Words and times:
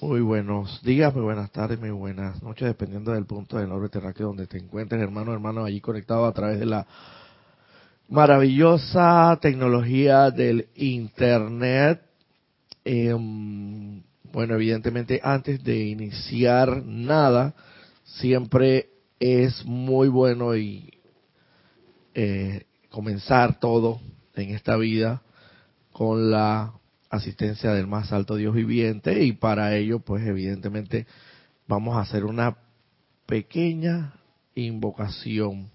Muy 0.00 0.20
buenos 0.20 0.82
días, 0.82 1.14
muy 1.14 1.22
buenas 1.22 1.52
tardes, 1.52 1.78
muy 1.78 1.90
buenas 1.90 2.42
noches, 2.42 2.66
dependiendo 2.66 3.12
del 3.12 3.26
punto 3.26 3.58
del 3.58 3.70
orbe 3.70 3.88
terráqueo 3.88 4.26
donde 4.26 4.48
te 4.48 4.58
encuentres, 4.58 5.00
hermano, 5.00 5.32
hermano, 5.32 5.64
allí 5.64 5.80
conectado 5.80 6.26
a 6.26 6.32
través 6.32 6.58
de 6.58 6.66
la 6.66 6.84
maravillosa 8.08 9.38
tecnología 9.40 10.32
del 10.32 10.66
Internet. 10.74 12.02
Em, 12.84 14.02
bueno, 14.32 14.54
evidentemente, 14.54 15.20
antes 15.22 15.62
de 15.62 15.84
iniciar 15.84 16.84
nada, 16.84 17.54
siempre 18.02 18.88
es 19.20 19.64
muy 19.64 20.08
bueno 20.08 20.56
y 20.56 20.92
eh, 22.14 22.66
comenzar 22.90 23.60
todo 23.60 24.00
en 24.34 24.56
esta 24.56 24.76
vida 24.76 25.22
con 25.92 26.32
la 26.32 26.72
asistencia 27.14 27.72
del 27.72 27.86
más 27.86 28.12
alto 28.12 28.36
Dios 28.36 28.54
viviente 28.54 29.24
y 29.24 29.32
para 29.32 29.74
ello 29.74 30.00
pues 30.00 30.26
evidentemente 30.26 31.06
vamos 31.66 31.96
a 31.96 32.00
hacer 32.00 32.24
una 32.24 32.56
pequeña 33.26 34.14
invocación 34.54 35.70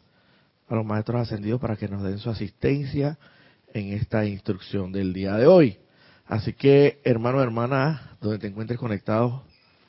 a 0.68 0.76
los 0.76 0.86
maestros 0.86 1.22
ascendidos 1.22 1.60
para 1.60 1.76
que 1.76 1.88
nos 1.88 2.04
den 2.04 2.20
su 2.20 2.30
asistencia 2.30 3.18
en 3.74 3.94
esta 3.94 4.26
instrucción 4.26 4.92
del 4.92 5.14
día 5.14 5.36
de 5.36 5.48
hoy. 5.48 5.78
Así 6.26 6.54
que 6.54 7.00
hermano, 7.04 7.42
hermana, 7.42 8.18
donde 8.22 8.38
te 8.40 8.48
encuentres 8.48 8.80
conectado, 8.80 9.44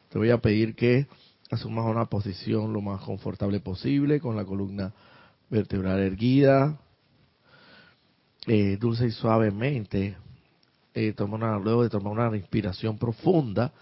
te 0.08 0.18
voy 0.18 0.30
a 0.30 0.38
pedir 0.38 0.74
que 0.74 1.06
asumas 1.50 1.84
una 1.84 2.06
posición 2.06 2.72
lo 2.72 2.80
más 2.80 3.02
confortable 3.02 3.60
posible 3.60 4.20
con 4.20 4.36
la 4.36 4.44
columna 4.44 4.92
vertebral 5.50 6.00
erguida, 6.00 6.78
eh, 8.46 8.78
dulce 8.80 9.06
y 9.06 9.10
suavemente 9.10 10.16
eh, 10.94 11.14
una, 11.20 11.58
luego 11.58 11.82
de 11.82 11.90
tomar 11.90 12.12
una 12.12 12.28
respiración 12.28 12.98
profunda, 12.98 13.72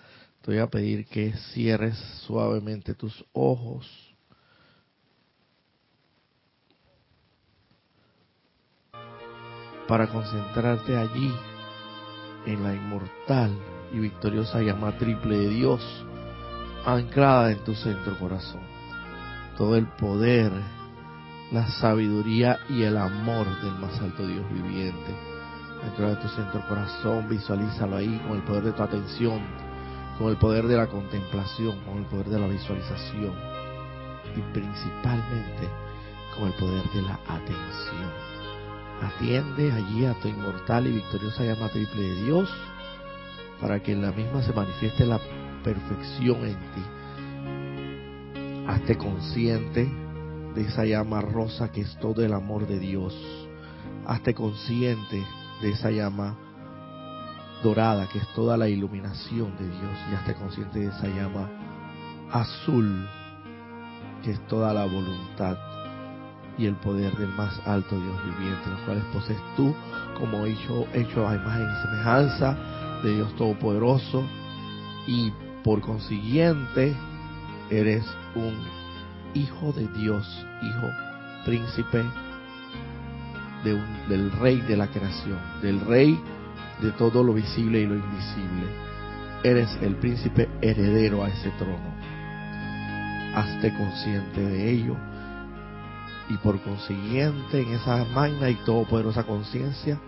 te 0.43 0.53
voy 0.53 0.61
a 0.61 0.67
pedir 0.67 1.07
que 1.07 1.33
cierres 1.53 1.97
suavemente 2.27 2.95
tus 2.95 3.25
ojos. 3.33 3.87
Para 9.87 10.07
concentrarte 10.09 10.97
allí 10.97 11.33
en 12.47 12.63
la 12.63 12.75
inmortal 12.75 13.59
y 13.93 13.99
victoriosa 13.99 14.61
llama 14.61 14.99
triple 14.99 15.39
de 15.39 15.49
Dios, 15.49 15.81
anclada 16.85 17.53
en 17.53 17.65
tu 17.65 17.75
centro 17.75 18.19
corazón. 18.19 18.61
Todo 19.57 19.77
el 19.77 19.87
poder, 19.87 20.53
la 21.53 21.67
sabiduría 21.81 22.59
y 22.69 22.83
el 22.83 22.99
amor 22.99 23.47
del 23.63 23.75
más 23.79 23.99
alto 24.01 24.27
Dios 24.27 24.45
viviente 24.53 25.28
dentro 25.83 26.09
de 26.09 26.16
tu 26.16 26.28
centro 26.28 26.66
corazón, 26.69 27.28
visualízalo 27.28 27.97
ahí 27.97 28.21
con 28.27 28.37
el 28.37 28.43
poder 28.43 28.65
de 28.65 28.72
tu 28.72 28.83
atención, 28.83 29.41
con 30.19 30.28
el 30.28 30.37
poder 30.37 30.66
de 30.66 30.77
la 30.77 30.87
contemplación, 30.87 31.78
con 31.84 31.99
el 31.99 32.05
poder 32.06 32.27
de 32.27 32.39
la 32.41 32.47
visualización 32.47 33.34
y 34.37 34.41
principalmente 34.53 35.69
con 36.37 36.49
el 36.49 36.55
poder 36.55 36.84
de 36.91 37.03
la 37.03 37.19
atención. 37.28 38.39
Atiende 39.03 39.71
allí 39.72 40.05
a 40.06 40.15
tu 40.15 40.28
inmortal 40.28 40.87
y 40.89 40.93
victoriosa 40.93 41.44
llama 41.44 41.69
triple 41.69 42.03
de 42.03 42.25
Dios 42.25 42.50
para 43.60 43.81
que 43.81 43.93
en 43.93 44.03
la 44.03 44.12
misma 44.12 44.43
se 44.43 44.53
manifieste 44.53 45.06
la 45.06 45.21
perfección 45.62 46.45
en 46.45 46.56
ti. 46.56 46.83
Hazte 48.66 48.97
consciente 48.99 49.89
de 50.55 50.62
esa 50.62 50.84
llama 50.84 51.21
rosa 51.21 51.71
que 51.71 51.83
es 51.83 51.97
todo 52.00 52.25
el 52.25 52.33
amor 52.33 52.66
de 52.66 52.78
Dios. 52.78 53.15
Hazte 54.06 54.34
consciente 54.34 55.25
de 55.61 55.71
esa 55.71 55.91
llama 55.91 56.37
dorada 57.63 58.07
que 58.09 58.19
es 58.19 58.29
toda 58.35 58.57
la 58.57 58.69
iluminación 58.69 59.57
de 59.57 59.67
Dios. 59.69 59.99
Ya 60.11 60.19
esté 60.19 60.35
consciente 60.35 60.81
de 60.81 60.87
esa 60.87 61.09
llama 61.09 61.49
azul 62.31 63.09
que 64.23 64.33
es 64.33 64.47
toda 64.47 64.73
la 64.75 64.85
voluntad 64.85 65.57
y 66.57 66.67
el 66.67 66.75
poder 66.77 67.17
del 67.17 67.29
más 67.29 67.61
alto 67.67 67.99
Dios 67.99 68.17
viviente, 68.25 68.69
los 68.69 68.81
cuales 68.81 69.05
posees 69.13 69.41
tú 69.57 69.75
como 70.19 70.45
hecho, 70.45 70.87
hecho 70.93 71.27
a 71.27 71.37
imagen 71.37 71.69
y 71.71 71.83
semejanza 71.83 72.57
de 73.05 73.15
Dios 73.15 73.35
Todopoderoso 73.37 74.25
y 75.07 75.33
por 75.63 75.81
consiguiente 75.81 76.95
eres 77.71 78.05
un 78.35 78.57
hijo 79.35 79.73
de 79.73 79.87
Dios, 79.89 80.27
hijo 80.63 80.91
príncipe 81.45 82.05
del 83.65 84.31
rey 84.33 84.60
de 84.63 84.77
la 84.77 84.89
creación, 84.89 85.39
del 85.63 85.81
rey 85.81 86.19
de 86.81 86.93
todo 86.93 87.22
lo 87.22 87.34
visible 87.34 87.81
y 87.81 87.87
lo 87.87 87.95
invisible. 87.95 88.66
Eres 89.43 89.69
el 89.83 89.97
príncipe 89.97 90.49
heredero 90.60 91.25
a 91.25 91.28
ese 91.28 91.51
trono. 91.59 91.95
Hazte 93.34 93.72
consciente 93.75 94.41
de 94.41 94.71
ello 94.71 94.97
y 96.28 96.37
por 96.39 96.60
consiguiente 96.63 97.63
en 97.63 97.72
esa 97.75 98.05
magna 98.05 98.51
y 98.51 98.55
todopoderosa 98.57 99.25
conciencia, 99.25 100.01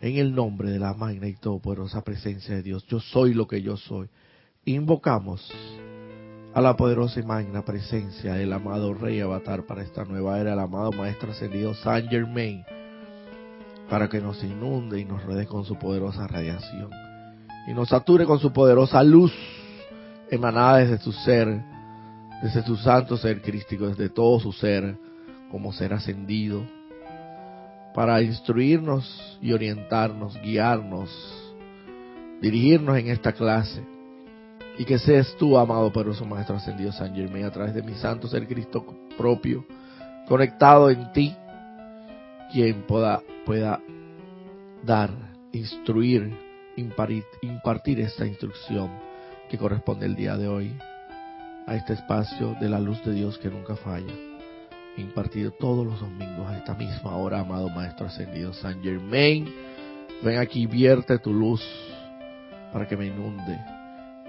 en 0.00 0.16
el 0.16 0.34
nombre 0.34 0.70
de 0.70 0.78
la 0.78 0.94
magna 0.94 1.26
y 1.26 1.34
todopoderosa 1.34 2.02
presencia 2.02 2.54
de 2.54 2.62
Dios, 2.62 2.86
yo 2.86 3.00
soy 3.00 3.34
lo 3.34 3.46
que 3.46 3.60
yo 3.60 3.76
soy. 3.76 4.08
Invocamos 4.64 5.52
a 6.54 6.60
la 6.60 6.76
poderosa 6.76 7.20
y 7.20 7.22
magna 7.22 7.64
presencia 7.64 8.34
del 8.34 8.52
amado 8.52 8.94
Rey 8.94 9.20
Avatar 9.20 9.64
para 9.66 9.82
esta 9.82 10.04
nueva 10.04 10.38
era, 10.40 10.54
el 10.54 10.58
amado 10.58 10.92
Maestro 10.92 11.32
Ascendido 11.32 11.74
Saint 11.74 12.08
Germain, 12.08 12.64
para 13.88 14.08
que 14.08 14.20
nos 14.20 14.42
inunde 14.42 15.00
y 15.00 15.04
nos 15.04 15.22
rodee 15.24 15.46
con 15.46 15.64
su 15.64 15.76
poderosa 15.78 16.26
radiación 16.26 16.90
y 17.66 17.74
nos 17.74 17.90
sature 17.90 18.24
con 18.24 18.38
su 18.38 18.52
poderosa 18.52 19.02
luz 19.02 19.32
emanada 20.30 20.78
desde 20.78 20.98
su 20.98 21.12
ser, 21.12 21.62
desde 22.42 22.62
su 22.62 22.76
santo 22.76 23.16
ser 23.16 23.42
crístico, 23.42 23.88
desde 23.88 24.08
todo 24.08 24.40
su 24.40 24.52
ser, 24.52 24.96
como 25.50 25.72
ser 25.72 25.92
ascendido, 25.92 26.62
para 27.94 28.22
instruirnos 28.22 29.38
y 29.42 29.52
orientarnos, 29.52 30.40
guiarnos, 30.40 31.10
dirigirnos 32.40 32.96
en 32.96 33.08
esta 33.08 33.32
clase 33.32 33.97
y 34.78 34.84
que 34.84 34.98
seas 34.98 35.34
tú, 35.36 35.58
amado 35.58 35.92
poderoso 35.92 36.24
Maestro 36.24 36.56
Ascendido 36.56 36.92
San 36.92 37.12
Germain, 37.12 37.44
a 37.44 37.50
través 37.50 37.74
de 37.74 37.82
mi 37.82 37.94
santo 37.94 38.28
ser 38.28 38.46
Cristo 38.46 38.86
propio, 39.16 39.64
conectado 40.28 40.88
en 40.88 41.12
ti, 41.12 41.34
quien 42.52 42.82
pueda, 42.82 43.20
pueda 43.44 43.80
dar, 44.84 45.10
instruir, 45.50 46.32
impartir, 46.76 47.24
impartir 47.42 48.00
esta 48.00 48.24
instrucción 48.24 48.88
que 49.50 49.58
corresponde 49.58 50.06
el 50.06 50.14
día 50.14 50.36
de 50.36 50.46
hoy 50.46 50.72
a 51.66 51.74
este 51.74 51.94
espacio 51.94 52.54
de 52.60 52.68
la 52.68 52.78
luz 52.78 53.04
de 53.04 53.12
Dios 53.12 53.36
que 53.38 53.50
nunca 53.50 53.74
falla, 53.74 54.14
impartido 54.96 55.50
todos 55.50 55.84
los 55.84 55.98
domingos 55.98 56.46
a 56.46 56.56
esta 56.56 56.74
misma 56.74 57.16
hora, 57.16 57.40
amado 57.40 57.68
Maestro 57.68 58.06
Ascendido 58.06 58.52
San 58.52 58.80
Germain. 58.80 59.52
Ven 60.22 60.38
aquí, 60.38 60.66
vierte 60.66 61.18
tu 61.18 61.32
luz 61.32 61.62
para 62.72 62.86
que 62.86 62.96
me 62.96 63.06
inunde 63.06 63.58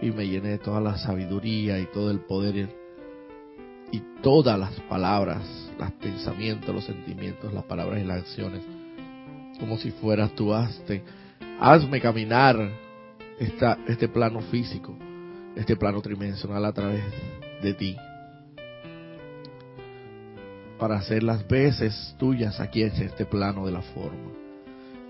y 0.02 0.12
me 0.12 0.28
llené 0.28 0.50
de 0.50 0.58
toda 0.58 0.80
la 0.80 0.98
sabiduría 0.98 1.80
y 1.80 1.86
todo 1.88 2.12
el 2.12 2.20
poder 2.20 2.70
y 3.92 4.02
todas 4.22 4.58
las 4.58 4.80
palabras, 4.82 5.42
los 5.80 5.92
pensamientos, 5.94 6.74
los 6.74 6.86
sentimientos, 6.86 7.54
las 7.54 7.64
palabras 7.64 8.02
y 8.02 8.06
las 8.06 8.20
acciones, 8.20 8.64
como 9.60 9.78
si 9.78 9.92
fueras 9.92 10.34
tú, 10.36 10.54
hazte, 10.54 11.04
hazme 11.60 12.00
caminar 12.00 12.58
esta, 13.40 13.78
este 13.88 14.08
plano 14.08 14.42
físico, 14.42 14.96
este 15.56 15.76
plano 15.76 16.02
tridimensional 16.02 16.64
a 16.66 16.72
través 16.72 17.04
de 17.62 17.74
ti, 17.74 17.96
para 20.78 20.98
hacer 20.98 21.24
las 21.24 21.46
veces 21.48 22.16
tuyas 22.18 22.60
aquí 22.60 22.84
en 22.84 22.94
este 22.94 23.26
plano 23.26 23.66
de 23.66 23.72
la 23.74 23.82
forma 23.82 24.32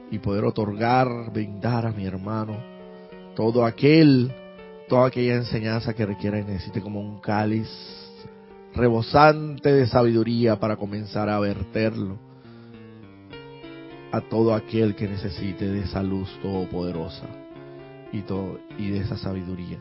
y 0.09 0.17
poder 0.17 0.43
otorgar, 0.45 1.31
brindar 1.31 1.85
a 1.85 1.91
mi 1.91 2.05
hermano 2.05 2.57
todo 3.35 3.63
aquel 3.63 4.33
toda 4.89 5.07
aquella 5.07 5.35
enseñanza 5.35 5.93
que 5.93 6.05
requiera 6.05 6.39
y 6.39 6.43
necesite 6.43 6.81
como 6.81 6.99
un 6.99 7.19
cáliz 7.19 7.69
rebosante 8.73 9.71
de 9.71 9.87
sabiduría 9.87 10.59
para 10.59 10.75
comenzar 10.75 11.29
a 11.29 11.39
verterlo 11.39 12.17
a 14.11 14.19
todo 14.21 14.53
aquel 14.55 14.95
que 14.95 15.07
necesite 15.07 15.67
de 15.67 15.81
esa 15.81 16.01
luz 16.01 16.27
todopoderosa 16.41 17.27
y, 18.11 18.21
todo, 18.21 18.59
y 18.77 18.89
de 18.89 18.99
esa 18.99 19.15
sabiduría. 19.15 19.77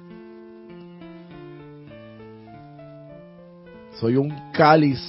Soy 3.99 4.17
un 4.17 4.33
cáliz 4.53 5.01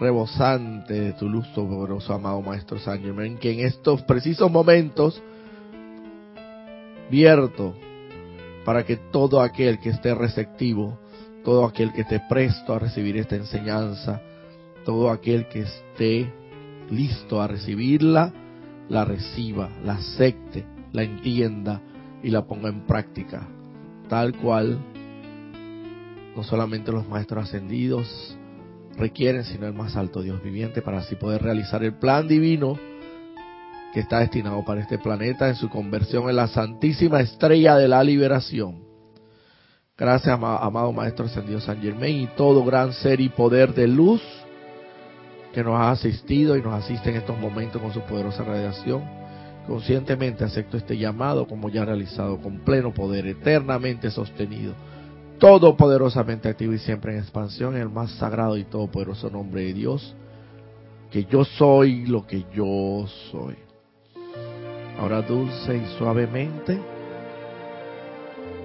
rebosante 0.00 0.94
de 0.94 1.12
tu 1.12 1.28
luz 1.28 1.46
todopoderoso, 1.54 2.14
amado 2.14 2.40
Maestro 2.40 2.78
San 2.78 3.00
Germain, 3.00 3.36
que 3.36 3.52
en 3.52 3.60
estos 3.60 4.02
precisos 4.02 4.50
momentos 4.50 5.22
vierto 7.10 7.74
para 8.66 8.84
que 8.84 8.96
todo 8.96 9.40
aquel 9.40 9.78
que 9.78 9.90
esté 9.90 10.12
receptivo, 10.12 10.98
todo 11.44 11.64
aquel 11.64 11.92
que 11.92 12.00
esté 12.00 12.20
presto 12.28 12.74
a 12.74 12.80
recibir 12.80 13.16
esta 13.16 13.36
enseñanza, 13.36 14.20
todo 14.84 15.08
aquel 15.08 15.46
que 15.46 15.60
esté 15.60 16.32
listo 16.90 17.40
a 17.40 17.46
recibirla, 17.46 18.32
la 18.88 19.04
reciba, 19.04 19.70
la 19.84 19.92
acepte, 19.92 20.66
la 20.90 21.04
entienda 21.04 21.80
y 22.24 22.30
la 22.30 22.44
ponga 22.44 22.68
en 22.68 22.80
práctica, 22.86 23.46
tal 24.08 24.34
cual 24.34 24.80
no 26.34 26.42
solamente 26.42 26.90
los 26.90 27.06
maestros 27.06 27.44
ascendidos 27.44 28.36
requieren, 28.96 29.44
sino 29.44 29.68
el 29.68 29.74
más 29.74 29.94
alto 29.94 30.22
Dios 30.22 30.42
viviente, 30.42 30.82
para 30.82 30.98
así 30.98 31.14
poder 31.14 31.40
realizar 31.40 31.84
el 31.84 31.94
plan 31.94 32.26
divino 32.26 32.76
que 33.96 34.00
está 34.00 34.18
destinado 34.18 34.62
para 34.62 34.82
este 34.82 34.98
planeta 34.98 35.48
en 35.48 35.54
su 35.54 35.70
conversión 35.70 36.28
en 36.28 36.36
la 36.36 36.48
santísima 36.48 37.20
estrella 37.20 37.76
de 37.76 37.88
la 37.88 38.04
liberación. 38.04 38.84
Gracias, 39.96 40.38
amado 40.38 40.92
Maestro 40.92 41.24
Ascendido 41.24 41.60
San 41.62 41.80
Germain 41.80 42.24
y 42.24 42.26
todo 42.36 42.62
gran 42.62 42.92
ser 42.92 43.22
y 43.22 43.30
poder 43.30 43.72
de 43.72 43.88
luz 43.88 44.20
que 45.54 45.64
nos 45.64 45.80
ha 45.80 45.92
asistido 45.92 46.58
y 46.58 46.62
nos 46.62 46.74
asiste 46.74 47.08
en 47.08 47.16
estos 47.16 47.38
momentos 47.38 47.80
con 47.80 47.90
su 47.94 48.02
poderosa 48.02 48.44
radiación. 48.44 49.02
Conscientemente 49.66 50.44
acepto 50.44 50.76
este 50.76 50.98
llamado 50.98 51.46
como 51.46 51.70
ya 51.70 51.86
realizado 51.86 52.38
con 52.42 52.58
pleno 52.66 52.92
poder, 52.92 53.26
eternamente 53.26 54.10
sostenido, 54.10 54.74
todopoderosamente 55.38 56.50
activo 56.50 56.74
y 56.74 56.78
siempre 56.80 57.14
en 57.14 57.20
expansión 57.20 57.76
en 57.76 57.80
el 57.80 57.88
más 57.88 58.10
sagrado 58.10 58.58
y 58.58 58.64
todopoderoso 58.64 59.30
nombre 59.30 59.62
de 59.62 59.72
Dios, 59.72 60.14
que 61.10 61.24
yo 61.24 61.46
soy 61.46 62.04
lo 62.04 62.26
que 62.26 62.44
yo 62.54 63.06
soy. 63.32 63.65
Ahora 64.98 65.20
dulce 65.20 65.76
y 65.76 65.98
suavemente, 65.98 66.80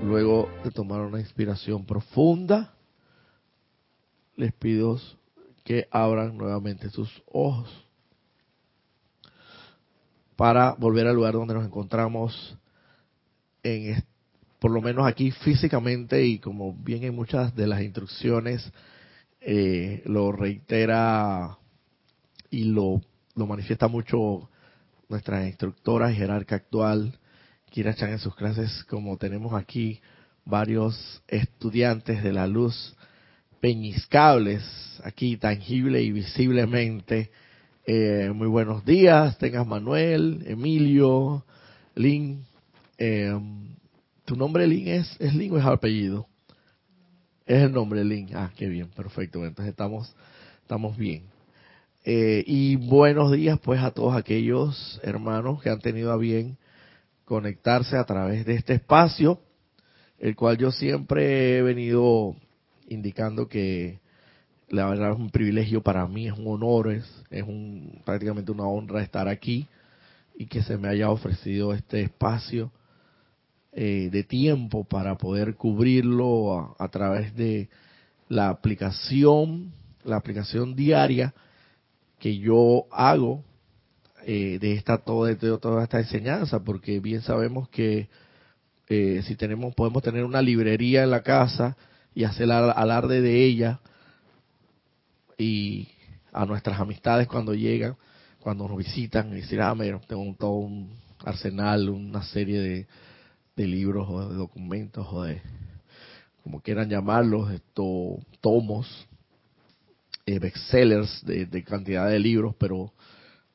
luego 0.02 0.50
de 0.64 0.72
tomar 0.72 1.02
una 1.02 1.20
inspiración 1.20 1.86
profunda, 1.86 2.74
les 4.38 4.54
pido 4.54 4.98
que 5.66 5.88
abran 5.92 6.38
nuevamente 6.38 6.90
sus 6.90 7.22
ojos 7.30 7.70
para 10.38 10.72
volver 10.74 11.06
al 11.06 11.16
lugar 11.16 11.34
donde 11.34 11.54
nos 11.54 11.66
encontramos 11.66 12.58
en 13.62 14.02
por 14.60 14.72
lo 14.72 14.82
menos 14.82 15.06
aquí 15.06 15.32
físicamente 15.32 16.24
y 16.24 16.40
como 16.40 16.74
bien 16.74 17.04
en 17.04 17.14
muchas 17.14 17.54
de 17.56 17.68
las 17.68 17.82
instrucciones 17.82 18.72
eh, 19.42 20.02
lo 20.06 20.32
reitera 20.32 21.58
y 22.50 22.64
lo, 22.64 23.02
lo 23.36 23.48
manifiesta 23.48 23.90
mucho 23.90 24.50
nuestra 25.12 25.46
instructora 25.46 26.10
y 26.10 26.16
jerarca 26.16 26.56
actual 26.56 27.20
Kira 27.70 27.94
Chan 27.94 28.12
en 28.12 28.20
sus 28.20 28.34
clases 28.34 28.86
como 28.86 29.18
tenemos 29.18 29.54
aquí 29.54 30.00
varios 30.46 31.22
estudiantes 31.28 32.24
de 32.24 32.32
la 32.32 32.48
luz 32.48 32.96
peñiscables 33.60 34.64
aquí 35.04 35.38
tangible 35.38 36.02
y 36.02 36.12
visiblemente. 36.12 37.30
Eh, 37.86 38.32
muy 38.34 38.48
buenos 38.48 38.86
días, 38.86 39.38
tengas 39.38 39.68
Manuel, 39.68 40.44
Emilio, 40.48 41.46
Lin. 41.96 42.46
Eh, 42.98 43.38
¿Tu 44.26 44.36
nombre 44.36 44.66
Lin 44.66 44.88
es, 44.88 45.16
es 45.20 45.36
Lin 45.36 45.54
o 45.54 45.58
es 45.58 45.66
apellido? 45.66 46.28
Es 47.46 47.64
el 47.64 47.74
nombre 47.74 48.04
Lin. 48.06 48.30
Ah, 48.34 48.52
qué 48.56 48.68
bien, 48.68 48.88
perfecto. 48.90 49.46
Entonces 49.46 49.72
estamos, 49.72 50.16
estamos 50.62 50.96
bien. 50.96 51.31
Eh, 52.04 52.44
y 52.48 52.78
buenos 52.78 53.32
días 53.32 53.60
pues 53.60 53.80
a 53.80 53.92
todos 53.92 54.16
aquellos 54.16 55.00
hermanos 55.04 55.62
que 55.62 55.70
han 55.70 55.80
tenido 55.80 56.12
a 56.12 56.18
bien 56.18 56.58
conectarse 57.26 57.96
a 57.96 58.06
través 58.06 58.44
de 58.44 58.56
este 58.56 58.74
espacio, 58.74 59.40
el 60.18 60.36
cual 60.36 60.58
yo 60.58 60.72
siempre 60.72 61.58
he 61.58 61.62
venido 61.62 62.36
indicando 62.88 63.48
que 63.48 64.00
la 64.70 64.88
verdad 64.88 65.12
es 65.12 65.20
un 65.20 65.30
privilegio 65.30 65.84
para 65.84 66.08
mí, 66.08 66.28
es 66.28 66.34
un 66.34 66.48
honor, 66.48 66.92
es, 66.92 67.24
es 67.30 67.44
un, 67.44 68.02
prácticamente 68.04 68.52
una 68.52 68.66
honra 68.66 69.04
estar 69.04 69.28
aquí 69.28 69.68
y 70.36 70.48
que 70.48 70.64
se 70.64 70.80
me 70.80 70.88
haya 70.88 71.12
ofrecido 71.12 71.72
este 71.72 72.02
espacio 72.02 72.72
eh, 73.74 74.10
de 74.12 74.24
tiempo 74.24 74.86
para 74.86 75.20
poder 75.20 75.54
cubrirlo 75.54 76.76
a, 76.80 76.88
través 76.90 77.36
de 77.36 77.70
la 78.28 78.50
aplicación, 78.50 79.72
la 80.04 80.16
aplicación 80.16 80.76
diaria 80.76 81.34
que 82.22 82.38
yo 82.38 82.86
hago 82.92 83.44
eh, 84.28 84.60
de 84.62 84.74
esta 84.74 85.00
toda, 85.00 85.32
esta 85.32 86.00
enseñanza, 86.00 86.64
porque 86.64 87.00
bien 87.00 87.24
sabemos 87.24 87.68
que 87.70 88.10
eh, 88.90 89.24
si 89.26 89.36
tenemos 89.36 89.74
podemos 89.74 90.04
tener 90.04 90.24
una 90.24 90.40
librería 90.40 91.02
en 91.04 91.10
la 91.10 91.24
casa 91.24 91.76
y 92.14 92.24
hacer 92.24 92.52
alarde 92.52 93.22
de 93.22 93.44
ella 93.44 93.80
y 95.36 95.88
a 96.32 96.46
nuestras 96.46 96.80
amistades 96.80 97.28
cuando 97.28 97.56
llegan, 97.56 97.98
cuando 98.40 98.68
nos 98.68 98.78
visitan, 98.78 99.32
y 99.32 99.38
decir, 99.38 99.60
ah, 99.60 99.74
mira, 99.74 100.00
tengo 100.08 100.36
todo 100.38 100.52
un 100.52 100.94
arsenal, 101.26 101.90
una 101.90 102.22
serie 102.22 102.60
de, 102.60 102.88
de 103.56 103.68
libros 103.68 104.08
o 104.08 104.30
de 104.30 104.36
documentos 104.36 105.08
o 105.10 105.24
de, 105.24 105.42
como 106.44 106.62
quieran 106.62 106.88
llamarlos, 106.88 107.52
estos 107.52 108.20
tomos, 108.42 109.08
eh, 110.36 110.40
bestsellers 110.40 111.26
de, 111.26 111.46
de 111.46 111.64
cantidad 111.64 112.10
de 112.10 112.20
libros, 112.20 112.56
pero 112.58 112.92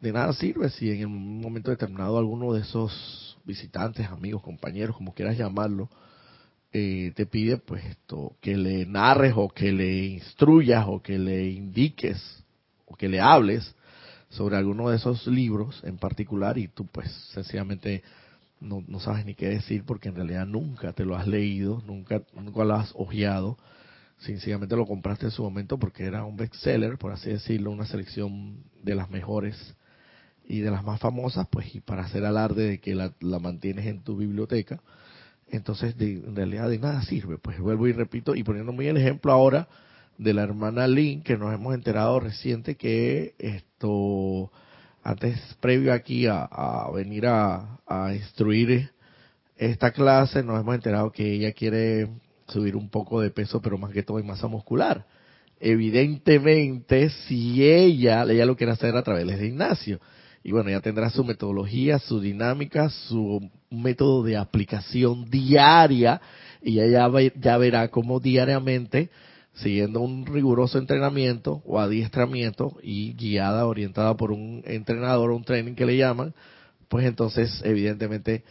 de 0.00 0.12
nada 0.12 0.32
sirve 0.32 0.70
si 0.70 0.90
en 0.90 1.06
un 1.06 1.40
momento 1.40 1.70
determinado 1.70 2.18
alguno 2.18 2.52
de 2.52 2.60
esos 2.60 3.38
visitantes, 3.44 4.06
amigos, 4.08 4.42
compañeros, 4.42 4.96
como 4.96 5.14
quieras 5.14 5.38
llamarlo, 5.38 5.88
eh, 6.72 7.12
te 7.14 7.26
pide 7.26 7.56
pues 7.56 7.82
que 8.40 8.56
le 8.56 8.84
narres 8.84 9.32
o 9.36 9.48
que 9.48 9.72
le 9.72 10.06
instruyas 10.06 10.84
o 10.86 11.00
que 11.00 11.18
le 11.18 11.48
indiques 11.48 12.44
o 12.84 12.96
que 12.96 13.08
le 13.08 13.20
hables 13.20 13.74
sobre 14.28 14.56
alguno 14.56 14.90
de 14.90 14.96
esos 14.96 15.26
libros 15.26 15.80
en 15.84 15.96
particular 15.96 16.58
y 16.58 16.68
tú 16.68 16.84
pues 16.86 17.10
sencillamente 17.32 18.02
no, 18.60 18.84
no 18.86 19.00
sabes 19.00 19.24
ni 19.24 19.34
qué 19.34 19.48
decir 19.48 19.84
porque 19.86 20.08
en 20.08 20.16
realidad 20.16 20.46
nunca 20.46 20.92
te 20.92 21.04
lo 21.04 21.16
has 21.16 21.26
leído, 21.26 21.82
nunca, 21.86 22.22
nunca 22.34 22.64
lo 22.64 22.74
has 22.74 22.92
ojeado, 22.94 23.56
sencillamente 24.18 24.76
lo 24.76 24.86
compraste 24.86 25.26
en 25.26 25.32
su 25.32 25.42
momento 25.42 25.78
porque 25.78 26.04
era 26.04 26.24
un 26.24 26.36
bestseller, 26.36 26.98
por 26.98 27.12
así 27.12 27.30
decirlo, 27.30 27.70
una 27.70 27.86
selección 27.86 28.64
de 28.82 28.94
las 28.94 29.10
mejores 29.10 29.76
y 30.48 30.60
de 30.60 30.70
las 30.70 30.84
más 30.84 31.00
famosas, 31.00 31.46
pues 31.50 31.74
y 31.74 31.80
para 31.80 32.04
hacer 32.04 32.24
alarde 32.24 32.68
de 32.68 32.80
que 32.80 32.94
la, 32.94 33.12
la 33.20 33.38
mantienes 33.38 33.86
en 33.86 34.02
tu 34.02 34.16
biblioteca, 34.16 34.80
entonces 35.48 35.94
en 35.98 36.36
realidad 36.36 36.68
de 36.68 36.78
nada 36.78 37.02
sirve. 37.02 37.38
Pues 37.38 37.58
vuelvo 37.58 37.86
y 37.88 37.92
repito, 37.92 38.34
y 38.34 38.42
poniendo 38.42 38.72
muy 38.72 38.86
el 38.86 38.96
ejemplo 38.96 39.32
ahora 39.32 39.68
de 40.18 40.32
la 40.32 40.42
hermana 40.42 40.86
Lynn, 40.86 41.22
que 41.22 41.36
nos 41.36 41.52
hemos 41.52 41.74
enterado 41.74 42.20
reciente 42.20 42.76
que 42.76 43.34
esto, 43.38 44.50
antes, 45.02 45.38
previo 45.60 45.92
aquí 45.92 46.26
a, 46.26 46.88
venir 46.94 47.26
a, 47.26 47.80
a 47.86 48.14
instruir 48.14 48.90
esta 49.56 49.90
clase, 49.90 50.42
nos 50.42 50.60
hemos 50.60 50.74
enterado 50.74 51.10
que 51.12 51.32
ella 51.32 51.52
quiere 51.52 52.08
subir 52.48 52.76
un 52.76 52.88
poco 52.88 53.20
de 53.20 53.30
peso, 53.30 53.60
pero 53.60 53.78
más 53.78 53.92
que 53.92 54.02
todo 54.02 54.18
en 54.18 54.26
masa 54.26 54.46
muscular. 54.46 55.06
Evidentemente, 55.58 57.10
si 57.10 57.64
ella, 57.64 58.24
ella 58.24 58.46
lo 58.46 58.56
quiere 58.56 58.72
hacer 58.72 58.96
a 58.96 59.02
través 59.02 59.26
de 59.26 59.46
Ignacio, 59.46 60.00
y 60.46 60.52
bueno, 60.52 60.70
ya 60.70 60.80
tendrá 60.80 61.10
su 61.10 61.24
metodología, 61.24 61.98
su 61.98 62.20
dinámica, 62.20 62.88
su 62.88 63.50
método 63.68 64.22
de 64.22 64.36
aplicación 64.36 65.28
diaria 65.28 66.20
y 66.62 66.78
ella 66.78 67.10
ya, 67.40 67.58
verá 67.58 67.88
cómo 67.88 68.20
diariamente, 68.20 69.10
siguiendo 69.54 70.00
un 70.00 70.24
riguroso 70.24 70.78
entrenamiento 70.78 71.62
o 71.64 71.80
adiestramiento 71.80 72.76
y 72.80 73.14
guiada, 73.14 73.66
orientada 73.66 74.16
por 74.16 74.30
un 74.30 74.62
entrenador 74.66 75.32
o 75.32 75.36
un 75.36 75.42
training 75.42 75.74
que 75.74 75.84
le 75.86 75.96
llaman, 75.96 76.32
pues 76.88 77.06
entonces 77.06 77.60
evidentemente 77.64 78.44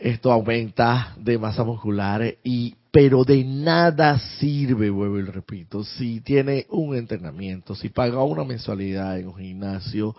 esto 0.00 0.32
aumenta 0.32 1.14
de 1.18 1.38
masa 1.38 1.62
muscular 1.62 2.22
y 2.42 2.74
pero 2.90 3.22
de 3.22 3.44
nada 3.44 4.18
sirve, 4.38 4.90
vuelvo 4.90 5.18
y 5.18 5.22
repito, 5.22 5.84
si 5.84 6.20
tiene 6.20 6.66
un 6.70 6.96
entrenamiento, 6.96 7.74
si 7.76 7.88
paga 7.88 8.24
una 8.24 8.42
mensualidad 8.42 9.18
en 9.18 9.28
un 9.28 9.36
gimnasio, 9.36 10.16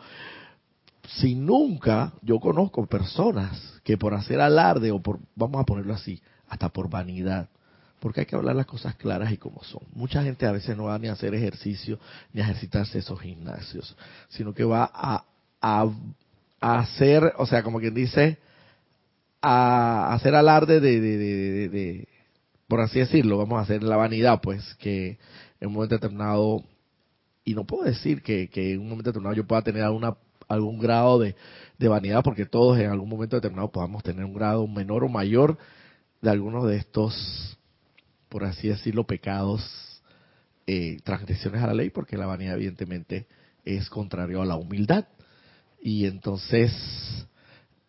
si 1.18 1.36
nunca 1.36 2.14
yo 2.22 2.40
conozco 2.40 2.86
personas 2.86 3.82
que 3.84 3.98
por 3.98 4.14
hacer 4.14 4.40
alarde 4.40 4.92
o 4.92 5.02
por, 5.02 5.20
vamos 5.36 5.60
a 5.62 5.66
ponerlo 5.66 5.94
así, 5.94 6.22
hasta 6.48 6.70
por 6.70 6.90
vanidad, 6.90 7.50
porque 8.00 8.22
hay 8.22 8.26
que 8.26 8.36
hablar 8.36 8.56
las 8.56 8.66
cosas 8.68 8.96
claras 8.96 9.32
y 9.34 9.38
como 9.38 9.64
son. 9.64 9.82
Mucha 9.94 10.24
gente 10.24 10.46
a 10.46 10.52
veces 10.52 10.78
no 10.78 10.86
va 10.86 10.98
ni 10.98 11.08
a 11.08 11.14
hacer 11.14 11.34
ejercicio 11.34 12.00
ni 12.32 12.40
a 12.40 12.46
ejercitarse 12.46 13.00
esos 13.00 13.20
gimnasios, 13.20 13.98
sino 14.30 14.54
que 14.54 14.64
va 14.64 14.90
a, 14.94 15.26
a, 15.62 15.90
hacer, 16.62 17.34
o 17.38 17.46
sea, 17.46 17.64
como 17.64 17.80
quien 17.80 17.94
dice, 17.94 18.38
a 19.42 20.14
hacer 20.14 20.36
alarde 20.36 20.80
de, 20.80 22.08
por 22.68 22.82
así 22.82 23.00
decirlo, 23.00 23.38
vamos 23.38 23.60
a 23.60 23.64
hacer 23.64 23.84
la 23.84 23.98
vanidad, 23.98 24.42
pues, 24.42 24.76
que 24.76 25.18
en 25.60 25.68
un 25.68 25.74
momento 25.74 25.96
determinado, 25.96 26.64
y 27.44 27.54
no 27.54 27.66
puedo 27.66 27.84
decir 27.84 28.22
que, 28.22 28.50
que 28.50 28.74
en 28.74 28.82
un 28.82 28.90
momento 28.90 29.10
determinado 29.10 29.36
yo 29.36 29.48
pueda 29.48 29.62
tener 29.62 29.84
alguna 29.84 30.16
algún 30.52 30.80
grado 30.80 31.20
de, 31.20 31.36
vanidad, 31.80 32.24
porque 32.24 32.46
todos 32.46 32.78
en 32.80 32.92
algún 32.92 33.10
momento 33.10 33.38
determinado 33.38 33.72
podamos 33.72 34.04
tener 34.04 34.24
un 34.24 34.34
grado 34.34 34.68
menor 34.68 35.04
o 35.04 35.10
mayor 35.10 35.58
de 36.22 36.30
algunos 36.30 36.68
de 36.68 36.78
estos, 36.78 37.58
por 38.30 38.44
así 38.44 38.68
decirlo, 38.68 39.08
pecados, 39.08 39.64
eh, 40.68 41.00
transgresiones 41.04 41.64
a 41.64 41.68
la 41.68 41.74
ley, 41.74 41.90
porque 41.90 42.18
la 42.18 42.28
vanidad 42.28 42.56
evidentemente 42.56 43.26
es 43.66 43.90
contrario 43.90 44.42
a 44.42 44.46
la 44.46 44.58
humildad. 44.58 45.06
Y 45.82 46.06
entonces, 46.06 46.72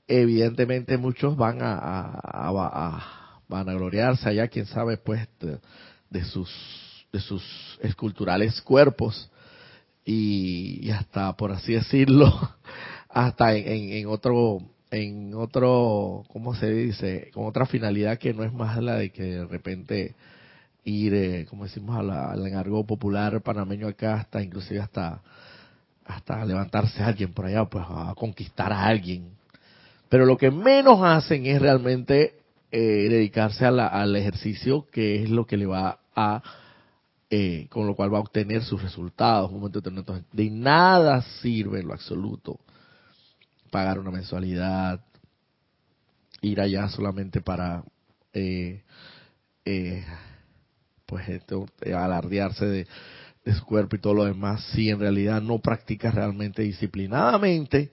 evidentemente 0.06 0.96
muchos 0.98 1.36
van 1.36 1.58
a, 1.62 1.78
a, 1.78 3.40
van 3.48 3.68
a 3.68 3.72
gloriarse 3.74 4.28
allá, 4.28 4.48
quién 4.48 4.66
sabe, 4.66 4.96
pues, 4.96 5.28
de, 6.10 6.24
sus 6.24 6.50
de 7.12 7.20
sus 7.20 7.42
esculturales 7.82 8.60
cuerpos 8.62 9.30
y, 10.04 10.90
hasta, 10.90 11.36
por 11.36 11.52
así 11.52 11.74
decirlo, 11.74 12.32
hasta 13.08 13.54
en, 13.54 13.92
en, 13.92 14.06
otro 14.06 14.58
en 14.90 15.32
otro, 15.34 16.24
¿cómo 16.28 16.54
se 16.54 16.70
dice? 16.70 17.30
Con 17.32 17.46
otra 17.46 17.66
finalidad 17.66 18.18
que 18.18 18.34
no 18.34 18.44
es 18.44 18.52
más 18.52 18.76
la 18.82 18.96
de 18.96 19.10
que 19.10 19.22
de 19.22 19.46
repente 19.46 20.14
ir, 20.84 21.14
eh, 21.14 21.46
como 21.48 21.64
decimos, 21.64 21.96
al 21.96 22.46
encargo 22.46 22.84
popular 22.84 23.40
panameño 23.40 23.88
acá, 23.88 24.14
hasta 24.14 24.42
inclusive 24.42 24.80
hasta 24.80 25.22
hasta 26.04 26.44
levantarse 26.44 27.02
a 27.02 27.06
alguien 27.06 27.32
por 27.32 27.46
allá, 27.46 27.64
pues 27.64 27.84
a 27.88 28.12
conquistar 28.16 28.72
a 28.72 28.84
alguien. 28.86 29.30
Pero 30.12 30.26
lo 30.26 30.36
que 30.36 30.50
menos 30.50 31.00
hacen 31.02 31.46
es 31.46 31.58
realmente 31.58 32.34
eh, 32.70 33.08
dedicarse 33.08 33.64
al 33.64 34.14
ejercicio, 34.14 34.86
que 34.92 35.22
es 35.22 35.30
lo 35.30 35.46
que 35.46 35.56
le 35.56 35.64
va 35.64 36.00
a, 36.14 36.42
eh, 37.30 37.66
con 37.70 37.86
lo 37.86 37.94
cual 37.96 38.12
va 38.12 38.18
a 38.18 38.20
obtener 38.20 38.62
sus 38.62 38.82
resultados. 38.82 39.50
Momento 39.50 39.80
de, 39.80 40.22
de 40.30 40.50
nada 40.50 41.22
sirve 41.40 41.80
en 41.80 41.88
lo 41.88 41.94
absoluto 41.94 42.60
pagar 43.70 43.98
una 43.98 44.10
mensualidad, 44.10 45.00
ir 46.42 46.60
allá 46.60 46.90
solamente 46.90 47.40
para 47.40 47.82
eh, 48.34 48.82
eh, 49.64 50.04
pues 51.06 51.26
alardearse 51.86 52.66
de, 52.66 52.86
de, 53.46 53.54
su 53.54 53.64
cuerpo 53.64 53.96
y 53.96 54.00
todo 54.00 54.12
lo 54.12 54.24
demás 54.26 54.62
si 54.74 54.90
en 54.90 55.00
realidad 55.00 55.40
no 55.40 55.60
practicas 55.60 56.14
realmente 56.14 56.60
disciplinadamente 56.60 57.92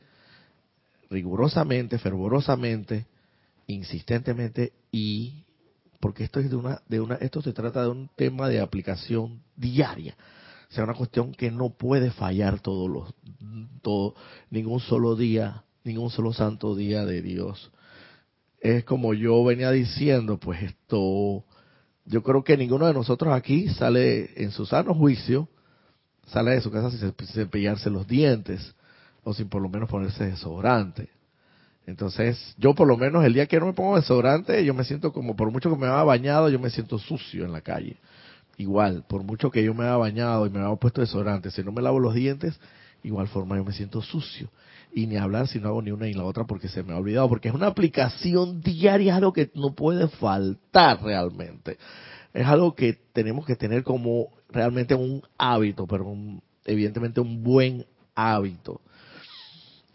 rigurosamente 1.09 1.97
fervorosamente 1.97 3.07
insistentemente 3.67 4.73
y 4.91 5.45
porque 5.99 6.23
esto 6.23 6.39
es 6.39 6.49
de 6.49 6.55
una 6.55 6.81
de 6.87 6.99
una 6.99 7.15
esto 7.15 7.41
se 7.41 7.53
trata 7.53 7.83
de 7.83 7.89
un 7.89 8.09
tema 8.15 8.47
de 8.47 8.61
aplicación 8.61 9.41
diaria 9.55 10.15
o 10.69 10.73
sea 10.73 10.83
una 10.83 10.93
cuestión 10.93 11.33
que 11.33 11.51
no 11.51 11.69
puede 11.69 12.11
fallar 12.11 12.59
todos 12.59 12.89
los 12.89 13.13
todo 13.81 14.15
ningún 14.49 14.79
solo 14.79 15.15
día 15.15 15.63
ningún 15.83 16.09
solo 16.09 16.33
santo 16.33 16.75
día 16.75 17.05
de 17.05 17.21
Dios. 17.21 17.71
Es 18.59 18.83
como 18.83 19.13
yo 19.13 19.43
venía 19.43 19.71
diciendo, 19.71 20.37
pues 20.37 20.63
esto, 20.63 21.45
yo 22.05 22.23
creo 22.23 22.43
que 22.43 22.57
ninguno 22.57 22.87
de 22.87 22.93
nosotros 22.93 23.33
aquí 23.33 23.69
sale 23.69 24.31
en 24.41 24.51
su 24.51 24.65
sano 24.65 24.93
juicio, 24.93 25.47
sale 26.27 26.51
de 26.51 26.61
su 26.61 26.71
casa 26.71 26.91
sin 26.91 27.13
cepillarse 27.27 27.89
los 27.89 28.07
dientes 28.07 28.75
o 29.23 29.33
sin 29.33 29.49
por 29.49 29.61
lo 29.61 29.69
menos 29.69 29.89
ponerse 29.89 30.25
desodorante. 30.25 31.09
Entonces, 31.85 32.55
yo 32.57 32.75
por 32.75 32.87
lo 32.87 32.97
menos 32.97 33.25
el 33.25 33.33
día 33.33 33.47
que 33.47 33.59
no 33.59 33.65
me 33.65 33.73
pongo 33.73 33.95
desodorante, 33.95 34.63
yo 34.63 34.73
me 34.73 34.83
siento 34.83 35.11
como, 35.11 35.35
por 35.35 35.51
mucho 35.51 35.69
que 35.69 35.75
me 35.75 35.87
haya 35.87 36.03
bañado, 36.03 36.49
yo 36.49 36.59
me 36.59 36.69
siento 36.69 36.99
sucio 36.99 37.45
en 37.45 37.51
la 37.51 37.61
calle. 37.61 37.97
Igual, 38.57 39.05
por 39.07 39.23
mucho 39.23 39.49
que 39.49 39.63
yo 39.63 39.73
me 39.73 39.85
haya 39.85 39.97
bañado 39.97 40.45
y 40.45 40.49
me 40.49 40.59
haya 40.59 40.75
puesto 40.75 41.01
desodorante, 41.01 41.49
si 41.49 41.63
no 41.63 41.71
me 41.71 41.81
lavo 41.81 41.99
los 41.99 42.13
dientes, 42.13 42.59
igual 43.03 43.27
forma 43.27 43.57
yo 43.57 43.63
me 43.63 43.73
siento 43.73 44.01
sucio 44.01 44.49
y 44.93 45.07
ni 45.07 45.17
hablar 45.17 45.47
si 45.47 45.59
no 45.59 45.69
hago 45.69 45.81
ni 45.81 45.91
una 45.91 46.05
ni 46.05 46.13
la 46.13 46.23
otra 46.23 46.45
porque 46.45 46.67
se 46.67 46.83
me 46.83 46.93
ha 46.93 46.97
olvidado, 46.97 47.29
porque 47.29 47.49
es 47.49 47.53
una 47.53 47.67
aplicación 47.67 48.61
diaria, 48.61 49.13
es 49.13 49.17
algo 49.17 49.33
que 49.33 49.51
no 49.53 49.73
puede 49.73 50.07
faltar 50.07 51.01
realmente. 51.03 51.77
Es 52.33 52.45
algo 52.45 52.75
que 52.75 52.93
tenemos 53.13 53.45
que 53.45 53.55
tener 53.55 53.83
como 53.83 54.29
realmente 54.49 54.95
un 54.95 55.21
hábito, 55.37 55.87
pero 55.87 56.15
evidentemente 56.65 57.21
un 57.21 57.43
buen 57.43 57.85
hábito. 58.15 58.81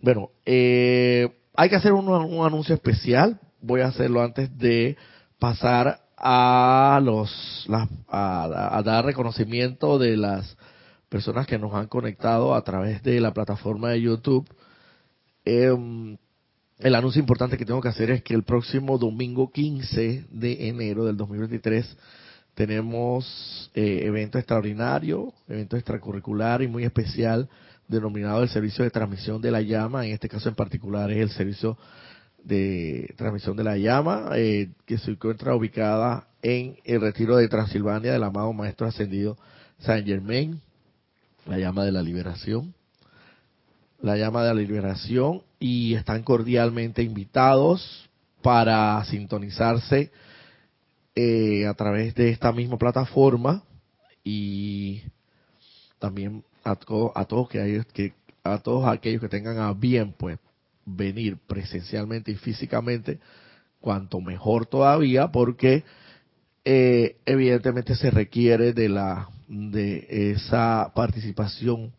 Bueno, 0.04 0.32
eh, 0.44 1.30
hay 1.54 1.70
que 1.70 1.76
hacer 1.76 1.94
un, 1.94 2.06
anuncio 2.44 2.74
especial. 2.74 3.40
Voy 3.62 3.80
a 3.80 3.86
hacerlo 3.86 4.20
antes 4.20 4.54
de 4.58 4.98
pasar 5.38 5.98
a 6.18 7.00
los 7.02 7.66
a 8.10 8.82
dar 8.84 9.06
reconocimiento 9.06 9.98
de 9.98 10.18
las 10.18 10.58
personas 11.08 11.46
que 11.46 11.58
nos 11.58 11.72
han 11.72 11.86
conectado 11.86 12.54
a 12.54 12.62
través 12.62 13.02
de 13.02 13.18
la 13.18 13.32
plataforma 13.32 13.88
de 13.90 14.02
YouTube 14.02 14.46
eh, 15.46 15.72
el 16.78 16.94
anuncio 16.94 17.20
importante 17.20 17.56
que 17.56 17.64
tengo 17.64 17.80
que 17.80 17.88
hacer 17.88 18.10
es 18.10 18.22
que 18.22 18.34
el 18.34 18.42
próximo 18.42 18.98
domingo 18.98 19.50
15 19.50 20.26
de 20.30 20.68
enero 20.68 21.06
del 21.06 21.16
2023 21.16 21.96
tenemos 22.54 23.70
eh, 23.74 24.02
evento 24.04 24.38
extraordinario, 24.38 25.32
evento 25.48 25.76
extracurricular 25.76 26.60
y 26.60 26.68
muy 26.68 26.84
especial 26.84 27.48
denominado 27.88 28.42
el 28.42 28.48
servicio 28.48 28.84
de 28.84 28.90
transmisión 28.90 29.40
de 29.40 29.50
la 29.50 29.60
llama. 29.60 30.06
En 30.06 30.12
este 30.12 30.28
caso 30.28 30.48
en 30.48 30.54
particular 30.54 31.10
es 31.10 31.18
el 31.18 31.30
servicio 31.30 31.78
de 32.42 33.14
transmisión 33.16 33.56
de 33.56 33.64
la 33.64 33.76
llama 33.76 34.30
eh, 34.34 34.70
que 34.86 34.98
se 34.98 35.12
encuentra 35.12 35.54
ubicada 35.54 36.28
en 36.42 36.76
el 36.84 37.00
retiro 37.00 37.36
de 37.36 37.48
Transilvania 37.48 38.12
del 38.12 38.22
amado 38.22 38.52
Maestro 38.52 38.86
Ascendido 38.86 39.36
Saint 39.78 40.06
Germain, 40.06 40.60
la 41.46 41.58
llama 41.58 41.84
de 41.84 41.92
la 41.92 42.02
liberación 42.02 42.74
la 44.04 44.18
llama 44.18 44.44
de 44.44 44.48
la 44.48 44.60
liberación 44.60 45.40
y 45.58 45.94
están 45.94 46.22
cordialmente 46.24 47.02
invitados 47.02 48.06
para 48.42 49.02
sintonizarse 49.06 50.12
eh, 51.14 51.66
a 51.66 51.72
través 51.72 52.14
de 52.14 52.28
esta 52.28 52.52
misma 52.52 52.76
plataforma 52.76 53.62
y 54.22 55.00
también 55.98 56.44
a, 56.64 56.70
a 56.72 57.24
todos 57.24 57.48
que, 57.48 57.84
que 57.92 58.12
a 58.42 58.58
todos 58.58 58.86
aquellos 58.86 59.20
que 59.20 59.28
tengan 59.28 59.58
a 59.58 59.72
bien 59.72 60.14
pues 60.16 60.38
venir 60.84 61.38
presencialmente 61.46 62.30
y 62.30 62.36
físicamente 62.36 63.18
cuanto 63.80 64.20
mejor 64.20 64.66
todavía 64.66 65.28
porque 65.28 65.84
eh, 66.64 67.16
evidentemente 67.26 67.94
se 67.94 68.10
requiere 68.10 68.72
de 68.72 68.88
la 68.88 69.28
de 69.48 70.32
esa 70.32 70.92
participación 70.94 71.92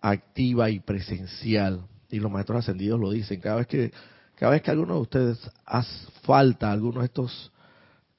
activa 0.00 0.70
y 0.70 0.80
presencial. 0.80 1.86
Y 2.10 2.18
los 2.18 2.30
maestros 2.30 2.60
ascendidos 2.60 2.98
lo 2.98 3.10
dicen. 3.10 3.40
Cada 3.40 3.56
vez 3.56 3.66
que, 3.66 3.92
cada 4.36 4.52
vez 4.52 4.62
que 4.62 4.70
alguno 4.70 4.94
de 4.94 5.00
ustedes 5.00 5.50
hace 5.64 6.10
falta 6.22 6.72
alguno 6.72 7.00
de 7.00 7.06
estos 7.06 7.52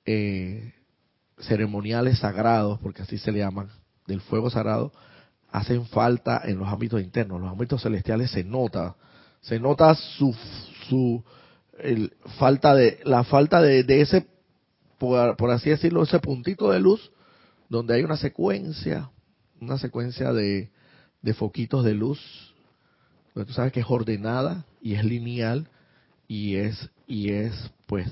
eh, 0.05 0.73
ceremoniales 1.39 2.19
sagrados, 2.19 2.79
porque 2.79 3.01
así 3.01 3.17
se 3.17 3.31
le 3.31 3.39
llaman, 3.39 3.69
del 4.07 4.21
fuego 4.21 4.49
sagrado, 4.49 4.91
hacen 5.51 5.85
falta 5.87 6.41
en 6.45 6.57
los 6.59 6.67
ámbitos 6.67 7.01
internos. 7.01 7.41
Los 7.41 7.51
ámbitos 7.51 7.81
celestiales 7.81 8.31
se 8.31 8.43
nota, 8.43 8.95
se 9.41 9.59
nota 9.59 9.93
su, 9.95 10.35
su 10.87 11.23
el, 11.79 12.13
falta 12.39 12.73
de, 12.73 12.99
la 13.03 13.23
falta 13.23 13.61
de, 13.61 13.83
de 13.83 14.01
ese, 14.01 14.27
por, 14.97 15.35
por 15.37 15.51
así 15.51 15.69
decirlo, 15.69 16.03
ese 16.03 16.19
puntito 16.19 16.71
de 16.71 16.79
luz, 16.79 17.11
donde 17.69 17.95
hay 17.95 18.03
una 18.03 18.17
secuencia, 18.17 19.09
una 19.59 19.77
secuencia 19.77 20.33
de, 20.33 20.71
de 21.21 21.33
foquitos 21.33 21.83
de 21.83 21.93
luz, 21.93 22.53
pero 23.33 23.45
tú 23.45 23.53
sabes 23.53 23.71
que 23.71 23.79
es 23.79 23.85
ordenada 23.89 24.65
y 24.81 24.95
es 24.95 25.05
lineal 25.05 25.69
y 26.27 26.55
es 26.55 26.89
y 27.07 27.31
es 27.31 27.71
pues 27.87 28.07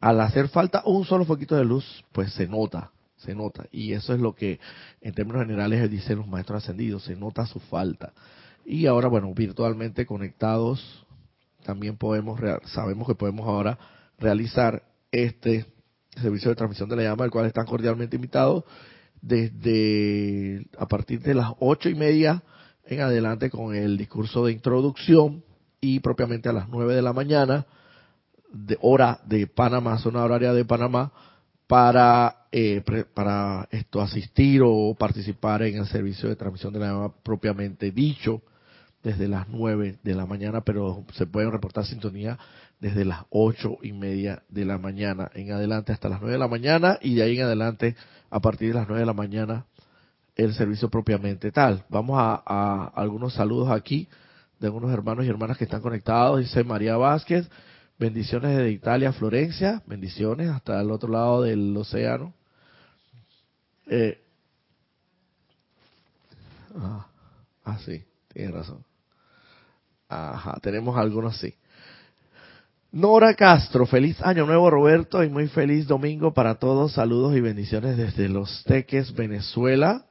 al 0.00 0.20
hacer 0.20 0.48
falta 0.48 0.82
un 0.84 1.04
solo 1.04 1.24
foquito 1.24 1.56
de 1.56 1.64
luz, 1.64 2.04
pues 2.12 2.32
se 2.32 2.46
nota, 2.46 2.92
se 3.16 3.34
nota 3.34 3.66
y 3.72 3.92
eso 3.92 4.14
es 4.14 4.20
lo 4.20 4.34
que 4.34 4.60
en 5.00 5.14
términos 5.14 5.42
generales 5.42 5.90
dicen 5.90 6.18
los 6.18 6.28
maestros 6.28 6.62
ascendidos, 6.62 7.04
se 7.04 7.16
nota 7.16 7.46
su 7.46 7.60
falta. 7.60 8.12
Y 8.64 8.86
ahora 8.86 9.08
bueno, 9.08 9.32
virtualmente 9.34 10.06
conectados 10.06 11.06
también 11.64 11.96
podemos 11.96 12.40
sabemos 12.66 13.06
que 13.06 13.14
podemos 13.14 13.46
ahora 13.46 13.78
realizar 14.18 14.82
este 15.10 15.66
servicio 16.20 16.50
de 16.50 16.56
transmisión 16.56 16.88
de 16.88 16.96
la 16.96 17.02
llama, 17.02 17.24
al 17.24 17.30
cual 17.30 17.46
están 17.46 17.66
cordialmente 17.66 18.16
invitados 18.16 18.64
desde 19.20 20.66
a 20.78 20.86
partir 20.86 21.20
de 21.20 21.34
las 21.34 21.52
ocho 21.58 21.88
y 21.88 21.94
media 21.94 22.42
en 22.84 23.00
adelante 23.00 23.50
con 23.50 23.74
el 23.74 23.96
discurso 23.96 24.46
de 24.46 24.52
introducción 24.52 25.42
y 25.80 26.00
propiamente 26.00 26.48
a 26.48 26.52
las 26.52 26.68
nueve 26.68 26.94
de 26.94 27.02
la 27.02 27.12
mañana 27.12 27.66
de 28.52 28.78
hora 28.80 29.20
de 29.26 29.46
Panamá, 29.46 29.98
zona 29.98 30.24
horaria 30.24 30.52
de 30.52 30.64
Panamá, 30.64 31.12
para 31.66 32.46
eh, 32.52 32.82
para 33.12 33.68
esto 33.70 34.00
asistir 34.00 34.62
o 34.64 34.94
participar 34.98 35.62
en 35.62 35.76
el 35.78 35.86
servicio 35.86 36.28
de 36.28 36.36
transmisión 36.36 36.72
de 36.72 36.78
la 36.78 36.86
llama 36.86 37.12
propiamente 37.22 37.90
dicho 37.90 38.42
desde 39.02 39.28
las 39.28 39.48
nueve 39.48 39.98
de 40.02 40.14
la 40.14 40.26
mañana, 40.26 40.62
pero 40.62 41.04
se 41.12 41.26
pueden 41.26 41.52
reportar 41.52 41.84
sintonía 41.84 42.38
desde 42.80 43.04
las 43.04 43.24
ocho 43.30 43.78
y 43.82 43.92
media 43.92 44.42
de 44.48 44.64
la 44.64 44.78
mañana 44.78 45.30
en 45.34 45.52
adelante 45.52 45.92
hasta 45.92 46.08
las 46.08 46.20
nueve 46.20 46.32
de 46.32 46.38
la 46.38 46.48
mañana 46.48 46.98
y 47.00 47.14
de 47.14 47.22
ahí 47.22 47.36
en 47.36 47.44
adelante 47.44 47.96
a 48.30 48.40
partir 48.40 48.68
de 48.68 48.74
las 48.74 48.88
nueve 48.88 49.00
de 49.00 49.06
la 49.06 49.12
mañana 49.12 49.66
el 50.34 50.54
servicio 50.54 50.90
propiamente 50.90 51.50
tal. 51.50 51.84
Vamos 51.88 52.18
a, 52.18 52.92
algunos 52.94 53.34
saludos 53.34 53.70
aquí 53.70 54.08
de 54.60 54.66
algunos 54.66 54.92
hermanos 54.92 55.24
y 55.24 55.28
hermanas 55.28 55.56
que 55.56 55.64
están 55.64 55.80
conectados. 55.80 56.40
Dice 56.40 56.64
María 56.64 56.96
Vázquez, 56.96 57.48
bendiciones 57.98 58.56
de 58.56 58.70
Italia, 58.70 59.12
Florencia, 59.12 59.82
bendiciones 59.86 60.50
hasta 60.50 60.80
el 60.80 60.90
otro 60.90 61.10
lado 61.10 61.42
del 61.42 61.76
océano. 61.76 62.34
Eh, 63.88 64.20
ah, 66.76 67.06
ah, 67.64 67.78
sí, 67.84 68.02
tiene 68.32 68.52
razón. 68.52 68.84
Ajá, 70.08 70.58
tenemos 70.62 70.96
algunos 70.96 71.38
sí. 71.38 71.54
Nora 72.92 73.34
Castro, 73.34 73.84
feliz 73.84 74.20
año 74.22 74.46
nuevo 74.46 74.70
Roberto 74.70 75.22
y 75.22 75.28
muy 75.28 75.48
feliz 75.48 75.86
domingo 75.86 76.32
para 76.32 76.54
todos. 76.54 76.92
Saludos 76.92 77.36
y 77.36 77.40
bendiciones 77.40 77.96
desde 77.96 78.28
Los 78.28 78.64
Teques, 78.64 79.14
Venezuela. 79.14 80.06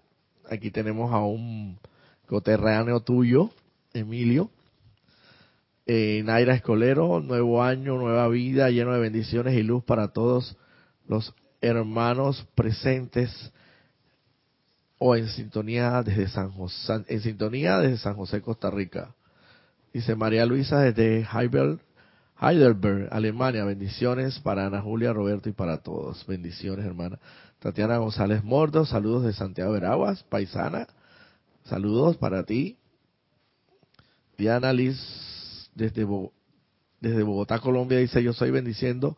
Aquí 0.49 0.69
tenemos 0.69 1.11
a 1.11 1.19
un 1.19 1.79
coterráneo 2.27 2.99
tuyo, 2.99 3.49
Emilio. 3.93 4.51
Naira 5.87 6.55
Escolero, 6.55 7.19
nuevo 7.19 7.61
año, 7.61 7.97
nueva 7.97 8.27
vida, 8.27 8.71
lleno 8.71 8.93
de 8.93 8.99
bendiciones 8.99 9.53
y 9.53 9.61
luz 9.61 9.83
para 9.83 10.07
todos 10.07 10.57
los 11.07 11.33
hermanos 11.61 12.47
presentes 12.55 13.51
o 14.97 15.15
en 15.15 15.27
sintonía 15.29 16.01
desde 16.01 16.27
San 16.27 16.51
José, 16.51 17.03
en 17.07 17.21
sintonía 17.21 17.79
desde 17.79 17.97
San 17.97 18.15
José, 18.15 18.41
Costa 18.41 18.71
Rica. 18.71 19.13
Dice 19.93 20.15
María 20.15 20.45
Luisa 20.45 20.79
desde 20.79 21.19
Heidelberg, 21.31 21.79
Heidelberg, 22.41 23.07
Alemania. 23.11 23.63
Bendiciones 23.63 24.39
para 24.39 24.65
Ana 24.65 24.81
Julia, 24.81 25.13
Roberto 25.13 25.49
y 25.49 25.53
para 25.53 25.77
todos. 25.77 26.25
Bendiciones, 26.25 26.85
hermana. 26.85 27.19
Tatiana 27.59 27.97
González 27.97 28.43
Mordo, 28.43 28.85
saludos 28.85 29.23
de 29.23 29.33
Santiago 29.33 29.71
Veraguas, 29.71 30.23
paisana. 30.23 30.87
Saludos 31.65 32.17
para 32.17 32.43
ti. 32.43 32.77
Diana 34.37 34.73
Liz 34.73 34.99
desde, 35.75 36.03
Bogotá, 37.23 37.59
Colombia, 37.59 37.99
dice 37.99 38.23
yo 38.23 38.33
soy 38.33 38.49
bendiciendo 38.49 39.17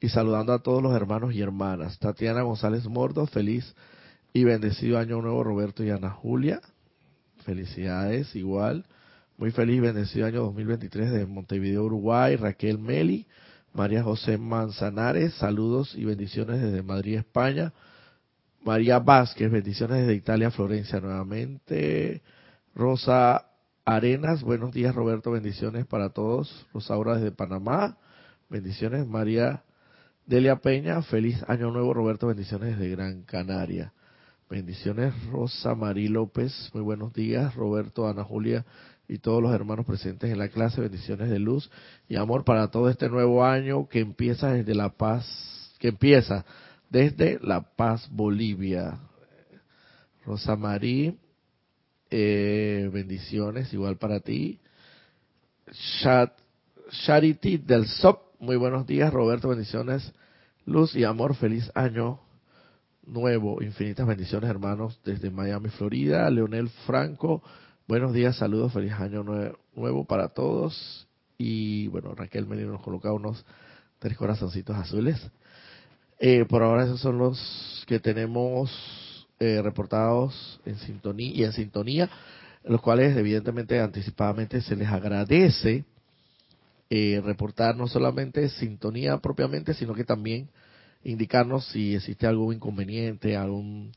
y 0.00 0.10
saludando 0.10 0.52
a 0.52 0.60
todos 0.60 0.82
los 0.82 0.94
hermanos 0.94 1.34
y 1.34 1.40
hermanas. 1.40 1.98
Tatiana 1.98 2.42
González 2.42 2.86
Mordo, 2.86 3.26
feliz 3.26 3.74
y 4.32 4.44
bendecido 4.44 4.98
año 4.98 5.20
nuevo 5.22 5.42
Roberto 5.42 5.82
y 5.82 5.90
Ana 5.90 6.10
Julia. 6.10 6.60
Felicidades 7.44 8.36
igual. 8.36 8.84
Muy 9.38 9.50
feliz 9.50 9.80
bendecido 9.80 10.26
año 10.26 10.42
2023 10.42 11.10
de 11.10 11.26
Montevideo, 11.26 11.84
Uruguay. 11.84 12.36
Raquel 12.36 12.78
Meli, 12.78 13.26
María 13.72 14.02
José 14.02 14.38
Manzanares, 14.38 15.34
saludos 15.34 15.94
y 15.96 16.04
bendiciones 16.04 16.62
desde 16.62 16.82
Madrid, 16.82 17.16
España. 17.16 17.72
María 18.62 18.98
Vázquez, 18.98 19.50
bendiciones 19.50 20.02
desde 20.02 20.14
Italia, 20.14 20.50
Florencia 20.50 21.00
nuevamente. 21.00 22.22
Rosa 22.74 23.46
Arenas, 23.86 24.42
buenos 24.42 24.72
días 24.72 24.94
Roberto, 24.94 25.30
bendiciones 25.30 25.84
para 25.84 26.08
todos. 26.08 26.66
Rosaura 26.72 27.16
desde 27.16 27.32
Panamá, 27.32 27.98
bendiciones. 28.48 29.06
María 29.06 29.62
Delia 30.24 30.56
Peña, 30.56 31.02
feliz 31.02 31.44
año 31.48 31.70
nuevo 31.70 31.92
Roberto, 31.92 32.26
bendiciones 32.28 32.78
desde 32.78 32.90
Gran 32.90 33.24
Canaria. 33.24 33.92
Bendiciones 34.48 35.12
Rosa 35.26 35.74
Marí 35.74 36.08
López, 36.08 36.70
muy 36.72 36.82
buenos 36.82 37.12
días 37.12 37.54
Roberto, 37.56 38.08
Ana 38.08 38.24
Julia 38.24 38.64
y 39.06 39.18
todos 39.18 39.42
los 39.42 39.54
hermanos 39.54 39.84
presentes 39.84 40.30
en 40.30 40.38
la 40.38 40.48
clase, 40.48 40.80
bendiciones 40.80 41.28
de 41.28 41.38
luz 41.38 41.70
y 42.08 42.16
amor 42.16 42.44
para 42.44 42.68
todo 42.68 42.88
este 42.88 43.10
nuevo 43.10 43.44
año 43.44 43.86
que 43.90 44.00
empieza 44.00 44.50
desde 44.50 44.74
La 44.74 44.96
Paz, 44.96 45.74
que 45.78 45.88
empieza 45.88 46.46
desde 46.88 47.38
La 47.42 47.60
Paz, 47.60 48.08
Bolivia. 48.10 48.98
Rosa 50.24 50.56
Marí, 50.56 51.18
eh, 52.16 52.88
bendiciones 52.92 53.72
igual 53.72 53.96
para 53.96 54.20
ti. 54.20 54.60
Charity 57.04 57.56
del 57.56 57.86
SOP, 57.86 58.40
muy 58.40 58.54
buenos 58.54 58.86
días 58.86 59.12
Roberto, 59.12 59.48
bendiciones, 59.48 60.12
luz 60.64 60.94
y 60.94 61.02
amor, 61.02 61.34
feliz 61.34 61.70
año 61.74 62.20
nuevo, 63.04 63.62
infinitas 63.62 64.06
bendiciones 64.06 64.48
hermanos 64.48 65.00
desde 65.04 65.30
Miami, 65.30 65.70
Florida. 65.70 66.30
Leonel 66.30 66.68
Franco, 66.86 67.42
Buenos 67.86 68.14
días, 68.14 68.36
saludos, 68.36 68.72
feliz 68.72 68.92
año 68.94 69.22
nuevo 69.74 70.06
para 70.06 70.28
todos. 70.28 71.06
Y 71.36 71.88
bueno, 71.88 72.14
Raquel 72.14 72.46
Melino 72.46 72.72
nos 72.72 72.82
coloca 72.82 73.12
unos 73.12 73.44
tres 73.98 74.16
corazoncitos 74.16 74.74
azules. 74.74 75.20
Eh, 76.18 76.46
por 76.46 76.62
ahora 76.62 76.84
esos 76.84 77.00
son 77.00 77.18
los 77.18 77.84
que 77.86 78.00
tenemos 78.00 78.70
eh, 79.40 79.60
reportados 79.62 80.60
en 80.64 80.76
sintonía 80.78 81.32
y 81.34 81.44
en 81.44 81.52
sintonía, 81.52 82.10
los 82.64 82.80
cuales 82.80 83.16
evidentemente 83.16 83.80
anticipadamente 83.80 84.60
se 84.60 84.76
les 84.76 84.88
agradece 84.88 85.84
eh, 86.90 87.20
reportar 87.24 87.76
no 87.76 87.88
solamente 87.88 88.48
sintonía 88.48 89.18
propiamente, 89.18 89.74
sino 89.74 89.94
que 89.94 90.04
también 90.04 90.48
indicarnos 91.02 91.66
si 91.68 91.94
existe 91.94 92.26
algún 92.26 92.54
inconveniente, 92.54 93.36
algún 93.36 93.92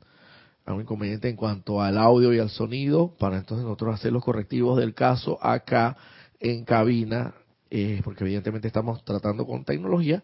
algún 0.67 0.81
inconveniente 0.81 1.29
en 1.29 1.37
cuanto 1.37 1.81
al 1.81 1.97
audio 1.97 2.33
y 2.33 2.39
al 2.39 2.49
sonido, 2.49 3.15
para 3.17 3.37
entonces 3.37 3.63
nosotros 3.63 3.95
hacer 3.95 4.11
los 4.11 4.23
correctivos 4.23 4.77
del 4.77 4.93
caso 4.93 5.37
acá 5.41 5.95
en 6.41 6.65
cabina, 6.65 7.33
eh, 7.69 8.01
porque 8.03 8.25
evidentemente 8.25 8.67
estamos 8.67 9.03
tratando 9.05 9.45
con 9.45 9.63
tecnología, 9.63 10.23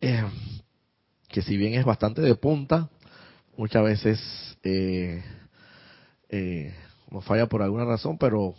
eh, 0.00 0.24
que 1.28 1.42
si 1.42 1.58
bien 1.58 1.74
es 1.74 1.84
bastante 1.84 2.22
de 2.22 2.34
punta, 2.34 2.88
muchas 3.56 3.84
veces 3.84 4.58
eh, 4.62 5.22
nos 7.10 7.24
falla 7.24 7.46
por 7.46 7.62
alguna 7.62 7.84
razón, 7.84 8.18
pero 8.18 8.54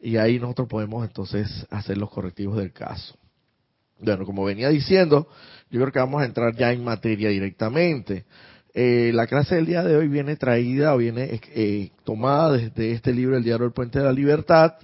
y 0.00 0.16
ahí 0.16 0.38
nosotros 0.38 0.68
podemos 0.68 1.06
entonces 1.06 1.66
hacer 1.70 1.98
los 1.98 2.10
correctivos 2.10 2.56
del 2.56 2.72
caso. 2.72 3.16
Bueno, 3.98 4.26
como 4.26 4.44
venía 4.44 4.68
diciendo, 4.68 5.26
yo 5.70 5.80
creo 5.80 5.92
que 5.92 5.98
vamos 5.98 6.22
a 6.22 6.26
entrar 6.26 6.54
ya 6.54 6.72
en 6.72 6.84
materia 6.84 7.30
directamente. 7.30 8.26
Eh, 8.74 9.10
la 9.14 9.26
clase 9.26 9.54
del 9.54 9.64
día 9.64 9.82
de 9.82 9.96
hoy 9.96 10.06
viene 10.06 10.36
traída 10.36 10.94
o 10.94 10.98
viene 10.98 11.40
eh, 11.54 11.90
tomada 12.04 12.52
desde 12.52 12.92
este 12.92 13.14
libro, 13.14 13.36
El 13.36 13.42
Diario 13.42 13.64
del 13.64 13.72
Puente 13.72 13.98
de 13.98 14.04
la 14.04 14.12
Libertad, 14.12 14.74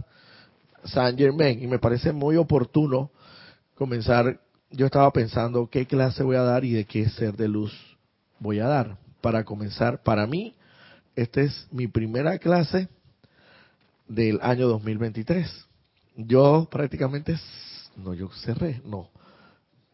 Saint 0.84 1.18
Germain, 1.18 1.62
y 1.62 1.66
me 1.66 1.78
parece 1.78 2.12
muy 2.12 2.36
oportuno 2.36 3.10
comenzar. 3.74 4.40
Yo 4.70 4.86
estaba 4.86 5.12
pensando 5.12 5.68
qué 5.68 5.86
clase 5.86 6.22
voy 6.22 6.36
a 6.36 6.42
dar 6.42 6.64
y 6.64 6.72
de 6.72 6.86
qué 6.86 7.06
ser 7.10 7.36
de 7.36 7.48
luz 7.48 7.72
voy 8.38 8.60
a 8.60 8.66
dar. 8.66 8.96
Para 9.22 9.44
comenzar, 9.44 10.02
para 10.02 10.26
mí, 10.26 10.54
esta 11.16 11.40
es 11.40 11.66
mi 11.70 11.86
primera 11.86 12.36
clase 12.38 12.88
del 14.08 14.38
año 14.42 14.68
2023. 14.68 15.66
Yo 16.16 16.68
prácticamente, 16.70 17.36
no, 17.96 18.12
yo 18.12 18.28
cerré, 18.44 18.82
no. 18.84 19.08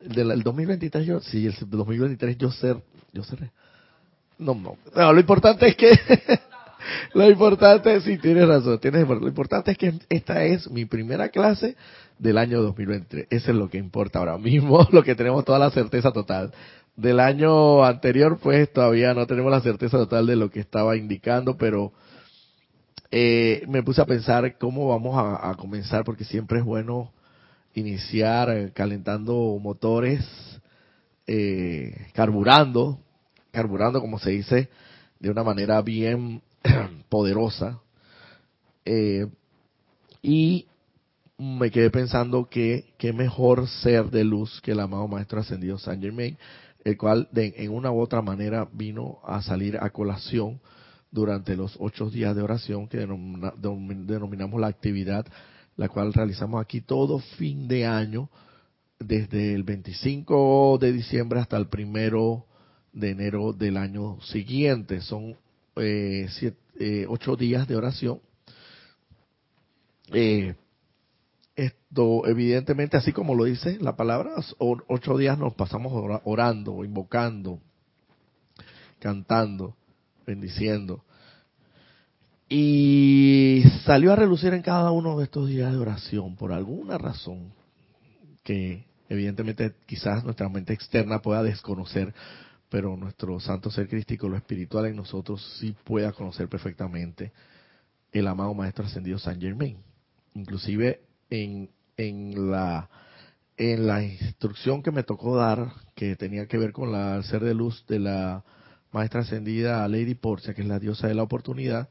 El 0.00 0.28
del 0.28 0.42
2023 0.42 1.06
yo, 1.06 1.20
sí, 1.20 1.46
el 1.46 1.54
2023 1.60 2.38
yo, 2.38 2.50
cer, 2.50 2.82
yo 3.12 3.22
cerré. 3.22 3.50
No, 4.38 4.54
no. 4.54 5.12
lo 5.12 5.20
importante 5.20 5.68
es 5.68 5.76
que, 5.76 5.90
lo 7.14 7.28
importante, 7.28 8.00
sí, 8.00 8.18
tienes 8.18 8.46
razón, 8.46 8.78
tienes. 8.78 9.06
Lo 9.06 9.28
importante 9.28 9.72
es 9.72 9.78
que 9.78 9.94
esta 10.08 10.44
es 10.44 10.70
mi 10.70 10.84
primera 10.84 11.28
clase 11.28 11.76
del 12.18 12.38
año 12.38 12.62
2023. 12.62 13.26
Eso 13.30 13.50
es 13.50 13.56
lo 13.56 13.68
que 13.68 13.78
importa 13.78 14.20
ahora 14.20 14.38
mismo, 14.38 14.86
lo 14.92 15.02
que 15.02 15.14
tenemos 15.14 15.44
toda 15.44 15.58
la 15.58 15.70
certeza 15.70 16.12
total. 16.12 16.52
Del 16.98 17.20
año 17.20 17.84
anterior, 17.84 18.40
pues 18.42 18.72
todavía 18.72 19.14
no 19.14 19.24
tenemos 19.28 19.52
la 19.52 19.61
certeza 19.61 19.98
total 19.98 20.26
de 20.26 20.34
lo 20.34 20.50
que 20.50 20.58
estaba 20.58 20.96
indicando, 20.96 21.56
pero 21.56 21.92
eh, 23.12 23.62
me 23.68 23.84
puse 23.84 24.02
a 24.02 24.04
pensar 24.04 24.58
cómo 24.58 24.88
vamos 24.88 25.14
a, 25.16 25.54
comenzar, 25.54 26.02
porque 26.02 26.24
siempre 26.24 26.58
es 26.58 26.64
bueno 26.64 27.12
iniciar 27.72 28.50
eh, 28.50 28.72
calentando 28.74 29.32
motores, 29.62 30.26
eh, 31.28 32.08
carburando, 32.14 32.98
carburando, 33.52 34.00
como 34.00 34.18
se 34.18 34.30
dice, 34.30 34.68
de 35.20 35.30
una 35.30 35.44
manera 35.44 35.80
bien 35.82 36.42
poderosa. 37.08 37.78
Eh, 38.84 39.28
y 40.20 40.66
me 41.38 41.70
quedé 41.70 41.90
pensando 41.90 42.48
que 42.48 42.92
qué 42.98 43.12
mejor 43.12 43.68
ser 43.68 44.11
de 44.11 44.24
luz 44.24 44.61
que 44.62 44.72
el 44.72 44.80
amado 44.80 45.06
Maestro 45.06 45.38
Ascendido 45.38 45.78
Saint 45.78 46.02
Germain, 46.02 46.37
el 46.88 46.96
cual 46.96 47.29
de, 47.33 47.55
en 47.57 47.70
una 47.70 47.92
u 47.92 48.01
otra 48.01 48.22
manera 48.22 48.66
vino 48.72 49.18
a 49.24 49.42
salir 49.42 49.77
a 49.79 49.90
colación 49.90 50.61
durante 51.11 51.57
los 51.57 51.77
ocho 51.79 52.11
días 52.11 52.35
de 52.35 52.42
oración 52.42 52.88
que 52.88 52.98
denominamos 52.98 54.61
la 54.61 54.66
actividad, 54.66 55.27
la 55.77 55.88
cual 55.88 56.12
realizamos 56.12 56.61
aquí 56.61 56.81
todo 56.81 57.18
fin 57.18 57.68
de 57.68 57.87
año, 57.87 58.31
desde 58.98 59.55
el 59.55 59.62
25 59.62 60.79
de 60.81 60.92
diciembre 60.92 61.40
hasta 61.40 61.57
el 61.57 61.68
primero 61.68 62.46
de 62.92 63.11
enero 63.11 63.53
del 63.53 63.77
año 63.77 64.20
siguiente. 64.22 65.01
Son 65.03 65.37
eh, 65.77 66.27
eh, 66.81 67.07
ocho 67.09 67.37
días 67.37 67.68
de 67.68 67.77
oración. 67.77 68.20
Eh, 70.12 70.55
esto, 71.58 72.24
evidentemente, 72.28 72.96
así 72.96 73.12
como 73.12 73.34
lo 73.34 73.42
dice 73.42 73.78
la 73.80 73.96
palabra, 73.96 74.30
ocho 74.58 75.18
días 75.18 75.36
nos 75.38 75.54
pasamos 75.54 75.92
orando, 76.24 76.84
invocando, 76.84 77.58
cantando, 79.00 79.74
bendiciendo. 80.24 81.02
Y 82.48 83.64
salió 83.84 84.12
a 84.12 84.16
relucir 84.16 84.54
en 84.54 84.62
cada 84.62 84.92
uno 84.92 85.18
de 85.18 85.24
estos 85.24 85.48
días 85.48 85.72
de 85.72 85.78
oración 85.78 86.36
por 86.36 86.52
alguna 86.52 86.96
razón 86.96 87.52
que 88.44 88.86
evidentemente 89.08 89.74
quizás 89.84 90.22
nuestra 90.22 90.48
mente 90.48 90.72
externa 90.72 91.20
pueda 91.20 91.42
desconocer, 91.42 92.14
pero 92.68 92.96
nuestro 92.96 93.40
santo 93.40 93.72
ser 93.72 93.88
crístico, 93.88 94.28
lo 94.28 94.36
espiritual 94.36 94.86
en 94.86 94.94
nosotros, 94.94 95.56
sí 95.58 95.74
pueda 95.82 96.12
conocer 96.12 96.48
perfectamente 96.48 97.32
el 98.12 98.28
amado 98.28 98.54
Maestro 98.54 98.84
Ascendido 98.84 99.18
San 99.18 99.40
Germain. 99.40 99.76
inclusive 100.34 101.07
en, 101.30 101.70
en 101.96 102.50
la 102.50 102.88
en 103.58 103.88
la 103.88 104.04
instrucción 104.04 104.82
que 104.82 104.92
me 104.92 105.02
tocó 105.02 105.36
dar, 105.36 105.72
que 105.96 106.14
tenía 106.14 106.46
que 106.46 106.58
ver 106.58 106.72
con 106.72 106.92
la, 106.92 107.20
ser 107.24 107.42
de 107.42 107.54
luz 107.54 107.84
de 107.88 107.98
la 107.98 108.44
maestra 108.92 109.22
ascendida 109.22 109.86
Lady 109.88 110.14
Portia, 110.14 110.54
que 110.54 110.62
es 110.62 110.68
la 110.68 110.78
diosa 110.78 111.08
de 111.08 111.14
la 111.14 111.24
oportunidad, 111.24 111.88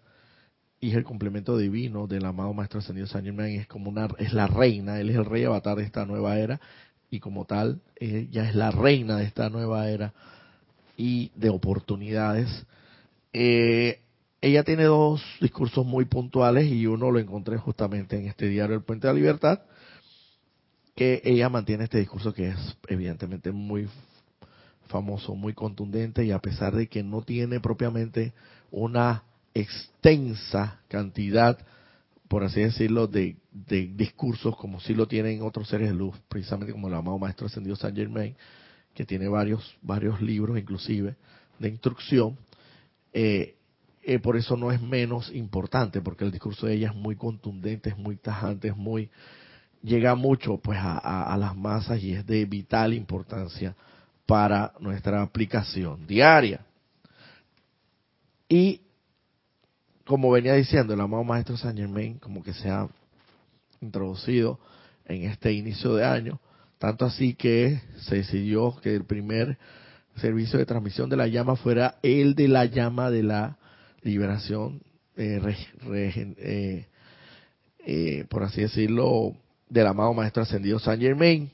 y 0.80 0.92
es 0.92 0.96
el 0.96 1.04
complemento 1.04 1.58
divino 1.58 2.08
del 2.08 2.26
amado 2.26 2.54
maestro 2.54 2.80
ascendido 2.80 3.06
Saint 3.06 3.26
Germain, 3.26 3.60
es 3.60 3.68
como 3.68 3.90
una, 3.90 4.08
es 4.18 4.32
la 4.32 4.48
reina, 4.48 5.00
él 5.00 5.10
es 5.10 5.18
el 5.18 5.26
rey 5.26 5.44
avatar 5.44 5.76
de 5.76 5.84
esta 5.84 6.06
nueva 6.06 6.40
era, 6.40 6.62
y 7.10 7.20
como 7.20 7.46
tal, 7.46 7.82
ella 7.98 8.48
es 8.48 8.56
la 8.56 8.72
reina 8.72 9.18
de 9.18 9.26
esta 9.26 9.50
nueva 9.50 9.90
era 9.90 10.14
y 10.96 11.32
de 11.36 11.50
oportunidades. 11.50 12.66
Eh, 13.34 14.00
ella 14.42 14.64
tiene 14.64 14.84
dos 14.84 15.24
discursos 15.42 15.86
muy 15.86 16.06
puntuales 16.06 16.72
y 16.72 16.86
uno 16.86 17.12
lo 17.12 17.20
encontré 17.20 17.58
justamente 17.58 18.18
en 18.18 18.28
este 18.28 18.48
diario 18.48 18.76
El 18.76 18.84
Puente 18.84 19.08
de 19.08 19.14
la 19.14 19.20
Libertad, 19.20 19.62
que 20.96 21.22
ella 21.24 21.50
mantiene 21.50 21.86
este 21.86 22.00
discurso 22.00 22.34
que 22.34 22.50
es 22.50 22.78
evidentemente 22.88 23.52
muy 23.52 23.88
famoso, 24.88 25.36
muy 25.36 25.54
contundente 25.54 26.24
y 26.24 26.32
a 26.32 26.40
pesar 26.40 26.76
de 26.76 26.88
que 26.88 27.04
no 27.04 27.22
tiene 27.22 27.60
propiamente 27.60 28.34
una 28.72 29.24
extensa 29.54 30.82
cantidad, 30.88 31.58
por 32.28 32.44
así 32.44 32.62
decirlo, 32.62 33.08
de, 33.08 33.38
discursos 33.52 34.56
como 34.56 34.80
si 34.80 34.94
lo 34.94 35.08
tienen 35.08 35.42
otros 35.42 35.68
seres 35.68 35.90
de 35.90 35.96
luz, 35.96 36.16
precisamente 36.30 36.74
como 36.74 36.88
el 36.88 36.94
amado 36.94 37.18
Maestro 37.18 37.48
Ascendido 37.48 37.76
Saint 37.76 37.98
Germain, 37.98 38.36
que 38.94 39.06
tiene 39.06 39.28
varios, 39.28 39.78
varios 39.82 40.22
libros 40.22 40.58
inclusive 40.58 41.16
de 41.60 41.70
instrucción, 41.70 42.38
eh, 43.14 43.57
eh, 44.10 44.20
por 44.20 44.38
eso 44.38 44.56
no 44.56 44.72
es 44.72 44.82
menos 44.82 45.30
importante, 45.36 46.00
porque 46.00 46.24
el 46.24 46.32
discurso 46.32 46.66
de 46.66 46.76
ella 46.76 46.92
es 46.92 46.96
muy 46.96 47.18
contundente, 47.18 47.90
es 47.90 47.98
muy 47.98 48.16
tajante, 48.16 48.70
es 48.70 48.78
muy 48.78 49.10
llega 49.84 50.16
mucho 50.16 50.58
pues 50.60 50.80
a, 50.82 51.36
las 51.38 51.58
masas 51.58 52.02
y 52.02 52.14
es 52.14 52.26
de 52.26 52.46
vital 52.46 52.94
importancia 52.94 53.76
para 54.26 54.72
nuestra 54.80 55.22
aplicación 55.22 56.08
diaria. 56.08 56.62
Y 58.48 58.80
como 60.06 60.32
venía 60.32 60.54
diciendo 60.54 60.94
el 60.94 61.02
amado 61.02 61.26
maestro 61.26 61.58
Saint 61.58 61.78
Germain, 61.78 62.18
como 62.18 62.42
que 62.42 62.54
se 62.54 62.70
ha 62.70 62.88
introducido 63.82 64.58
en 65.04 65.24
este 65.24 65.52
inicio 65.52 65.96
de 65.96 66.06
año, 66.06 66.40
tanto 66.78 67.04
así 67.04 67.34
que 67.34 67.82
se 67.98 68.16
decidió 68.16 68.74
que 68.82 68.96
el 68.96 69.04
primer 69.04 69.58
servicio 70.16 70.60
de 70.60 70.66
transmisión 70.66 71.10
de 71.10 71.18
la 71.18 71.28
llama 71.28 71.58
fuera 71.58 71.96
el 72.04 72.36
de 72.36 72.48
la 72.48 72.64
llama 72.64 73.12
de 73.12 73.24
la 73.24 73.58
liberación, 74.08 74.82
eh, 75.18 75.42
eh, 75.94 76.86
eh, 77.86 78.26
por 78.30 78.44
así 78.44 78.62
decirlo, 78.62 79.36
del 79.70 79.88
amado 79.88 80.14
Maestro 80.14 80.44
Ascendido 80.44 80.80
Saint 80.80 81.02
Germain. 81.02 81.52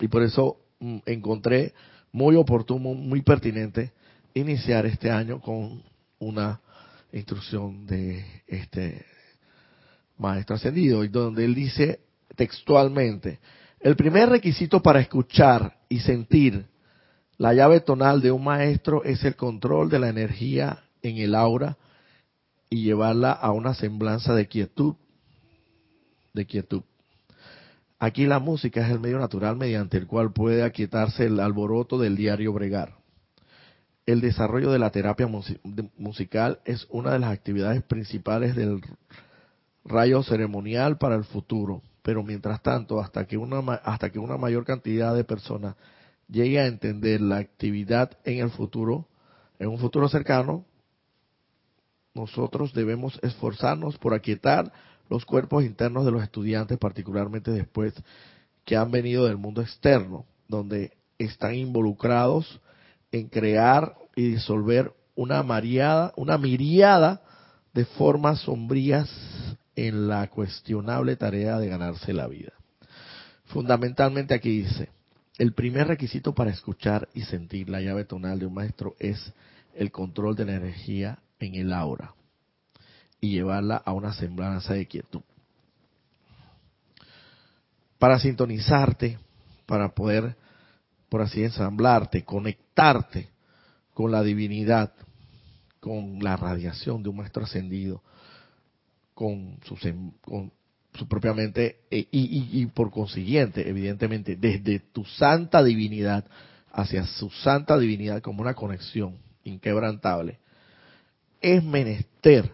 Y 0.00 0.08
por 0.08 0.22
eso 0.22 0.58
mm, 0.78 0.98
encontré 1.06 1.74
muy 2.12 2.36
oportuno, 2.36 2.94
muy 2.94 3.22
pertinente 3.22 3.92
iniciar 4.34 4.86
este 4.86 5.10
año 5.10 5.40
con 5.40 5.82
una 6.20 6.60
instrucción 7.12 7.86
de 7.86 8.24
este 8.46 9.04
Maestro 10.18 10.56
Ascendido, 10.56 11.02
y 11.04 11.08
donde 11.08 11.44
él 11.44 11.54
dice 11.54 12.00
textualmente, 12.36 13.40
el 13.80 13.96
primer 13.96 14.28
requisito 14.28 14.82
para 14.82 15.00
escuchar 15.00 15.78
y 15.88 16.00
sentir 16.00 16.66
la 17.38 17.52
llave 17.52 17.80
tonal 17.80 18.20
de 18.20 18.30
un 18.30 18.44
maestro 18.44 19.04
es 19.04 19.24
el 19.24 19.36
control 19.36 19.90
de 19.90 19.98
la 19.98 20.08
energía 20.08 20.85
en 21.06 21.18
el 21.18 21.34
aura 21.34 21.76
y 22.68 22.82
llevarla 22.82 23.32
a 23.32 23.52
una 23.52 23.74
semblanza 23.74 24.34
de 24.34 24.46
quietud, 24.48 24.94
de 26.34 26.46
quietud. 26.46 26.82
Aquí 27.98 28.26
la 28.26 28.40
música 28.40 28.84
es 28.84 28.92
el 28.92 29.00
medio 29.00 29.18
natural 29.18 29.56
mediante 29.56 29.96
el 29.96 30.06
cual 30.06 30.32
puede 30.32 30.62
aquietarse 30.62 31.26
el 31.26 31.40
alboroto 31.40 31.98
del 31.98 32.16
diario 32.16 32.52
bregar. 32.52 32.94
El 34.04 34.20
desarrollo 34.20 34.70
de 34.70 34.78
la 34.78 34.90
terapia 34.90 35.28
musical 35.96 36.60
es 36.64 36.86
una 36.90 37.12
de 37.12 37.18
las 37.18 37.32
actividades 37.32 37.82
principales 37.82 38.54
del 38.54 38.82
rayo 39.84 40.22
ceremonial 40.22 40.98
para 40.98 41.16
el 41.16 41.24
futuro, 41.24 41.82
pero 42.02 42.22
mientras 42.22 42.62
tanto, 42.62 43.00
hasta 43.00 43.26
que 43.26 43.36
una, 43.36 43.58
hasta 43.76 44.10
que 44.10 44.18
una 44.18 44.36
mayor 44.36 44.64
cantidad 44.64 45.14
de 45.14 45.24
personas 45.24 45.74
llegue 46.28 46.60
a 46.60 46.66
entender 46.66 47.20
la 47.20 47.38
actividad 47.38 48.16
en 48.24 48.38
el 48.40 48.50
futuro, 48.50 49.08
en 49.58 49.68
un 49.68 49.78
futuro 49.78 50.08
cercano, 50.08 50.64
nosotros 52.16 52.72
debemos 52.72 53.20
esforzarnos 53.22 53.98
por 53.98 54.14
aquietar 54.14 54.72
los 55.08 55.24
cuerpos 55.24 55.64
internos 55.64 56.04
de 56.04 56.10
los 56.10 56.22
estudiantes, 56.22 56.78
particularmente 56.78 57.50
después 57.52 57.94
que 58.64 58.76
han 58.76 58.90
venido 58.90 59.26
del 59.26 59.36
mundo 59.36 59.62
externo, 59.62 60.24
donde 60.48 60.92
están 61.18 61.54
involucrados 61.54 62.60
en 63.12 63.28
crear 63.28 63.94
y 64.16 64.30
disolver 64.30 64.92
una 65.14 65.42
mariada, 65.42 66.12
una 66.16 66.38
miriada 66.38 67.22
de 67.72 67.84
formas 67.84 68.40
sombrías 68.40 69.08
en 69.76 70.08
la 70.08 70.28
cuestionable 70.28 71.16
tarea 71.16 71.58
de 71.58 71.68
ganarse 71.68 72.12
la 72.12 72.26
vida. 72.26 72.52
Fundamentalmente 73.44 74.34
aquí 74.34 74.62
dice, 74.62 74.88
el 75.38 75.52
primer 75.52 75.86
requisito 75.86 76.34
para 76.34 76.50
escuchar 76.50 77.08
y 77.14 77.22
sentir 77.22 77.68
la 77.68 77.80
llave 77.80 78.04
tonal 78.04 78.38
de 78.38 78.46
un 78.46 78.54
maestro 78.54 78.96
es 78.98 79.32
el 79.74 79.92
control 79.92 80.34
de 80.34 80.46
la 80.46 80.54
energía 80.54 81.18
en 81.40 81.54
el 81.54 81.72
aura 81.72 82.14
y 83.20 83.30
llevarla 83.30 83.76
a 83.76 83.92
una 83.92 84.12
semblanza 84.12 84.74
de 84.74 84.86
quietud. 84.86 85.22
Para 87.98 88.18
sintonizarte, 88.18 89.18
para 89.64 89.94
poder, 89.94 90.36
por 91.08 91.22
así 91.22 91.42
ensamblarte, 91.42 92.24
conectarte 92.24 93.30
con 93.94 94.12
la 94.12 94.22
divinidad, 94.22 94.92
con 95.80 96.22
la 96.22 96.36
radiación 96.36 97.02
de 97.02 97.08
un 97.08 97.16
maestro 97.16 97.44
ascendido, 97.44 98.02
con 99.14 99.58
su, 99.64 99.76
con 100.20 100.52
su 100.92 101.08
propiamente, 101.08 101.80
eh, 101.90 102.06
y, 102.10 102.60
y 102.60 102.66
por 102.66 102.90
consiguiente, 102.90 103.66
evidentemente, 103.66 104.36
desde 104.36 104.80
tu 104.80 105.04
santa 105.04 105.64
divinidad 105.64 106.26
hacia 106.70 107.06
su 107.06 107.30
santa 107.30 107.78
divinidad 107.78 108.20
como 108.20 108.42
una 108.42 108.54
conexión 108.54 109.16
inquebrantable, 109.44 110.38
es 111.40 111.62
menester, 111.62 112.52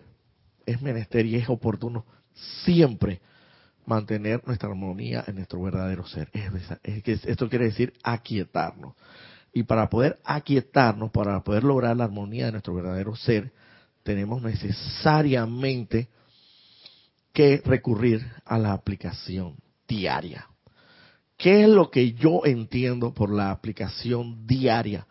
es 0.67 0.81
menester 0.83 1.27
y 1.27 1.37
es 1.37 1.49
oportuno 1.49 2.05
siempre 2.65 3.21
mantener 3.87 4.43
nuestra 4.47 4.69
armonía 4.69 5.25
en 5.27 5.37
nuestro 5.37 5.63
verdadero 5.63 6.07
ser. 6.07 6.31
Esto 6.83 7.49
quiere 7.49 7.67
decir 7.67 7.93
aquietarnos. 8.03 8.95
Y 9.53 9.65
para 9.65 9.89
poder 9.89 10.19
aquietarnos, 10.25 11.11
para 11.11 11.43
poder 11.43 11.65
lograr 11.65 11.97
la 11.97 12.05
armonía 12.05 12.47
de 12.47 12.53
nuestro 12.53 12.75
verdadero 12.75 13.15
ser, 13.17 13.53
tenemos 14.03 14.43
necesariamente 14.43 16.09
que 17.33 17.63
recurrir 17.65 18.27
a 18.45 18.59
la 18.59 18.73
aplicación 18.73 19.57
diaria. 19.87 20.49
¿Qué 21.37 21.65
es 21.65 21.69
lo 21.69 21.91
que 21.91 22.13
yo 22.13 22.43
entiendo 22.45 23.13
por 23.13 23.33
la 23.33 23.51
aplicación 23.51 24.47
diaria? 24.47 25.07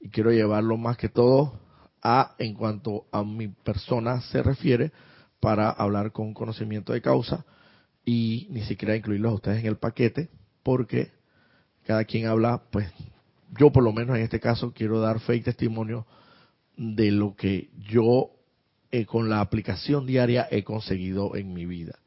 Y 0.00 0.10
quiero 0.10 0.30
llevarlo 0.30 0.76
más 0.76 0.96
que 0.96 1.08
todo 1.08 1.61
a 2.02 2.34
en 2.38 2.54
cuanto 2.54 3.06
a 3.12 3.22
mi 3.22 3.48
persona 3.48 4.20
se 4.22 4.42
refiere 4.42 4.92
para 5.40 5.70
hablar 5.70 6.12
con 6.12 6.34
conocimiento 6.34 6.92
de 6.92 7.00
causa 7.00 7.44
y 8.04 8.48
ni 8.50 8.62
siquiera 8.62 8.96
incluirlos 8.96 9.32
a 9.32 9.34
ustedes 9.36 9.60
en 9.60 9.66
el 9.66 9.76
paquete 9.76 10.28
porque 10.62 11.10
cada 11.86 12.04
quien 12.04 12.26
habla, 12.26 12.62
pues 12.70 12.88
yo 13.58 13.70
por 13.70 13.82
lo 13.82 13.92
menos 13.92 14.16
en 14.16 14.22
este 14.22 14.40
caso 14.40 14.72
quiero 14.72 15.00
dar 15.00 15.20
fe 15.20 15.36
y 15.36 15.40
testimonio 15.40 16.06
de 16.76 17.10
lo 17.10 17.36
que 17.36 17.70
yo 17.88 18.30
eh, 18.90 19.04
con 19.06 19.28
la 19.28 19.40
aplicación 19.40 20.06
diaria 20.06 20.48
he 20.50 20.64
conseguido 20.64 21.36
en 21.36 21.52
mi 21.52 21.66
vida. 21.66 21.98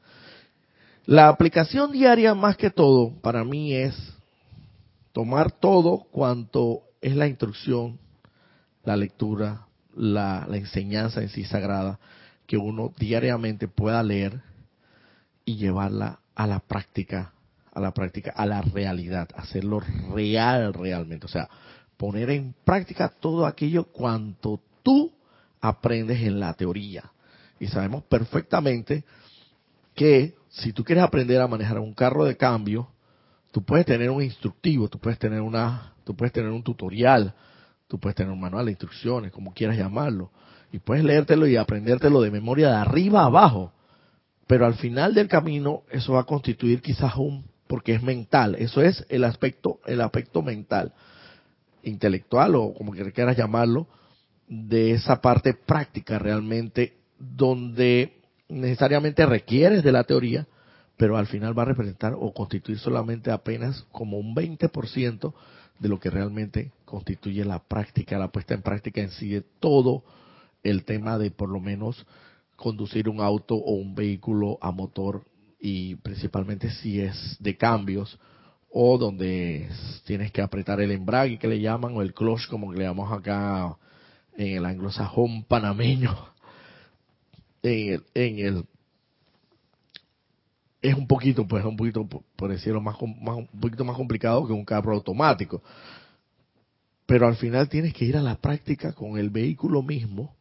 La 1.06 1.30
aplicación 1.30 1.92
diaria 1.92 2.34
más 2.34 2.58
que 2.58 2.72
todo 2.72 3.12
para 3.22 3.44
mí 3.44 3.74
es 3.74 3.96
tomar 5.12 5.52
todo 5.52 6.08
cuanto 6.12 6.82
es 7.02 7.16
la 7.16 7.28
instrucción, 7.28 8.00
la 8.84 8.98
lectura, 8.98 9.68
la, 9.96 10.48
enseñanza 10.52 11.22
en 11.22 11.30
sí 11.30 11.44
sagrada 11.46 12.00
que 12.48 12.58
uno 12.58 12.94
diariamente 12.98 13.68
pueda 13.68 14.04
leer 14.04 14.42
y 15.46 15.56
llevarla 15.56 16.20
a 16.36 16.48
la 16.48 16.60
práctica, 16.60 17.34
a 17.74 17.80
la 17.80 17.92
práctica, 17.92 18.32
a 18.36 18.46
la 18.46 18.62
realidad, 18.62 19.30
hacerlo 19.36 19.82
real 20.14 20.74
realmente, 20.74 21.26
o 21.26 21.30
sea, 21.30 21.50
poner 21.98 22.30
en 22.30 22.54
práctica 22.64 23.10
todo 23.20 23.46
aquello 23.46 23.86
cuanto 23.86 24.62
tú 24.84 25.12
aprendes 25.62 26.22
en 26.22 26.40
la 26.40 26.54
teoría. 26.54 27.12
Y 27.60 27.68
sabemos 27.68 28.04
perfectamente 28.04 29.04
que 29.94 30.36
si 30.50 30.74
tú 30.74 30.84
quieres 30.84 31.04
aprender 31.04 31.42
a 31.42 31.48
manejar 31.48 31.80
un 31.80 31.94
carro 31.94 32.26
de 32.26 32.38
cambio, 32.38 32.90
tú 33.52 33.64
puedes 33.64 33.86
tener 33.86 34.10
un 34.10 34.22
instructivo, 34.22 34.90
tú 34.90 35.00
puedes 35.00 35.18
tener 35.18 35.42
una, 35.42 35.94
tú 36.04 36.16
puedes 36.16 36.34
tener 36.34 36.52
un 36.52 36.64
tutorial, 36.64 37.34
Tú 37.88 38.00
puedes 38.00 38.16
tener 38.16 38.32
un 38.32 38.40
manual 38.40 38.66
de 38.66 38.72
instrucciones, 38.72 39.32
como 39.32 39.54
quieras 39.54 39.78
llamarlo, 39.78 40.32
y 40.72 40.80
puedes 40.80 41.04
leértelo 41.04 41.48
y 41.48 41.56
aprendértelo 41.56 42.22
de 42.22 42.32
memoria 42.32 42.70
de 42.70 42.76
arriba 42.76 43.22
a 43.22 43.26
abajo. 43.26 43.72
pero 44.48 44.68
al 44.68 44.76
final 44.76 45.16
del 45.16 45.28
camino 45.28 45.82
eso 45.90 46.14
va 46.14 46.22
a 46.22 46.26
constituir 46.26 46.82
quizás 46.82 47.16
un, 47.16 47.46
porque 47.68 47.94
es 47.96 48.04
mental, 48.04 48.56
eso 48.56 48.82
es 48.82 49.04
el 49.10 49.24
aspecto, 49.24 49.80
el 49.88 50.02
aspecto 50.02 50.44
mental, 50.44 50.94
intelectual 51.82 52.56
o 52.56 52.74
como 52.74 52.92
quieras 52.92 53.38
llamarlo, 53.38 53.88
de 54.48 54.92
esa 54.92 55.22
parte 55.22 55.54
práctica 55.54 56.20
realmente 56.20 56.94
donde 57.18 58.14
necesariamente 58.48 59.26
requieres 59.26 59.84
de 59.84 59.92
la 59.92 60.04
teoría, 60.04 60.48
pero 60.98 61.18
al 61.18 61.28
final 61.28 61.58
va 61.58 61.64
a 61.64 61.66
representar 61.66 62.14
o 62.18 62.34
constituir 62.34 62.78
solamente 62.78 63.32
apenas 63.32 63.86
como 63.92 64.18
un 64.18 64.36
20% 64.36 65.34
de 65.80 65.90
lo 65.90 66.00
que 66.00 66.10
realmente 66.10 66.72
constituye 66.86 67.44
la 67.44 67.60
práctica, 67.60 68.18
la 68.18 68.32
puesta 68.32 68.54
en 68.54 68.62
práctica 68.62 69.02
en 69.02 69.12
sí 69.12 69.30
de 69.30 69.42
todo 69.42 70.04
el 70.64 70.86
tema 70.86 71.18
de 71.18 71.32
por 71.32 71.50
lo 71.50 71.60
menos 71.60 72.06
conducir 72.56 73.10
un 73.10 73.22
auto 73.22 73.56
o 73.56 73.74
un 73.74 73.96
vehículo 73.96 74.58
a 74.62 74.72
motor 74.72 75.26
y 75.60 75.96
principalmente 75.96 76.70
si 76.70 77.02
es 77.02 77.38
de 77.40 77.58
cambios 77.58 78.20
o 78.72 78.98
donde 78.98 79.70
tienes 80.06 80.32
que 80.32 80.42
apretar 80.42 80.82
el 80.82 80.92
embrague 80.92 81.40
que 81.40 81.48
le 81.48 81.60
llaman 81.60 81.96
o 81.96 82.02
el 82.02 82.14
clutch 82.14 82.48
como 82.50 82.74
le 82.74 82.84
llamamos 82.84 83.12
acá 83.12 83.78
en 84.38 84.58
el 84.58 84.66
anglosajón 84.66 85.44
panameño. 85.44 86.16
En 87.68 87.94
el, 87.94 88.04
en 88.14 88.40
el 88.46 88.66
es 90.80 90.94
un 90.94 91.08
poquito 91.08 91.48
pues 91.48 91.66
un 91.66 91.76
poquito 91.76 92.08
por 92.36 92.52
decirlo 92.52 92.80
más, 92.80 92.96
más 93.02 93.38
un 93.38 93.48
poquito 93.60 93.84
más 93.84 93.98
complicado 93.98 94.46
que 94.46 94.54
un 94.54 94.64
carro 94.64 94.94
automático 94.94 95.64
pero 97.06 97.28
al 97.28 97.36
final 97.36 97.70
tienes 97.70 97.94
que 97.94 98.06
ir 98.06 98.18
a 98.18 98.22
la 98.22 98.36
práctica 98.36 98.94
con 98.94 99.18
el 99.18 99.30
vehículo 99.30 99.84
mismo 99.84 100.36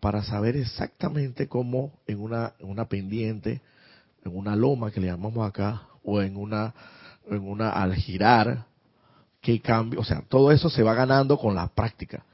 para 0.00 0.22
saber 0.22 0.56
exactamente 0.56 1.48
cómo 1.48 2.00
en 2.06 2.20
una, 2.20 2.52
en 2.58 2.68
una 2.68 2.88
pendiente, 2.88 3.62
en 4.24 4.36
una 4.36 4.54
loma 4.54 4.90
que 4.90 5.00
le 5.00 5.08
llamamos 5.08 5.46
acá, 5.48 5.82
o 6.02 6.20
en 6.20 6.36
una, 6.36 6.74
en 7.28 7.48
una 7.48 7.70
al 7.70 7.94
girar, 7.94 8.66
qué 9.40 9.60
cambio, 9.60 10.00
o 10.00 10.04
sea, 10.04 10.22
todo 10.28 10.52
eso 10.52 10.70
se 10.70 10.82
va 10.82 10.94
ganando 10.94 11.38
con 11.38 11.54
la 11.54 11.68
práctica. 11.68 12.24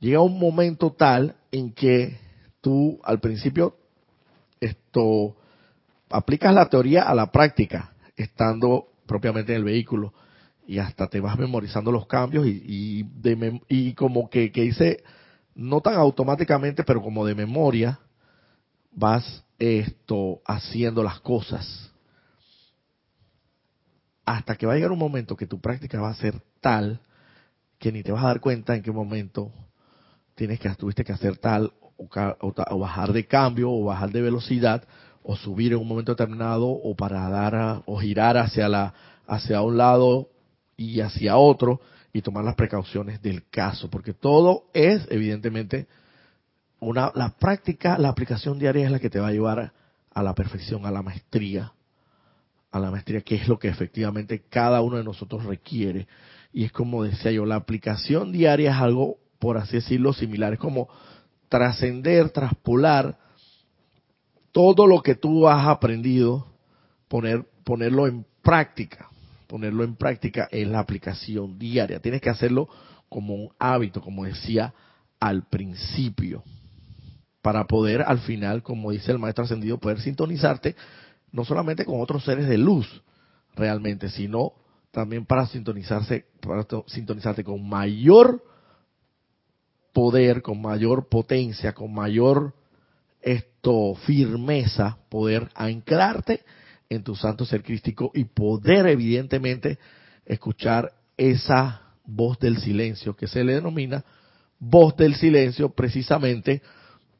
Llega 0.00 0.20
un 0.20 0.38
momento 0.38 0.92
tal 0.92 1.36
en 1.52 1.72
que 1.72 2.18
tú 2.60 2.98
al 3.04 3.20
principio 3.20 3.76
esto 4.60 5.36
aplicas 6.10 6.54
la 6.54 6.68
teoría 6.68 7.02
a 7.02 7.14
la 7.14 7.30
práctica, 7.30 7.92
estando 8.16 8.88
propiamente 9.06 9.52
en 9.52 9.58
el 9.58 9.64
vehículo, 9.64 10.12
y 10.66 10.78
hasta 10.78 11.08
te 11.08 11.20
vas 11.20 11.38
memorizando 11.38 11.90
los 11.90 12.06
cambios 12.06 12.46
y, 12.46 13.04
y, 13.68 13.94
como 13.94 14.30
que, 14.30 14.52
que 14.52 14.62
dice 14.62 15.02
no 15.54 15.80
tan 15.80 15.94
automáticamente, 15.94 16.84
pero 16.84 17.02
como 17.02 17.26
de 17.26 17.34
memoria, 17.34 17.98
vas 18.92 19.44
esto 19.58 20.40
haciendo 20.46 21.02
las 21.02 21.20
cosas. 21.20 21.90
Hasta 24.24 24.56
que 24.56 24.66
va 24.66 24.72
a 24.72 24.76
llegar 24.76 24.92
un 24.92 24.98
momento 24.98 25.36
que 25.36 25.46
tu 25.46 25.60
práctica 25.60 26.00
va 26.00 26.10
a 26.10 26.14
ser 26.14 26.40
tal 26.60 27.00
que 27.78 27.90
ni 27.90 28.02
te 28.02 28.12
vas 28.12 28.24
a 28.24 28.28
dar 28.28 28.40
cuenta 28.40 28.76
en 28.76 28.82
qué 28.82 28.92
momento 28.92 29.50
tienes 30.36 30.60
que 30.60 30.70
tuviste 30.70 31.04
que 31.04 31.12
hacer 31.12 31.36
tal 31.38 31.72
o, 31.96 32.08
o, 32.40 32.78
bajar 32.78 33.12
de 33.12 33.26
cambio 33.26 33.70
o 33.70 33.84
bajar 33.84 34.10
de 34.10 34.22
velocidad 34.22 34.84
o 35.24 35.36
subir 35.36 35.72
en 35.72 35.80
un 35.80 35.88
momento 35.88 36.12
determinado 36.12 36.68
o 36.68 36.94
para 36.94 37.28
dar 37.28 37.82
o 37.84 37.98
girar 37.98 38.36
hacia 38.36 38.68
la 38.68 38.94
hacia 39.26 39.62
un 39.62 39.76
lado 39.76 40.31
y 40.76 41.00
hacia 41.00 41.36
otro 41.36 41.80
y 42.12 42.22
tomar 42.22 42.44
las 42.44 42.54
precauciones 42.54 43.22
del 43.22 43.48
caso, 43.48 43.88
porque 43.88 44.12
todo 44.12 44.64
es 44.74 45.06
evidentemente 45.10 45.86
una 46.80 47.12
la 47.14 47.30
práctica, 47.30 47.96
la 47.98 48.08
aplicación 48.08 48.58
diaria 48.58 48.84
es 48.84 48.90
la 48.90 48.98
que 48.98 49.10
te 49.10 49.20
va 49.20 49.28
a 49.28 49.32
llevar 49.32 49.72
a 50.12 50.22
la 50.22 50.34
perfección, 50.34 50.84
a 50.84 50.90
la 50.90 51.02
maestría, 51.02 51.72
a 52.70 52.78
la 52.78 52.90
maestría 52.90 53.22
que 53.22 53.36
es 53.36 53.48
lo 53.48 53.58
que 53.58 53.68
efectivamente 53.68 54.44
cada 54.48 54.82
uno 54.82 54.96
de 54.96 55.04
nosotros 55.04 55.44
requiere. 55.44 56.06
Y 56.52 56.64
es 56.64 56.72
como 56.72 57.04
decía 57.04 57.30
yo, 57.30 57.46
la 57.46 57.56
aplicación 57.56 58.32
diaria 58.32 58.72
es 58.72 58.76
algo 58.76 59.18
por 59.38 59.56
así 59.56 59.76
decirlo 59.76 60.12
similar, 60.12 60.52
es 60.52 60.58
como 60.60 60.88
trascender, 61.48 62.30
traspolar 62.30 63.18
todo 64.52 64.86
lo 64.86 65.02
que 65.02 65.16
tú 65.16 65.48
has 65.48 65.66
aprendido, 65.66 66.46
poner 67.08 67.44
ponerlo 67.64 68.06
en 68.06 68.24
práctica 68.42 69.11
ponerlo 69.52 69.84
en 69.84 69.96
práctica 69.96 70.48
en 70.50 70.72
la 70.72 70.78
aplicación 70.78 71.58
diaria. 71.58 72.00
Tienes 72.00 72.22
que 72.22 72.30
hacerlo 72.30 72.70
como 73.10 73.34
un 73.34 73.50
hábito, 73.58 74.00
como 74.00 74.24
decía 74.24 74.72
al 75.20 75.42
principio, 75.42 76.42
para 77.42 77.66
poder 77.66 78.00
al 78.00 78.20
final, 78.20 78.62
como 78.62 78.92
dice 78.92 79.12
el 79.12 79.18
maestro 79.18 79.44
ascendido, 79.44 79.76
poder 79.76 80.00
sintonizarte 80.00 80.74
no 81.32 81.44
solamente 81.44 81.84
con 81.84 82.00
otros 82.00 82.24
seres 82.24 82.48
de 82.48 82.56
luz 82.56 83.02
realmente, 83.54 84.08
sino 84.08 84.54
también 84.90 85.26
para 85.26 85.46
sintonizarse, 85.46 86.24
para 86.40 86.66
sintonizarte 86.86 87.44
con 87.44 87.68
mayor 87.68 88.42
poder, 89.92 90.40
con 90.40 90.62
mayor 90.62 91.10
potencia, 91.10 91.74
con 91.74 91.92
mayor 91.92 92.54
esto 93.20 93.96
firmeza, 94.06 94.96
poder 95.10 95.50
anclarte 95.54 96.42
en 96.94 97.02
tu 97.02 97.14
santo 97.14 97.44
ser 97.44 97.62
crístico 97.62 98.10
y 98.14 98.24
poder 98.24 98.86
evidentemente 98.86 99.78
escuchar 100.26 100.92
esa 101.16 101.82
voz 102.04 102.38
del 102.38 102.58
silencio 102.58 103.14
que 103.14 103.26
se 103.26 103.44
le 103.44 103.54
denomina 103.54 104.04
voz 104.58 104.96
del 104.96 105.16
silencio 105.16 105.70
precisamente 105.70 106.62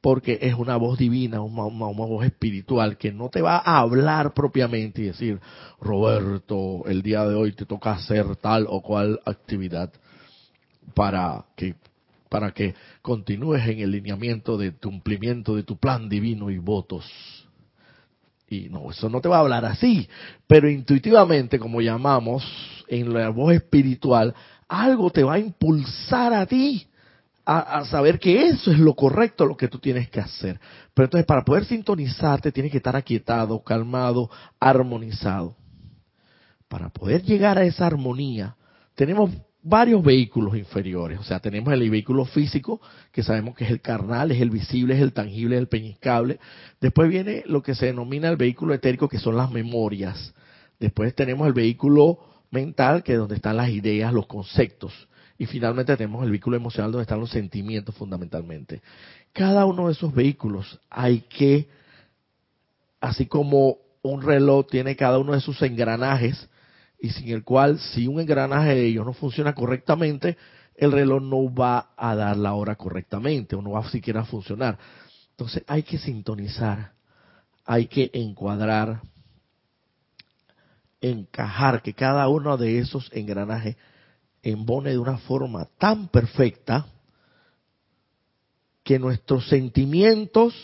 porque 0.00 0.38
es 0.42 0.54
una 0.54 0.76
voz 0.76 0.98
divina, 0.98 1.40
una, 1.40 1.86
voz 1.92 2.24
espiritual 2.24 2.96
que 2.96 3.12
no 3.12 3.28
te 3.28 3.40
va 3.40 3.58
a 3.58 3.78
hablar 3.78 4.34
propiamente 4.34 5.02
y 5.02 5.06
decir, 5.06 5.40
Roberto, 5.80 6.82
el 6.86 7.02
día 7.02 7.24
de 7.24 7.34
hoy 7.34 7.52
te 7.52 7.66
toca 7.66 7.92
hacer 7.92 8.36
tal 8.36 8.66
o 8.68 8.80
cual 8.80 9.20
actividad 9.24 9.92
para 10.94 11.44
que 11.56 11.76
para 12.28 12.52
que 12.52 12.74
continúes 13.02 13.66
en 13.68 13.80
el 13.80 13.90
lineamiento 13.90 14.56
de 14.56 14.72
tu 14.72 14.88
cumplimiento 14.88 15.54
de 15.54 15.64
tu 15.64 15.76
plan 15.76 16.08
divino 16.08 16.50
y 16.50 16.58
votos 16.58 17.04
y 18.52 18.68
no, 18.68 18.90
eso 18.90 19.08
no 19.08 19.20
te 19.20 19.28
va 19.28 19.36
a 19.36 19.40
hablar 19.40 19.64
así, 19.64 20.08
pero 20.46 20.68
intuitivamente, 20.68 21.58
como 21.58 21.80
llamamos 21.80 22.44
en 22.86 23.12
la 23.12 23.30
voz 23.30 23.54
espiritual, 23.54 24.34
algo 24.68 25.10
te 25.10 25.24
va 25.24 25.34
a 25.34 25.38
impulsar 25.38 26.34
a 26.34 26.44
ti 26.46 26.86
a, 27.44 27.84
saber 27.86 28.20
que 28.20 28.48
eso 28.48 28.70
es 28.70 28.78
lo 28.78 28.94
correcto, 28.94 29.46
lo 29.46 29.56
que 29.56 29.68
tú 29.68 29.78
tienes 29.78 30.08
que 30.10 30.20
hacer. 30.20 30.60
Pero 30.94 31.06
entonces 31.06 31.26
para 31.26 31.44
poder 31.44 31.64
sintonizarte 31.64 32.52
tienes 32.52 32.70
que 32.70 32.78
estar 32.78 32.94
aquietado, 32.94 33.62
calmado, 33.62 34.30
armonizado. 34.60 35.56
Para 36.68 36.90
poder 36.90 37.22
llegar 37.22 37.58
a 37.58 37.64
esa 37.64 37.86
armonía, 37.86 38.56
tenemos 38.94 39.30
varios 39.62 40.02
vehículos 40.02 40.56
inferiores. 40.56 41.20
O 41.20 41.22
sea, 41.22 41.40
tenemos 41.40 41.72
el 41.72 41.88
vehículo 41.88 42.24
físico, 42.24 42.80
que 43.12 43.22
sabemos 43.22 43.54
que 43.54 43.64
es 43.64 43.70
el 43.70 43.80
carnal, 43.80 44.32
es 44.32 44.40
el 44.40 44.50
visible, 44.50 44.94
es 44.94 45.00
el 45.00 45.12
tangible, 45.12 45.56
es 45.56 45.60
el 45.60 45.68
peñiscable. 45.68 46.38
Después 46.80 47.08
viene 47.08 47.44
lo 47.46 47.62
que 47.62 47.74
se 47.74 47.86
denomina 47.86 48.28
el 48.28 48.36
vehículo 48.36 48.74
etérico, 48.74 49.08
que 49.08 49.18
son 49.18 49.36
las 49.36 49.50
memorias. 49.50 50.34
Después 50.80 51.14
tenemos 51.14 51.46
el 51.46 51.52
vehículo 51.52 52.18
mental, 52.50 53.02
que 53.02 53.12
es 53.12 53.18
donde 53.18 53.36
están 53.36 53.56
las 53.56 53.70
ideas, 53.70 54.12
los 54.12 54.26
conceptos. 54.26 55.08
Y 55.38 55.46
finalmente 55.46 55.96
tenemos 55.96 56.24
el 56.24 56.30
vehículo 56.30 56.56
emocional, 56.56 56.92
donde 56.92 57.02
están 57.02 57.20
los 57.20 57.30
sentimientos 57.30 57.94
fundamentalmente. 57.94 58.82
Cada 59.32 59.64
uno 59.64 59.86
de 59.86 59.92
esos 59.92 60.12
vehículos 60.14 60.80
hay 60.90 61.20
que, 61.20 61.68
así 63.00 63.26
como 63.26 63.78
un 64.02 64.22
reloj 64.22 64.66
tiene 64.68 64.96
cada 64.96 65.18
uno 65.18 65.32
de 65.32 65.40
sus 65.40 65.62
engranajes, 65.62 66.48
y 67.02 67.10
sin 67.10 67.30
el 67.30 67.42
cual 67.42 67.80
si 67.80 68.06
un 68.06 68.20
engranaje 68.20 68.76
de 68.76 68.86
ellos 68.86 69.04
no 69.04 69.12
funciona 69.12 69.56
correctamente, 69.56 70.36
el 70.76 70.92
reloj 70.92 71.20
no 71.20 71.52
va 71.52 71.90
a 71.96 72.14
dar 72.14 72.36
la 72.36 72.54
hora 72.54 72.76
correctamente 72.76 73.56
o 73.56 73.60
no 73.60 73.72
va 73.72 73.90
siquiera 73.90 74.20
a 74.20 74.24
funcionar. 74.24 74.78
Entonces 75.30 75.64
hay 75.66 75.82
que 75.82 75.98
sintonizar, 75.98 76.92
hay 77.64 77.86
que 77.86 78.08
encuadrar, 78.14 79.02
encajar 81.00 81.82
que 81.82 81.92
cada 81.92 82.28
uno 82.28 82.56
de 82.56 82.78
esos 82.78 83.10
engranajes 83.12 83.76
embone 84.44 84.90
de 84.90 84.98
una 84.98 85.18
forma 85.18 85.68
tan 85.78 86.06
perfecta 86.06 86.86
que 88.84 89.00
nuestros 89.00 89.48
sentimientos, 89.48 90.54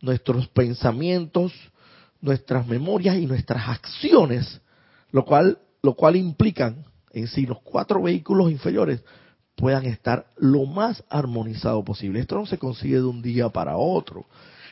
nuestros 0.00 0.48
pensamientos, 0.48 1.52
nuestras 2.20 2.66
memorias 2.66 3.16
y 3.16 3.26
nuestras 3.26 3.68
acciones 3.68 4.60
lo 5.12 5.24
cual, 5.24 5.58
lo 5.82 5.94
cual 5.94 6.16
implican 6.16 6.84
en 7.12 7.28
sí 7.28 7.46
los 7.46 7.60
cuatro 7.60 8.02
vehículos 8.02 8.50
inferiores 8.50 9.04
puedan 9.54 9.84
estar 9.84 10.26
lo 10.38 10.64
más 10.64 11.04
armonizado 11.08 11.84
posible. 11.84 12.20
Esto 12.20 12.36
no 12.36 12.46
se 12.46 12.58
consigue 12.58 12.96
de 12.96 13.04
un 13.04 13.22
día 13.22 13.48
para 13.50 13.76
otro. 13.76 14.26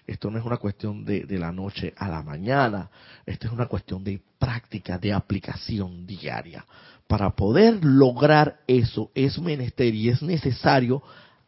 Esto 0.07 0.31
no 0.31 0.39
es 0.39 0.45
una 0.45 0.57
cuestión 0.57 1.05
de, 1.05 1.25
de, 1.25 1.39
la 1.39 1.53
noche 1.53 1.95
a 1.97 2.09
la 2.09 2.23
mañana. 2.23 2.91
Esto 3.27 3.47
es 3.47 3.53
una 3.53 3.67
cuestión 3.67 4.03
de 4.03 4.21
práctica, 4.39 4.99
de 4.99 5.13
aplicación 5.13 6.07
diaria. 6.07 6.65
Para 7.07 7.31
poder 7.31 7.85
lograr 7.85 8.61
eso 8.67 9.11
es 9.15 9.39
menester 9.39 9.95
y 9.95 10.09
es 10.09 10.23
necesario 10.23 11.03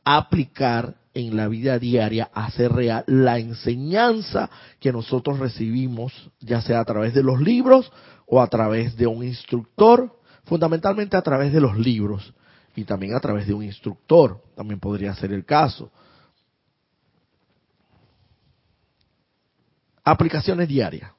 aplicar 0.04 0.96
en 1.14 1.36
la 1.36 1.48
vida 1.48 1.78
diaria, 1.78 2.30
hacer 2.32 2.72
real 2.72 3.04
la 3.06 3.38
enseñanza 3.38 4.50
que 4.80 4.92
nosotros 4.92 5.38
recibimos, 5.38 6.30
ya 6.40 6.62
sea 6.62 6.80
a 6.80 6.84
través 6.84 7.14
de 7.14 7.22
los 7.22 7.40
libros 7.40 7.92
o 8.34 8.40
a 8.40 8.46
través 8.46 8.96
de 8.96 9.06
un 9.06 9.22
instructor, 9.22 10.10
fundamentalmente 10.44 11.18
a 11.18 11.20
través 11.20 11.52
de 11.52 11.60
los 11.60 11.76
libros 11.76 12.32
y 12.74 12.84
también 12.84 13.14
a 13.14 13.20
través 13.20 13.46
de 13.46 13.52
un 13.52 13.62
instructor, 13.62 14.42
también 14.56 14.80
podría 14.80 15.14
ser 15.14 15.34
el 15.34 15.44
caso. 15.44 15.92
Aplicaciones 20.02 20.66
diarias 20.66 21.12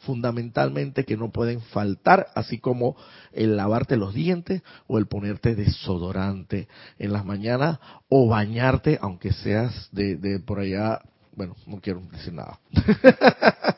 fundamentalmente 0.00 1.04
que 1.04 1.16
no 1.16 1.30
pueden 1.30 1.60
faltar, 1.60 2.26
así 2.34 2.58
como 2.58 2.96
el 3.32 3.56
lavarte 3.56 3.96
los 3.96 4.12
dientes 4.12 4.62
o 4.88 4.98
el 4.98 5.06
ponerte 5.06 5.54
desodorante 5.54 6.66
en 6.98 7.12
las 7.12 7.24
mañanas 7.24 7.78
o 8.08 8.26
bañarte, 8.26 8.98
aunque 9.00 9.32
seas 9.32 9.88
de, 9.92 10.16
de 10.16 10.40
por 10.40 10.58
allá, 10.58 11.02
bueno, 11.36 11.54
no 11.68 11.80
quiero 11.80 12.00
decir 12.10 12.32
nada. 12.32 12.58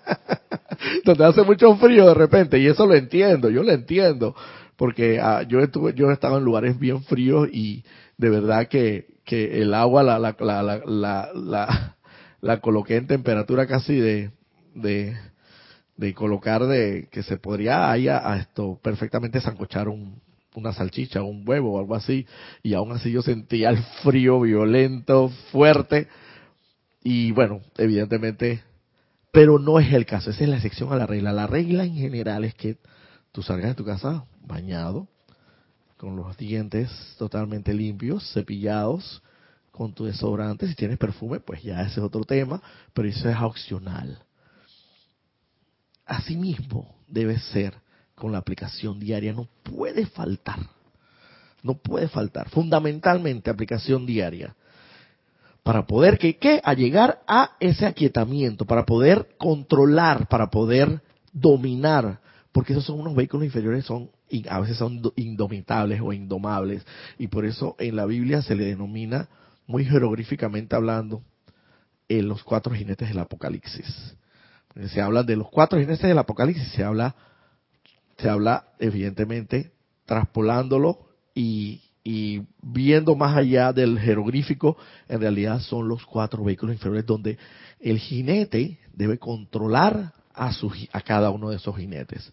Donde 1.04 1.24
hace 1.24 1.42
mucho 1.42 1.76
frío 1.76 2.06
de 2.06 2.14
repente, 2.14 2.58
y 2.58 2.66
eso 2.66 2.86
lo 2.86 2.94
entiendo, 2.94 3.50
yo 3.50 3.62
lo 3.62 3.72
entiendo, 3.72 4.34
porque 4.76 5.20
ah, 5.20 5.42
yo 5.42 5.60
estuve, 5.60 5.94
yo 5.94 6.10
he 6.10 6.18
en 6.20 6.44
lugares 6.44 6.78
bien 6.78 7.02
fríos 7.04 7.48
y 7.52 7.84
de 8.16 8.30
verdad 8.30 8.68
que, 8.68 9.06
que 9.24 9.60
el 9.62 9.74
agua 9.74 10.02
la, 10.02 10.18
la, 10.18 10.36
la, 10.40 10.62
la, 10.62 11.30
la, 11.34 11.96
la 12.40 12.60
coloqué 12.60 12.96
en 12.96 13.06
temperatura 13.06 13.66
casi 13.66 13.96
de, 13.96 14.30
de 14.74 15.16
de 16.00 16.14
colocar 16.14 16.64
de 16.66 17.08
que 17.12 17.22
se 17.22 17.36
podría 17.36 17.90
ahí 17.90 18.08
a, 18.08 18.34
esto 18.38 18.80
perfectamente 18.82 19.38
zancochar 19.38 19.86
un, 19.86 20.18
una 20.54 20.72
salchicha, 20.72 21.22
un 21.22 21.46
huevo 21.46 21.74
o 21.74 21.78
algo 21.78 21.94
así, 21.94 22.26
y 22.62 22.72
aún 22.72 22.92
así 22.92 23.12
yo 23.12 23.20
sentía 23.20 23.68
el 23.68 23.76
frío 24.02 24.40
violento, 24.40 25.28
fuerte, 25.52 26.08
y 27.04 27.32
bueno, 27.32 27.60
evidentemente, 27.76 28.62
pero 29.32 29.58
no 29.58 29.78
es 29.78 29.92
el 29.92 30.06
caso, 30.06 30.30
esa 30.30 30.42
es 30.42 30.48
la 30.48 30.56
excepción 30.56 30.92
a 30.92 30.96
la 30.96 31.06
regla. 31.06 31.32
La 31.32 31.46
regla 31.46 31.84
en 31.84 31.94
general 31.94 32.44
es 32.44 32.54
que 32.54 32.78
tú 33.32 33.42
salgas 33.42 33.70
de 33.70 33.74
tu 33.74 33.84
casa 33.84 34.24
bañado, 34.42 35.08
con 35.96 36.16
los 36.16 36.36
dientes 36.36 36.90
totalmente 37.18 37.74
limpios, 37.74 38.32
cepillados, 38.32 39.22
con 39.70 39.92
tu 39.92 40.04
desodorante, 40.04 40.66
si 40.66 40.74
tienes 40.74 40.98
perfume, 40.98 41.40
pues 41.40 41.62
ya 41.62 41.82
ese 41.82 42.00
es 42.00 42.06
otro 42.06 42.24
tema, 42.24 42.62
pero 42.92 43.08
eso 43.08 43.28
es 43.28 43.36
opcional. 43.36 44.18
Asimismo 46.06 46.96
debe 47.06 47.38
ser 47.38 47.74
con 48.14 48.32
la 48.32 48.38
aplicación 48.38 48.98
diaria, 48.98 49.32
no 49.32 49.48
puede 49.62 50.06
faltar, 50.06 50.58
no 51.62 51.74
puede 51.74 52.08
faltar, 52.08 52.48
fundamentalmente 52.48 53.50
aplicación 53.50 54.06
diaria, 54.06 54.56
para 55.62 55.86
poder 55.86 56.18
que, 56.18 56.36
¿qué? 56.36 56.60
A 56.64 56.74
llegar 56.74 57.20
a 57.26 57.52
ese 57.60 57.86
aquietamiento, 57.86 58.64
para 58.64 58.86
poder 58.86 59.28
controlar, 59.38 60.28
para 60.28 60.50
poder 60.50 61.02
dominar, 61.32 62.20
porque 62.52 62.72
esos 62.72 62.84
son 62.84 63.00
unos 63.00 63.14
vehículos 63.14 63.44
inferiores, 63.44 63.84
son 63.84 64.10
a 64.48 64.60
veces 64.60 64.76
son 64.76 65.02
indomitables 65.16 66.00
o 66.00 66.12
indomables, 66.12 66.86
y 67.18 67.26
por 67.26 67.44
eso 67.44 67.74
en 67.78 67.96
la 67.96 68.06
Biblia 68.06 68.42
se 68.42 68.54
le 68.54 68.64
denomina, 68.64 69.28
muy 69.66 69.84
jeroglíficamente 69.84 70.76
hablando, 70.76 71.22
en 72.08 72.28
los 72.28 72.42
cuatro 72.42 72.74
jinetes 72.74 73.08
del 73.08 73.18
Apocalipsis. 73.18 74.16
Se 74.88 75.00
habla 75.00 75.22
de 75.22 75.36
los 75.36 75.48
cuatro 75.48 75.78
jinetes 75.78 76.02
del 76.02 76.18
Apocalipsis, 76.18 76.68
se 76.72 76.84
habla, 76.84 77.14
se 78.18 78.28
habla 78.28 78.68
evidentemente 78.78 79.72
traspolándolo 80.06 81.08
y, 81.34 81.82
y 82.10 82.42
viendo 82.60 83.14
más 83.14 83.36
allá 83.36 83.72
del 83.72 83.96
jeroglífico, 83.96 84.76
en 85.08 85.20
realidad 85.20 85.60
son 85.60 85.86
los 85.86 86.04
cuatro 86.04 86.42
vehículos 86.42 86.74
inferiores 86.74 87.06
donde 87.06 87.38
el 87.78 88.00
jinete 88.00 88.80
debe 88.92 89.16
controlar 89.16 90.12
a, 90.34 90.52
su, 90.52 90.72
a 90.92 91.00
cada 91.02 91.30
uno 91.30 91.50
de 91.50 91.56
esos 91.56 91.76
jinetes. 91.76 92.32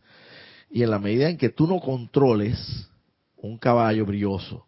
Y 0.72 0.82
en 0.82 0.90
la 0.90 0.98
medida 0.98 1.30
en 1.30 1.38
que 1.38 1.50
tú 1.50 1.68
no 1.68 1.80
controles 1.80 2.90
un 3.36 3.60
caballo 3.60 4.04
brioso, 4.04 4.66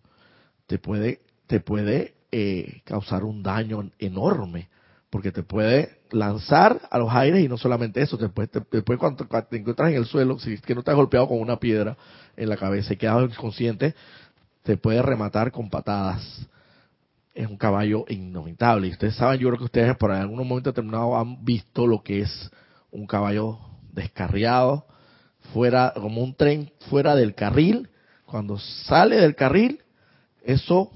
te 0.67 0.77
puede, 0.77 1.21
te 1.47 1.59
puede 1.59 2.13
eh, 2.31 2.81
causar 2.85 3.23
un 3.23 3.41
daño 3.41 3.89
enorme 3.97 4.69
porque 5.09 5.31
te 5.31 5.41
puede 5.41 6.01
lanzar 6.11 6.81
a 6.91 6.99
los 6.99 7.11
aires 7.11 7.43
y 7.43 7.47
no 7.47 7.57
solamente 7.57 7.99
eso, 7.99 8.15
después, 8.15 8.47
después 8.71 8.99
cuando 8.99 9.25
te 9.25 9.57
encuentras 9.57 9.89
en 9.89 9.97
el 9.97 10.05
suelo, 10.05 10.37
si 10.37 10.53
es 10.53 10.61
que 10.61 10.75
no 10.75 10.83
te 10.83 10.91
has 10.91 10.97
golpeado 10.97 11.27
con 11.27 11.39
una 11.41 11.59
piedra 11.59 11.97
en 12.37 12.47
la 12.47 12.57
cabeza 12.57 12.93
y 12.93 12.97
quedas 12.97 13.31
inconsciente, 13.31 13.95
te 14.69 14.77
puede 14.77 15.01
rematar 15.01 15.51
con 15.51 15.67
patadas. 15.67 16.47
Es 17.33 17.47
un 17.47 17.57
caballo 17.57 18.05
indomitable. 18.07 18.87
Y 18.87 18.91
ustedes 18.91 19.15
saben, 19.15 19.39
yo 19.39 19.47
creo 19.47 19.57
que 19.57 19.63
ustedes 19.63 19.97
por 19.97 20.11
algún 20.11 20.47
momento 20.47 20.69
determinado 20.69 21.17
han 21.17 21.43
visto 21.43 21.87
lo 21.87 22.03
que 22.03 22.21
es 22.21 22.51
un 22.91 23.07
caballo 23.07 23.57
descarriado, 23.91 24.85
fuera, 25.53 25.91
como 25.95 26.21
un 26.21 26.35
tren 26.35 26.71
fuera 26.87 27.15
del 27.15 27.33
carril. 27.33 27.89
Cuando 28.27 28.59
sale 28.59 29.15
del 29.15 29.33
carril, 29.33 29.81
eso, 30.43 30.91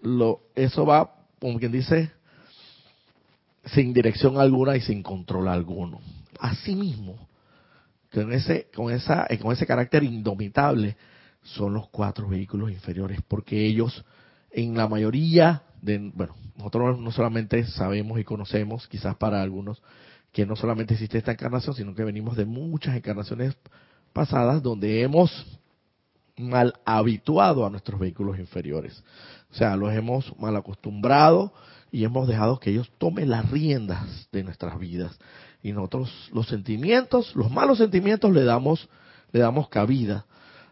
lo, 0.00 0.42
eso 0.54 0.86
va, 0.86 1.16
como 1.40 1.58
quien 1.58 1.72
dice, 1.72 2.12
sin 3.64 3.92
dirección 3.92 4.38
alguna 4.38 4.76
y 4.76 4.82
sin 4.82 5.02
control 5.02 5.48
alguno. 5.48 5.98
Asimismo, 6.38 7.26
con 8.14 8.32
ese, 8.32 8.68
con 8.72 8.92
esa, 8.92 9.26
con 9.42 9.52
ese 9.52 9.66
carácter 9.66 10.04
indomitable 10.04 10.96
son 11.54 11.74
los 11.74 11.88
cuatro 11.88 12.28
vehículos 12.28 12.70
inferiores, 12.70 13.20
porque 13.26 13.66
ellos, 13.66 14.04
en 14.50 14.76
la 14.76 14.88
mayoría 14.88 15.62
de, 15.82 16.10
bueno, 16.14 16.34
nosotros 16.56 16.98
no 16.98 17.12
solamente 17.12 17.64
sabemos 17.64 18.18
y 18.18 18.24
conocemos, 18.24 18.88
quizás 18.88 19.16
para 19.16 19.42
algunos, 19.42 19.82
que 20.32 20.46
no 20.46 20.56
solamente 20.56 20.94
existe 20.94 21.18
esta 21.18 21.32
encarnación, 21.32 21.74
sino 21.74 21.94
que 21.94 22.04
venimos 22.04 22.36
de 22.36 22.44
muchas 22.44 22.96
encarnaciones 22.96 23.56
pasadas 24.12 24.62
donde 24.62 25.02
hemos 25.02 25.58
mal 26.36 26.74
habituado 26.84 27.66
a 27.66 27.70
nuestros 27.70 27.98
vehículos 27.98 28.38
inferiores. 28.38 29.02
O 29.50 29.54
sea, 29.54 29.76
los 29.76 29.92
hemos 29.92 30.38
mal 30.38 30.56
acostumbrado 30.56 31.52
y 31.90 32.04
hemos 32.04 32.28
dejado 32.28 32.58
que 32.58 32.70
ellos 32.70 32.90
tomen 32.98 33.30
las 33.30 33.50
riendas 33.50 34.28
de 34.30 34.44
nuestras 34.44 34.78
vidas. 34.78 35.18
Y 35.62 35.72
nosotros 35.72 36.30
los 36.32 36.46
sentimientos, 36.46 37.34
los 37.34 37.50
malos 37.50 37.78
sentimientos 37.78 38.32
le 38.32 38.44
damos, 38.44 38.88
le 39.32 39.40
damos 39.40 39.68
cabida. 39.68 40.26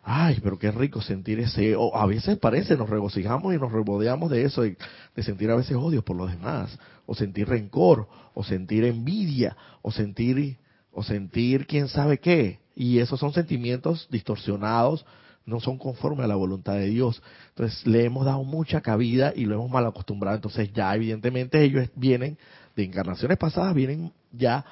Ay, 0.09 0.39
pero 0.41 0.57
qué 0.57 0.71
rico 0.71 1.03
sentir 1.03 1.41
ese, 1.41 1.75
o 1.75 1.97
a 1.97 2.07
veces 2.07 2.39
parece, 2.39 2.77
nos 2.77 2.89
regocijamos 2.89 3.53
y 3.53 3.59
nos 3.59 3.73
rebodeamos 3.73 4.31
de 4.31 4.45
eso, 4.45 4.63
de, 4.63 4.77
sentir 5.17 5.51
a 5.51 5.57
veces 5.57 5.77
odio 5.77 6.05
por 6.05 6.17
los 6.17 6.31
demás, 6.31 6.79
o 7.07 7.15
sentir 7.17 7.49
rencor, 7.49 8.07
o 8.33 8.45
sentir 8.45 8.85
envidia, 8.85 9.57
o 9.83 9.91
sentir, 9.91 10.59
o 10.93 11.03
sentir 11.03 11.67
quién 11.67 11.89
sabe 11.89 12.19
qué. 12.19 12.61
Y 12.77 13.01
esos 13.01 13.19
son 13.19 13.33
sentimientos 13.33 14.07
distorsionados, 14.09 15.05
no 15.45 15.59
son 15.59 15.77
conformes 15.77 16.25
a 16.25 16.29
la 16.29 16.37
voluntad 16.37 16.75
de 16.75 16.87
Dios. 16.87 17.21
Entonces 17.49 17.85
le 17.85 18.05
hemos 18.05 18.25
dado 18.27 18.45
mucha 18.45 18.83
cabida 18.83 19.33
y 19.35 19.45
lo 19.45 19.57
hemos 19.57 19.71
mal 19.71 19.87
acostumbrado. 19.87 20.37
Entonces 20.37 20.73
ya 20.73 20.95
evidentemente 20.95 21.61
ellos 21.65 21.89
vienen 21.97 22.39
de 22.77 22.85
encarnaciones 22.85 23.39
pasadas, 23.39 23.75
vienen 23.75 24.13
ya 24.31 24.65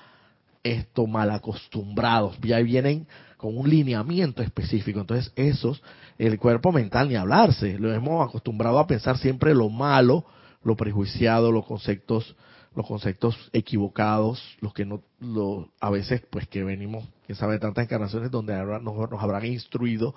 esto 0.62 1.08
mal 1.08 1.30
acostumbrados, 1.30 2.38
ya 2.40 2.60
vienen 2.60 3.08
con 3.44 3.58
un 3.58 3.68
lineamiento 3.68 4.42
específico. 4.42 5.00
Entonces 5.00 5.30
esos, 5.36 5.82
el 6.16 6.38
cuerpo 6.38 6.72
mental 6.72 7.10
ni 7.10 7.14
hablarse, 7.14 7.78
lo 7.78 7.92
hemos 7.92 8.26
acostumbrado 8.26 8.78
a 8.78 8.86
pensar 8.86 9.18
siempre 9.18 9.54
lo 9.54 9.68
malo, 9.68 10.24
lo 10.62 10.76
prejuiciado, 10.76 11.52
los 11.52 11.66
conceptos 11.66 12.34
los 12.74 12.86
conceptos 12.86 13.36
equivocados, 13.52 14.42
los 14.60 14.72
que 14.72 14.86
no, 14.86 15.02
lo, 15.20 15.68
a 15.78 15.90
veces 15.90 16.22
pues 16.30 16.48
que 16.48 16.64
venimos, 16.64 17.06
quién 17.26 17.36
sabe, 17.36 17.58
tantas 17.58 17.84
encarnaciones 17.84 18.30
donde 18.30 18.54
nos, 18.56 18.82
nos 18.82 19.22
habrán 19.22 19.44
instruido 19.44 20.14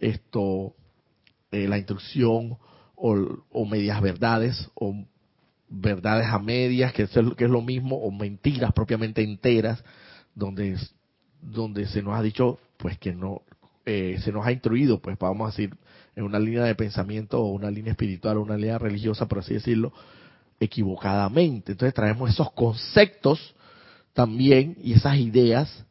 esto, 0.00 0.72
eh, 1.50 1.68
la 1.68 1.76
instrucción 1.76 2.56
o, 2.96 3.66
medias 3.66 4.00
verdades 4.00 4.70
o 4.74 4.94
verdades 5.68 6.26
a 6.26 6.38
medias, 6.38 6.94
que 6.94 7.02
es, 7.02 7.10
que 7.36 7.44
es 7.44 7.50
lo 7.50 7.60
mismo, 7.60 7.96
o 7.98 8.10
mentiras 8.10 8.72
propiamente 8.72 9.22
enteras, 9.22 9.84
donde, 10.34 10.76
donde 11.42 11.86
se 11.86 12.02
nos 12.02 12.14
ha 12.14 12.22
dicho 12.22 12.58
pues 12.78 12.98
que 12.98 13.12
no, 13.12 13.42
eh, 13.84 14.18
se 14.24 14.32
nos 14.32 14.46
ha 14.46 14.52
instruido, 14.52 15.00
pues 15.00 15.18
vamos 15.18 15.46
a 15.46 15.50
decir, 15.50 15.76
en 16.16 16.24
una 16.24 16.38
línea 16.38 16.64
de 16.64 16.74
pensamiento 16.74 17.40
o 17.40 17.52
una 17.52 17.70
línea 17.70 17.92
espiritual 17.92 18.36
o 18.36 18.42
una 18.42 18.56
línea 18.56 18.78
religiosa, 18.78 19.26
por 19.26 19.40
así 19.40 19.54
decirlo, 19.54 19.92
equivocadamente. 20.60 21.72
Entonces 21.72 21.94
traemos 21.94 22.30
esos 22.30 22.52
conceptos 22.52 23.54
también 24.12 24.76
y 24.82 24.92
esas 24.92 25.16
ideas 25.16 25.84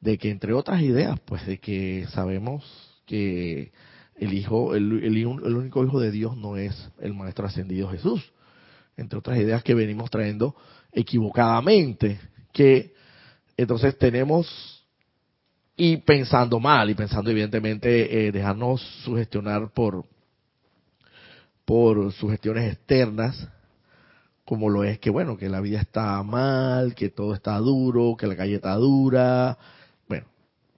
de 0.00 0.18
que 0.18 0.30
entre 0.30 0.52
otras 0.52 0.80
ideas, 0.82 1.18
pues 1.24 1.46
de 1.46 1.58
que 1.58 2.06
sabemos 2.10 2.64
que 3.06 3.72
el 4.16 4.34
hijo, 4.34 4.74
el, 4.74 5.04
el, 5.04 5.26
único 5.26 5.84
hijo 5.84 6.00
de 6.00 6.10
Dios 6.10 6.36
no 6.36 6.56
es 6.56 6.90
el 7.00 7.14
maestro 7.14 7.46
ascendido 7.46 7.88
Jesús. 7.88 8.32
Entre 8.96 9.18
otras 9.18 9.38
ideas 9.38 9.62
que 9.62 9.74
venimos 9.74 10.10
trayendo 10.10 10.56
equivocadamente, 10.92 12.18
que 12.52 12.94
entonces 13.56 13.96
tenemos 13.98 14.77
y 15.78 15.98
pensando 15.98 16.58
mal 16.58 16.90
y 16.90 16.94
pensando 16.94 17.30
evidentemente 17.30 18.26
eh, 18.26 18.32
dejarnos 18.32 18.82
sugestionar 19.04 19.70
por 19.70 20.04
por 21.64 22.12
sugestiones 22.14 22.72
externas, 22.72 23.46
como 24.46 24.70
lo 24.70 24.84
es 24.84 24.98
que, 24.98 25.10
bueno, 25.10 25.36
que 25.36 25.50
la 25.50 25.60
vida 25.60 25.78
está 25.78 26.22
mal, 26.22 26.94
que 26.94 27.10
todo 27.10 27.34
está 27.34 27.58
duro, 27.58 28.16
que 28.18 28.26
la 28.26 28.36
calle 28.36 28.54
está 28.54 28.74
dura, 28.76 29.58
bueno, 30.08 30.24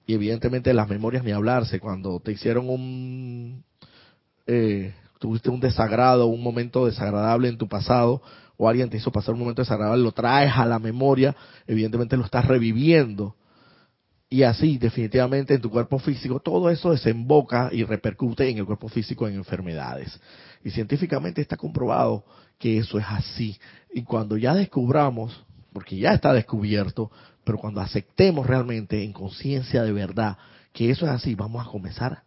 y 0.05 0.13
evidentemente 0.13 0.73
las 0.73 0.89
memorias 0.89 1.23
ni 1.23 1.31
hablarse, 1.31 1.79
cuando 1.79 2.19
te 2.19 2.33
hicieron 2.33 2.69
un, 2.69 3.63
eh, 4.45 4.93
tuviste 5.17 5.49
un 5.49 5.61
desagrado, 5.61 6.27
un 6.27 6.43
momento 6.43 6.85
desagradable 6.85 7.47
en 7.47 7.57
tu 7.57 7.69
pasado, 7.69 8.21
o 8.57 8.67
alguien 8.67 8.89
te 8.89 8.97
hizo 8.97 9.13
pasar 9.13 9.33
un 9.33 9.39
momento 9.39 9.61
desagradable, 9.61 10.03
lo 10.03 10.11
traes 10.11 10.51
a 10.53 10.65
la 10.65 10.77
memoria, 10.77 11.33
evidentemente 11.65 12.17
lo 12.17 12.25
estás 12.25 12.45
reviviendo. 12.45 13.33
Y 14.33 14.43
así, 14.43 14.77
definitivamente, 14.77 15.55
en 15.55 15.61
tu 15.61 15.69
cuerpo 15.69 15.99
físico, 15.99 16.39
todo 16.39 16.69
eso 16.69 16.91
desemboca 16.91 17.67
y 17.69 17.83
repercute 17.83 18.49
en 18.49 18.59
el 18.59 18.65
cuerpo 18.65 18.87
físico 18.87 19.27
en 19.27 19.35
enfermedades. 19.35 20.17
Y 20.63 20.69
científicamente 20.69 21.41
está 21.41 21.57
comprobado 21.57 22.23
que 22.57 22.77
eso 22.77 22.97
es 22.97 23.05
así. 23.09 23.59
Y 23.93 24.03
cuando 24.03 24.37
ya 24.37 24.55
descubramos, 24.55 25.43
porque 25.73 25.97
ya 25.97 26.13
está 26.13 26.31
descubierto, 26.31 27.11
pero 27.43 27.57
cuando 27.57 27.81
aceptemos 27.81 28.47
realmente 28.47 29.03
en 29.03 29.11
conciencia 29.11 29.83
de 29.83 29.91
verdad 29.91 30.37
que 30.71 30.89
eso 30.91 31.05
es 31.05 31.11
así, 31.11 31.35
vamos 31.35 31.67
a 31.67 31.69
comenzar 31.69 32.23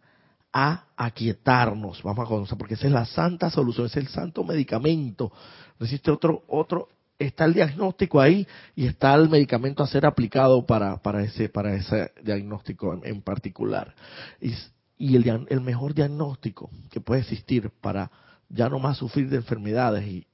a 0.53 0.83
aquietarnos, 0.95 2.03
vamos 2.03 2.23
a 2.23 2.29
conocer, 2.29 2.55
porque 2.55 2.75
esa 2.75 2.85
es 2.85 2.93
la 2.93 3.05
santa 3.05 3.49
solución, 3.49 3.87
es 3.87 3.97
el 3.97 4.09
santo 4.09 4.43
medicamento. 4.43 5.31
No 5.79 5.85
existe 5.85 6.11
otro, 6.11 6.43
otro, 6.47 6.87
está 7.19 7.45
el 7.45 7.53
diagnóstico 7.53 8.19
ahí 8.19 8.47
y 8.75 8.87
está 8.87 9.13
el 9.15 9.29
medicamento 9.29 9.83
a 9.83 9.87
ser 9.87 10.05
aplicado 10.05 10.65
para, 10.65 10.97
para 10.97 11.23
ese, 11.23 11.49
para 11.49 11.75
ese 11.75 12.11
diagnóstico 12.23 12.99
en, 13.03 13.21
particular. 13.21 13.95
Y, 14.41 14.53
y 14.97 15.15
el, 15.15 15.45
el 15.49 15.61
mejor 15.61 15.93
diagnóstico 15.93 16.69
que 16.91 17.01
puede 17.01 17.21
existir 17.21 17.71
para 17.81 18.11
ya 18.49 18.69
no 18.69 18.79
más 18.79 18.97
sufrir 18.97 19.29
de 19.29 19.37
enfermedades 19.37 20.05
y 20.05 20.27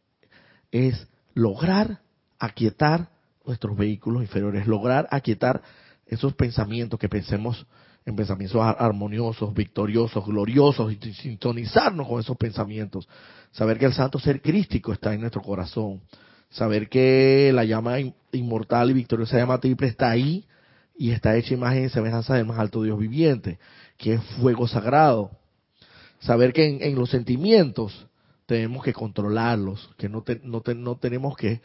es 0.72 1.08
lograr 1.34 2.02
aquietar 2.40 3.10
nuestros 3.46 3.78
vehículos 3.78 4.22
inferiores, 4.22 4.68
lograr 4.68 5.08
aquietar 5.12 5.62
esos 6.06 6.34
pensamientos 6.34 7.00
que 7.00 7.10
pensemos 7.10 7.66
en 8.06 8.16
pensamientos 8.16 8.60
armoniosos, 8.62 9.54
victoriosos, 9.54 10.26
gloriosos 10.26 10.92
y 10.92 11.14
sintonizarnos 11.14 12.08
con 12.08 12.20
esos 12.20 12.36
pensamientos. 12.36 13.08
Saber 13.52 13.78
que 13.78 13.86
el 13.86 13.94
santo 13.94 14.20
ser 14.20 14.42
crístico 14.42 14.92
está 14.92 15.14
en 15.14 15.22
nuestro 15.22 15.42
corazón. 15.42 16.02
Saber 16.52 16.90
que 16.90 17.52
la 17.54 17.66
llama 17.66 17.98
inmortal 18.32 18.92
y 18.92 18.94
victoriosa 18.94 19.38
llama 19.38 19.60
triple 19.60 19.88
está 19.88 20.10
ahí 20.10 20.46
y 20.96 21.12
está 21.12 21.36
hecha 21.36 21.54
imagen 21.54 21.86
y 21.86 21.90
semejanza 21.90 22.36
del 22.36 22.46
más 22.46 22.60
alto 22.60 22.84
Dios 22.84 23.00
viviente, 23.00 23.58
que 23.98 24.14
es 24.14 24.24
fuego 24.40 24.68
sagrado. 24.68 25.32
Saber 26.20 26.54
que 26.54 26.86
en, 26.86 26.96
los 26.96 27.10
sentimientos 27.10 28.08
tenemos 28.46 28.84
que 28.84 28.94
controlarlos, 28.94 29.90
que 29.98 30.10
no, 30.10 30.24
no, 30.44 30.62
no 30.76 30.96
tenemos 30.98 31.36
que 31.36 31.62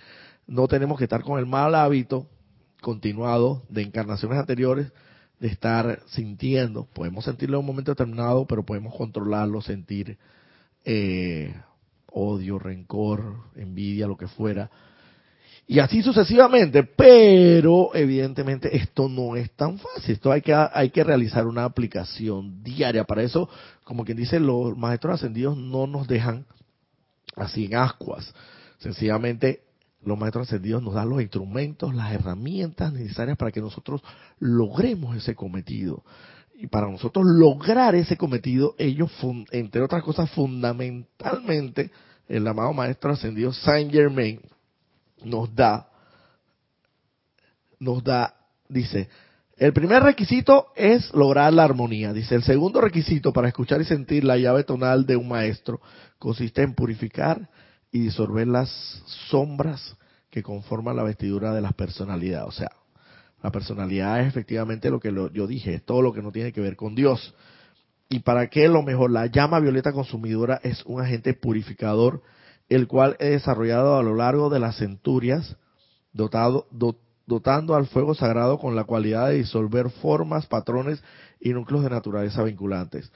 no 0.47 0.69
tenemos 0.69 0.97
que 0.97 1.05
estar 1.05 1.23
con 1.23 1.39
el 1.39 1.47
mal 1.47 1.75
hábito 1.75 2.29
continuado 2.81 3.65
de 3.69 3.83
encarnaciones 3.83 4.39
anteriores 4.39 4.93
de 5.41 5.49
estar 5.49 6.01
sintiendo. 6.07 6.87
Podemos 6.87 7.25
sentirlo 7.25 7.57
en 7.57 7.61
un 7.61 7.67
momento 7.67 7.91
determinado, 7.91 8.47
pero 8.47 8.65
podemos 8.65 8.95
controlarlo, 8.95 9.61
sentir 9.61 10.17
eh, 10.85 11.53
odio, 12.19 12.59
rencor, 12.59 13.51
envidia, 13.55 14.07
lo 14.07 14.17
que 14.17 14.27
fuera. 14.27 14.71
Y 15.69 15.81
así 15.81 16.03
sucesivamente, 16.03 16.85
pero 16.85 17.95
evidentemente 17.95 18.75
esto 18.77 19.09
no 19.09 19.37
es 19.37 19.51
tan 19.53 19.79
fácil. 19.79 20.15
Esto 20.15 20.33
hay 20.33 20.41
que, 20.41 20.55
hay 20.55 20.91
que 20.91 21.05
realizar 21.05 21.47
una 21.47 21.65
aplicación 21.65 22.63
diaria. 22.63 23.05
Para 23.05 23.23
eso, 23.23 23.49
como 23.85 24.05
quien 24.05 24.17
dice, 24.17 24.41
los 24.41 24.77
maestros 24.77 25.15
ascendidos 25.17 25.57
no 25.57 25.87
nos 25.87 26.07
dejan 26.07 26.47
así 27.35 27.67
en 27.67 27.75
ascuas. 27.75 28.33
Sencillamente 28.79 29.63
los 30.03 30.17
maestros 30.17 30.47
ascendidos 30.47 30.83
nos 30.83 30.95
dan 30.95 31.11
los 31.11 31.21
instrumentos, 31.21 31.95
las 31.95 32.13
herramientas 32.13 32.93
necesarias 32.93 33.37
para 33.37 33.51
que 33.51 33.61
nosotros 33.61 34.01
logremos 34.39 35.17
ese 35.17 35.35
cometido. 35.35 36.05
Y 36.59 36.69
para 36.69 36.91
nosotros 36.91 37.25
lograr 37.27 37.95
ese 37.95 38.17
cometido, 38.17 38.75
ellos, 38.79 39.13
entre 39.51 39.83
otras 39.83 40.03
cosas, 40.03 40.31
fundamentalmente, 40.31 41.91
el 42.29 42.47
amado 42.47 42.73
maestro 42.73 43.13
ascendido 43.13 43.53
Saint 43.53 43.93
Germain 43.93 44.41
nos 45.23 45.55
da, 45.55 45.89
nos 47.79 48.03
da, 48.03 48.35
dice, 48.69 49.09
el 49.57 49.73
primer 49.73 50.03
requisito 50.03 50.69
es 50.77 51.13
lograr 51.15 51.53
la 51.53 51.65
armonía. 51.65 52.13
Dice, 52.13 52.35
el 52.35 52.43
segundo 52.43 52.81
requisito 52.81 53.33
para 53.33 53.49
escuchar 53.49 53.81
y 53.81 53.85
sentir 53.85 54.25
la 54.25 54.37
llave 54.37 54.65
tonal 54.65 55.07
de 55.07 55.17
un 55.17 55.29
maestro 55.29 55.81
consiste 56.19 56.63
en 56.63 56.75
purificar 56.75 57.49
y 57.91 58.01
disolver 58.01 58.47
las 58.47 58.71
sombras 59.29 59.97
que 60.31 60.43
conforman 60.43 60.97
la 60.97 61.03
vestidura 61.03 61.55
de 61.55 61.63
las 61.63 61.73
personalidades. 61.73 62.49
O 62.49 62.53
sea, 62.53 62.71
la 63.43 63.51
personalidad 63.51 64.21
es 64.21 64.29
efectivamente 64.29 64.91
lo 64.91 65.01
que 65.01 65.13
yo 65.33 65.47
dije, 65.47 65.75
es 65.75 65.85
todo 65.85 66.03
lo 66.03 66.13
que 66.13 66.23
no 66.23 66.33
tiene 66.33 66.53
que 66.53 66.61
ver 66.61 66.77
con 66.77 66.95
Dios. 66.95 67.35
Y 68.09 68.21
para 68.21 68.49
qué 68.49 68.69
lo 68.69 68.83
mejor, 68.83 69.11
la 69.11 69.27
llama 69.27 69.61
violeta 69.61 69.93
consumidora 69.93 70.61
es 70.63 70.85
un 70.87 71.01
agente 71.01 71.35
purificador, 71.35 72.23
el 72.69 72.87
cual 72.87 73.17
es 73.19 73.31
desarrollado 73.31 73.97
a 73.97 74.03
lo 74.03 74.15
largo 74.15 74.49
de 74.49 74.61
las 74.61 74.77
centurias, 74.77 75.57
dotado, 76.13 76.67
dotando 77.27 77.75
al 77.75 77.87
fuego 77.87 78.15
sagrado 78.15 78.59
con 78.59 78.75
la 78.75 78.85
cualidad 78.85 79.29
de 79.29 79.37
disolver 79.37 79.91
formas, 79.91 80.47
patrones 80.47 81.03
y 81.41 81.51
núcleos 81.51 81.85
de 81.85 81.91
naturaleza 81.91 82.43
vinculantes 82.43 83.13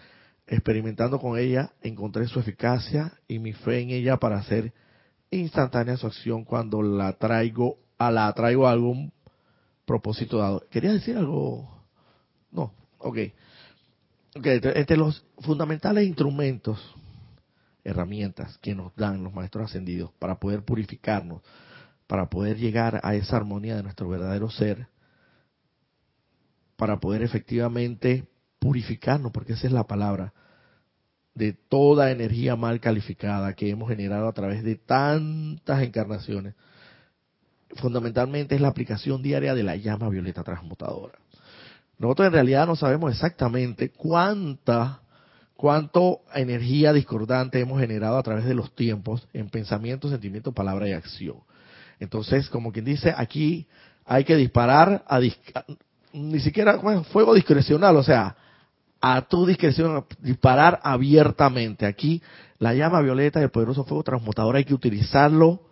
experimentando 0.50 1.20
con 1.20 1.38
ella, 1.38 1.70
encontré 1.80 2.26
su 2.26 2.40
eficacia 2.40 3.12
y 3.28 3.38
mi 3.38 3.52
fe 3.52 3.80
en 3.80 3.90
ella 3.90 4.16
para 4.16 4.38
hacer 4.38 4.72
instantánea 5.30 5.96
su 5.96 6.08
acción 6.08 6.44
cuando 6.44 6.82
la 6.82 7.12
traigo, 7.12 7.78
a 7.98 8.10
la 8.10 8.32
traigo 8.32 8.66
a 8.66 8.72
algún 8.72 9.12
propósito 9.90 10.38
dado. 10.38 10.62
¿Quería 10.70 10.92
decir 10.92 11.16
algo? 11.16 11.68
No, 12.52 12.72
ok. 12.98 13.18
okay 14.36 14.60
entre 14.62 14.96
los 14.96 15.24
fundamentales 15.38 16.06
instrumentos, 16.06 16.78
herramientas 17.82 18.56
que 18.58 18.72
nos 18.72 18.94
dan 18.94 19.24
los 19.24 19.34
maestros 19.34 19.64
ascendidos 19.64 20.12
para 20.20 20.38
poder 20.38 20.64
purificarnos, 20.64 21.42
para 22.06 22.30
poder 22.30 22.56
llegar 22.56 23.00
a 23.02 23.16
esa 23.16 23.36
armonía 23.36 23.74
de 23.74 23.82
nuestro 23.82 24.08
verdadero 24.08 24.48
ser, 24.48 24.86
para 26.76 27.00
poder 27.00 27.22
efectivamente 27.22 28.28
purificarnos, 28.60 29.32
porque 29.32 29.54
esa 29.54 29.66
es 29.66 29.72
la 29.72 29.88
palabra, 29.88 30.32
de 31.34 31.52
toda 31.52 32.12
energía 32.12 32.54
mal 32.54 32.78
calificada 32.78 33.54
que 33.54 33.70
hemos 33.70 33.88
generado 33.88 34.28
a 34.28 34.32
través 34.32 34.62
de 34.62 34.76
tantas 34.76 35.82
encarnaciones. 35.82 36.54
Fundamentalmente 37.76 38.54
es 38.54 38.60
la 38.60 38.68
aplicación 38.68 39.22
diaria 39.22 39.54
de 39.54 39.62
la 39.62 39.76
llama 39.76 40.08
violeta 40.08 40.42
transmutadora. 40.42 41.18
Nosotros 41.98 42.28
en 42.28 42.32
realidad 42.32 42.66
no 42.66 42.76
sabemos 42.76 43.12
exactamente 43.12 43.90
cuánta, 43.90 45.02
cuánto 45.54 46.20
energía 46.34 46.92
discordante 46.92 47.60
hemos 47.60 47.78
generado 47.78 48.16
a 48.16 48.22
través 48.22 48.46
de 48.46 48.54
los 48.54 48.74
tiempos 48.74 49.28
en 49.34 49.50
pensamiento, 49.50 50.08
sentimiento, 50.08 50.52
palabra 50.52 50.88
y 50.88 50.92
acción. 50.92 51.36
Entonces, 52.00 52.48
como 52.48 52.72
quien 52.72 52.86
dice, 52.86 53.12
aquí 53.14 53.66
hay 54.06 54.24
que 54.24 54.36
disparar 54.36 55.04
a, 55.06 55.20
ni 56.12 56.40
siquiera 56.40 56.80
fuego 57.04 57.34
discrecional, 57.34 57.96
o 57.96 58.02
sea, 58.02 58.34
a 59.00 59.22
tu 59.22 59.46
discreción, 59.46 60.04
disparar 60.20 60.80
abiertamente. 60.82 61.86
Aquí 61.86 62.22
la 62.58 62.74
llama 62.74 63.00
violeta 63.00 63.40
del 63.40 63.50
poderoso 63.50 63.84
fuego 63.84 64.02
transmutador 64.02 64.56
hay 64.56 64.64
que 64.64 64.74
utilizarlo 64.74 65.69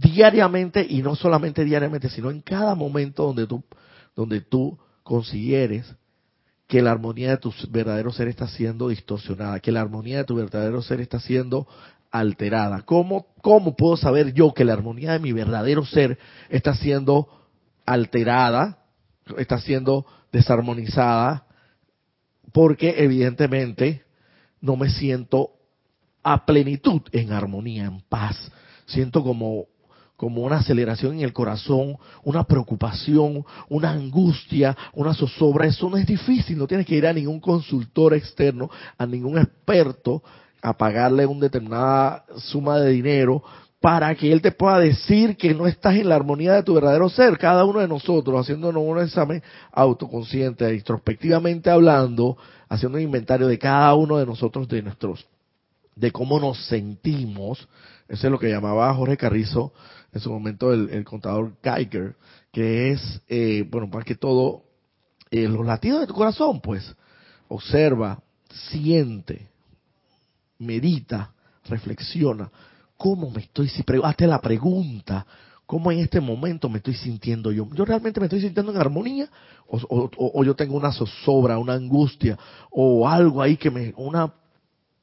diariamente 0.00 0.86
y 0.88 1.02
no 1.02 1.16
solamente 1.16 1.64
diariamente, 1.64 2.08
sino 2.08 2.30
en 2.30 2.40
cada 2.40 2.74
momento 2.74 3.24
donde 3.24 3.46
tú, 3.46 3.64
donde 4.14 4.40
tú 4.40 4.78
consideres 5.02 5.92
que 6.66 6.82
la 6.82 6.92
armonía 6.92 7.30
de 7.30 7.36
tu 7.38 7.52
verdadero 7.70 8.12
ser 8.12 8.28
está 8.28 8.46
siendo 8.46 8.88
distorsionada, 8.88 9.60
que 9.60 9.72
la 9.72 9.80
armonía 9.80 10.18
de 10.18 10.24
tu 10.24 10.36
verdadero 10.36 10.82
ser 10.82 11.00
está 11.00 11.18
siendo 11.18 11.66
alterada. 12.10 12.82
¿Cómo, 12.82 13.26
¿Cómo 13.42 13.74
puedo 13.74 13.96
saber 13.96 14.34
yo 14.34 14.52
que 14.52 14.64
la 14.64 14.74
armonía 14.74 15.12
de 15.12 15.18
mi 15.18 15.32
verdadero 15.32 15.84
ser 15.84 16.18
está 16.50 16.74
siendo 16.74 17.28
alterada, 17.86 18.78
está 19.38 19.58
siendo 19.60 20.06
desarmonizada, 20.30 21.46
porque 22.52 22.96
evidentemente 22.98 24.04
no 24.60 24.76
me 24.76 24.90
siento 24.90 25.50
a 26.22 26.44
plenitud, 26.44 27.02
en 27.12 27.32
armonía, 27.32 27.86
en 27.86 28.02
paz. 28.02 28.36
Siento 28.86 29.22
como, 29.22 29.66
como 30.18 30.42
una 30.42 30.56
aceleración 30.56 31.14
en 31.14 31.20
el 31.20 31.32
corazón, 31.32 31.96
una 32.24 32.42
preocupación, 32.42 33.44
una 33.68 33.92
angustia, 33.92 34.76
una 34.94 35.14
zozobra. 35.14 35.66
Eso 35.66 35.88
no 35.88 35.96
es 35.96 36.06
difícil, 36.06 36.58
no 36.58 36.66
tienes 36.66 36.86
que 36.86 36.96
ir 36.96 37.06
a 37.06 37.12
ningún 37.12 37.38
consultor 37.38 38.14
externo, 38.14 38.68
a 38.98 39.06
ningún 39.06 39.38
experto, 39.38 40.20
a 40.60 40.76
pagarle 40.76 41.24
una 41.24 41.42
determinada 41.42 42.24
suma 42.36 42.80
de 42.80 42.90
dinero 42.90 43.44
para 43.80 44.12
que 44.16 44.32
Él 44.32 44.42
te 44.42 44.50
pueda 44.50 44.80
decir 44.80 45.36
que 45.36 45.54
no 45.54 45.68
estás 45.68 45.94
en 45.94 46.08
la 46.08 46.16
armonía 46.16 46.54
de 46.54 46.64
tu 46.64 46.74
verdadero 46.74 47.08
ser. 47.08 47.38
Cada 47.38 47.64
uno 47.64 47.78
de 47.78 47.86
nosotros 47.86 48.40
haciéndonos 48.40 48.82
un 48.84 48.98
examen 48.98 49.40
autoconsciente, 49.70 50.74
introspectivamente 50.74 51.70
hablando, 51.70 52.36
haciendo 52.68 52.98
un 52.98 53.04
inventario 53.04 53.46
de 53.46 53.56
cada 53.56 53.94
uno 53.94 54.18
de 54.18 54.26
nosotros, 54.26 54.66
de 54.66 54.82
nuestros 54.82 55.24
de 55.94 56.12
cómo 56.12 56.38
nos 56.38 56.64
sentimos, 56.66 57.68
eso 58.08 58.26
es 58.26 58.30
lo 58.30 58.38
que 58.38 58.48
llamaba 58.48 58.92
Jorge 58.94 59.16
Carrizo 59.16 59.72
en 60.12 60.20
su 60.20 60.30
momento 60.30 60.72
el, 60.72 61.04
contador 61.04 61.52
Geiger, 61.62 62.16
que 62.50 62.92
es, 62.92 63.22
eh, 63.28 63.66
bueno, 63.70 63.86
más 63.88 64.04
que 64.04 64.14
todo, 64.14 64.64
eh, 65.30 65.46
los 65.46 65.66
latidos 65.66 66.00
de 66.00 66.06
tu 66.06 66.14
corazón, 66.14 66.60
pues, 66.60 66.94
observa, 67.48 68.22
siente, 68.70 69.48
medita, 70.58 71.32
reflexiona, 71.68 72.50
¿cómo 72.96 73.30
me 73.30 73.42
estoy, 73.42 73.68
si 73.68 73.84
hazte 74.02 74.26
la 74.26 74.40
pregunta, 74.40 75.26
¿cómo 75.66 75.92
en 75.92 75.98
este 75.98 76.20
momento 76.20 76.70
me 76.70 76.78
estoy 76.78 76.94
sintiendo 76.94 77.52
yo? 77.52 77.68
¿Yo 77.74 77.84
realmente 77.84 78.20
me 78.20 78.26
estoy 78.26 78.40
sintiendo 78.40 78.72
en 78.72 78.78
armonía? 78.78 79.28
¿O, 79.66 80.10
o 80.16 80.44
yo 80.44 80.56
tengo 80.56 80.78
una 80.78 80.92
zozobra, 80.92 81.58
una 81.58 81.74
angustia, 81.74 82.38
o 82.70 83.06
algo 83.06 83.42
ahí 83.42 83.58
que 83.58 83.70
me, 83.70 83.92
una 83.98 84.32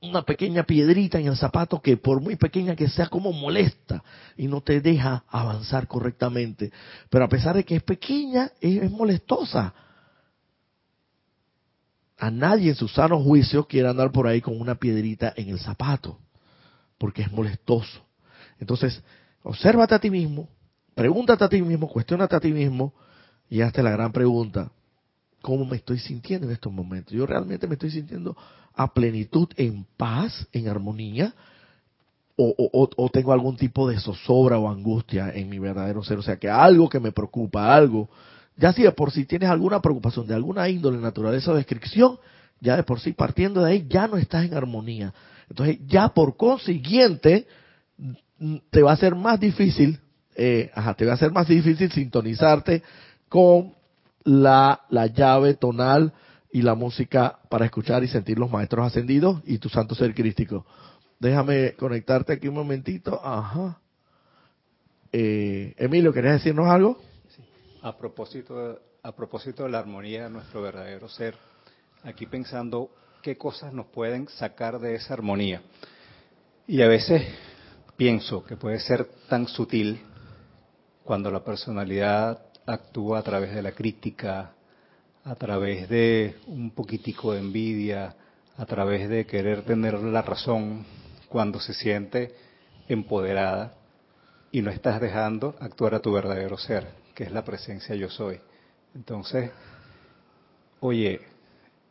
una 0.09 0.23
pequeña 0.23 0.63
piedrita 0.63 1.19
en 1.19 1.27
el 1.27 1.37
zapato 1.37 1.81
que 1.81 1.97
por 1.97 2.21
muy 2.21 2.35
pequeña 2.35 2.75
que 2.75 2.89
sea 2.89 3.07
como 3.07 3.31
molesta 3.31 4.03
y 4.37 4.47
no 4.47 4.61
te 4.61 4.81
deja 4.81 5.23
avanzar 5.29 5.87
correctamente. 5.87 6.71
Pero 7.09 7.25
a 7.25 7.29
pesar 7.29 7.55
de 7.55 7.63
que 7.63 7.77
es 7.77 7.83
pequeña, 7.83 8.51
es, 8.61 8.89
molestosa. 8.91 9.73
A 12.17 12.31
nadie 12.31 12.69
en 12.69 12.75
su 12.75 12.87
sano 12.87 13.21
juicio 13.21 13.67
quiere 13.67 13.89
andar 13.89 14.11
por 14.11 14.27
ahí 14.27 14.41
con 14.41 14.59
una 14.59 14.75
piedrita 14.75 15.33
en 15.35 15.49
el 15.49 15.59
zapato, 15.59 16.19
porque 16.97 17.21
es 17.23 17.31
molestoso. 17.31 18.05
Entonces, 18.59 19.03
obsérvate 19.43 19.95
a 19.95 19.99
ti 19.99 20.09
mismo, 20.09 20.47
pregúntate 20.93 21.43
a 21.43 21.49
ti 21.49 21.61
mismo, 21.61 21.89
cuestionate 21.89 22.35
a 22.35 22.39
ti 22.39 22.53
mismo 22.53 22.93
y 23.49 23.61
hazte 23.61 23.83
la 23.83 23.91
gran 23.91 24.11
pregunta, 24.11 24.71
¿cómo 25.45 25.63
me 25.63 25.75
estoy 25.75 25.99
sintiendo 25.99 26.47
en 26.47 26.53
estos 26.53 26.73
momentos? 26.73 27.13
Yo 27.13 27.27
realmente 27.27 27.67
me 27.67 27.75
estoy 27.75 27.91
sintiendo 27.91 28.35
a 28.73 28.91
plenitud, 28.91 29.47
en 29.57 29.85
paz, 29.95 30.47
en 30.51 30.67
armonía, 30.67 31.35
o, 32.35 33.09
tengo 33.13 33.31
algún 33.31 33.55
tipo 33.55 33.87
de 33.87 33.99
zozobra 33.99 34.57
o 34.57 34.67
angustia 34.67 35.29
en 35.35 35.47
mi 35.47 35.59
verdadero 35.59 36.03
ser, 36.03 36.17
o 36.17 36.23
sea, 36.23 36.37
que 36.37 36.49
algo 36.49 36.89
que 36.89 36.99
me 36.99 37.11
preocupa, 37.11 37.75
algo, 37.75 38.09
ya 38.57 38.73
sea 38.73 38.91
por 38.91 39.11
si 39.11 39.25
tienes 39.25 39.47
alguna 39.47 39.83
preocupación 39.83 40.25
de 40.25 40.33
alguna 40.33 40.67
índole, 40.67 40.97
naturaleza 40.97 41.51
o 41.51 41.55
descripción, 41.55 42.17
ya 42.59 42.75
de 42.75 42.81
por 42.81 42.99
sí 42.99 43.13
partiendo 43.13 43.61
de 43.61 43.71
ahí 43.71 43.85
ya 43.87 44.07
no 44.07 44.17
estás 44.17 44.45
en 44.45 44.55
armonía. 44.55 45.13
Entonces 45.47 45.77
ya 45.85 46.09
por 46.09 46.37
consiguiente 46.37 47.45
te 48.71 48.81
va 48.81 48.93
a 48.93 48.97
ser 48.97 49.13
más 49.13 49.39
difícil, 49.39 49.99
eh, 50.35 50.71
ajá, 50.73 50.95
te 50.95 51.05
va 51.05 51.13
a 51.13 51.17
ser 51.17 51.31
más 51.31 51.47
difícil 51.47 51.91
sintonizarte 51.91 52.81
con 53.29 53.75
la, 54.25 54.81
la 54.89 55.07
llave 55.07 55.53
tonal 55.53 56.11
y 56.51 56.61
la 56.61 56.75
música 56.75 57.39
para 57.49 57.65
escuchar 57.65 58.03
y 58.03 58.07
sentir 58.07 58.37
los 58.37 58.51
maestros 58.51 58.85
ascendidos 58.85 59.41
y 59.45 59.57
tu 59.59 59.69
santo 59.69 59.95
ser 59.95 60.13
crístico. 60.13 60.65
Déjame 61.19 61.73
conectarte 61.75 62.33
aquí 62.33 62.47
un 62.47 62.55
momentito. 62.55 63.19
Ajá. 63.23 63.79
Eh, 65.11 65.73
Emilio, 65.77 66.11
¿querías 66.11 66.35
decirnos 66.35 66.67
algo? 66.67 66.97
A 67.81 67.97
propósito, 67.97 68.79
a 69.01 69.11
propósito 69.15 69.63
de 69.63 69.69
la 69.69 69.79
armonía 69.79 70.23
de 70.23 70.29
nuestro 70.29 70.61
verdadero 70.61 71.07
ser, 71.07 71.35
aquí 72.03 72.25
pensando 72.25 72.89
qué 73.21 73.37
cosas 73.37 73.73
nos 73.73 73.87
pueden 73.87 74.27
sacar 74.27 74.79
de 74.79 74.95
esa 74.95 75.13
armonía. 75.13 75.61
Y 76.67 76.81
a 76.81 76.87
veces 76.87 77.23
pienso 77.95 78.43
que 78.43 78.57
puede 78.57 78.79
ser 78.79 79.05
tan 79.29 79.47
sutil 79.47 80.01
cuando 81.03 81.29
la 81.31 81.43
personalidad 81.43 82.44
actúa 82.65 83.19
a 83.19 83.23
través 83.23 83.53
de 83.53 83.61
la 83.61 83.71
crítica, 83.71 84.51
a 85.23 85.35
través 85.35 85.89
de 85.89 86.35
un 86.47 86.71
poquitico 86.71 87.33
de 87.33 87.39
envidia, 87.39 88.15
a 88.57 88.65
través 88.65 89.09
de 89.09 89.25
querer 89.25 89.63
tener 89.63 89.95
la 89.95 90.21
razón 90.21 90.85
cuando 91.29 91.59
se 91.59 91.73
siente 91.73 92.35
empoderada 92.87 93.73
y 94.51 94.61
no 94.61 94.71
estás 94.71 95.01
dejando 95.01 95.55
actuar 95.59 95.95
a 95.95 95.99
tu 95.99 96.13
verdadero 96.13 96.57
ser, 96.57 96.87
que 97.13 97.23
es 97.23 97.31
la 97.31 97.43
presencia 97.43 97.95
yo 97.95 98.09
soy. 98.09 98.39
Entonces, 98.93 99.51
oye, 100.79 101.21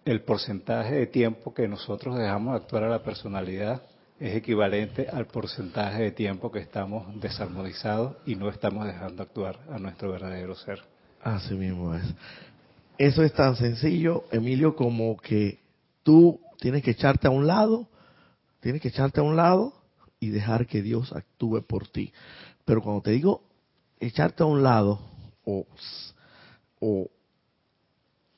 el 0.04 0.22
porcentaje 0.22 0.94
de 0.94 1.06
tiempo 1.06 1.52
que 1.52 1.68
nosotros 1.68 2.16
dejamos 2.16 2.54
actuar 2.54 2.84
a 2.84 2.88
la 2.88 3.02
personalidad 3.02 3.82
es 4.24 4.36
equivalente 4.36 5.06
al 5.06 5.26
porcentaje 5.26 6.04
de 6.04 6.10
tiempo 6.10 6.50
que 6.50 6.58
estamos 6.58 7.20
desarmonizados 7.20 8.16
y 8.24 8.36
no 8.36 8.48
estamos 8.48 8.86
dejando 8.86 9.22
actuar 9.22 9.58
a 9.70 9.78
nuestro 9.78 10.12
verdadero 10.12 10.54
ser. 10.54 10.80
Así 11.22 11.52
mismo 11.52 11.94
es. 11.94 12.04
Eso 12.96 13.22
es 13.22 13.34
tan 13.34 13.54
sencillo, 13.56 14.24
Emilio, 14.32 14.74
como 14.76 15.18
que 15.18 15.58
tú 16.02 16.40
tienes 16.58 16.82
que 16.82 16.92
echarte 16.92 17.26
a 17.26 17.30
un 17.30 17.46
lado, 17.46 17.86
tienes 18.60 18.80
que 18.80 18.88
echarte 18.88 19.20
a 19.20 19.24
un 19.24 19.36
lado 19.36 19.74
y 20.18 20.30
dejar 20.30 20.66
que 20.66 20.80
Dios 20.80 21.12
actúe 21.12 21.60
por 21.60 21.86
ti. 21.88 22.10
Pero 22.64 22.80
cuando 22.80 23.02
te 23.02 23.10
digo 23.10 23.42
echarte 24.00 24.42
a 24.42 24.46
un 24.46 24.62
lado, 24.62 25.00
o, 25.44 25.66
o 26.80 27.10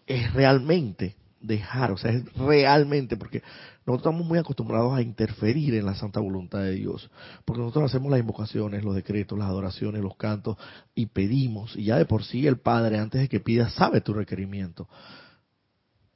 es 0.05 0.33
realmente 0.33 1.15
dejar, 1.47 1.93
o 1.93 1.97
sea, 1.97 2.13
es 2.13 2.33
realmente, 2.35 3.17
porque 3.17 3.43
nosotros 3.87 4.11
estamos 4.11 4.27
muy 4.27 4.39
acostumbrados 4.39 4.95
a 4.95 5.03
interferir 5.03 5.75
en 5.75 5.87
la 5.87 5.95
santa 5.95 6.21
voluntad 6.21 6.61
de 6.61 6.73
Dios, 6.73 7.11
porque 7.45 7.61
nosotros 7.61 7.91
hacemos 7.91 8.11
las 8.11 8.21
invocaciones, 8.21 8.85
los 8.85 8.95
decretos, 8.95 9.39
las 9.39 9.49
adoraciones, 9.49 10.03
los 10.03 10.17
cantos, 10.17 10.57
y 10.95 11.07
pedimos, 11.07 11.77
y 11.77 11.85
ya 11.85 11.97
de 11.97 12.07
por 12.07 12.25
sí 12.25 12.47
el 12.47 12.59
Padre, 12.59 12.99
antes 12.99 13.21
de 13.21 13.29
que 13.29 13.41
pidas, 13.41 13.73
sabe 13.75 14.01
tu 14.01 14.13
requerimiento. 14.13 14.89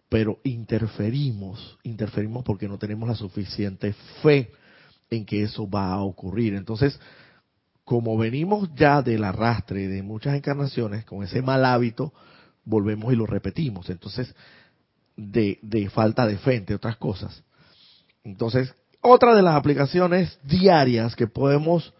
Pero 0.09 0.41
interferimos, 0.43 1.79
interferimos 1.85 2.45
porque 2.45 2.67
no 2.67 2.79
tenemos 2.79 3.09
la 3.09 3.15
suficiente 3.15 3.95
fe 4.23 4.51
en 5.09 5.25
que 5.25 5.43
eso 5.43 5.69
va 5.71 5.93
a 5.93 6.03
ocurrir. 6.03 6.55
Entonces, 6.55 6.99
como 7.85 8.17
venimos 8.17 8.69
ya 8.75 9.03
del 9.03 9.25
arrastre 9.25 9.89
de 9.89 10.03
muchas 10.03 10.35
encarnaciones, 10.35 11.05
con 11.05 11.23
ese 11.23 11.43
mal 11.43 11.65
hábito, 11.65 12.13
volvemos 12.65 13.13
y 13.13 13.17
lo 13.17 13.27
repetimos. 13.27 13.91
Entonces, 13.91 14.35
de, 15.29 15.91
falta 15.93 16.27
de 16.27 16.39
fe, 16.39 16.57
entre 16.57 16.77
otras 16.77 16.97
cosas. 16.97 17.43
Entonces, 18.25 18.75
otra 19.03 19.35
de 19.35 19.43
las 19.43 19.55
aplicaciones 19.55 20.39
diarias 20.43 21.15
que 21.15 21.27
podemos 21.27 21.93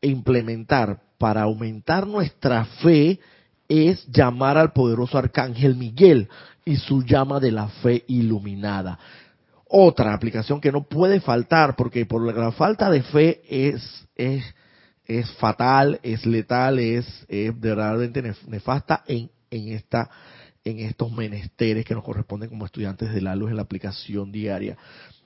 implementar 0.00 1.00
para 1.18 1.42
aumentar 1.42 2.06
nuestra 2.06 2.64
fe 2.64 3.18
es 3.68 4.06
llamar 4.06 4.56
al 4.56 4.72
poderoso 4.72 5.18
arcángel 5.18 5.74
Miguel 5.74 6.28
y 6.64 6.76
su 6.76 7.02
llama 7.02 7.40
de 7.40 7.52
la 7.52 7.68
fe 7.68 8.04
iluminada. 8.06 8.98
Otra 9.68 10.14
aplicación 10.14 10.60
que 10.60 10.72
no 10.72 10.84
puede 10.84 11.20
faltar 11.20 11.76
porque 11.76 12.06
por 12.06 12.22
la 12.22 12.52
falta 12.52 12.90
de 12.90 13.02
fe 13.02 13.42
es, 13.48 14.06
es, 14.16 14.44
es 15.04 15.30
fatal, 15.32 16.00
es 16.02 16.24
letal, 16.24 16.78
es, 16.78 17.06
es 17.28 17.58
verdaderamente 17.58 18.22
nefasta 18.46 19.02
en, 19.06 19.30
en 19.50 19.72
esta 19.72 20.08
en 20.70 20.80
estos 20.80 21.10
menesteres 21.12 21.84
que 21.84 21.94
nos 21.94 22.04
corresponden 22.04 22.48
como 22.48 22.66
estudiantes 22.66 23.12
de 23.12 23.20
la 23.20 23.36
luz 23.36 23.50
en 23.50 23.56
la 23.56 23.62
aplicación 23.62 24.32
diaria. 24.32 24.76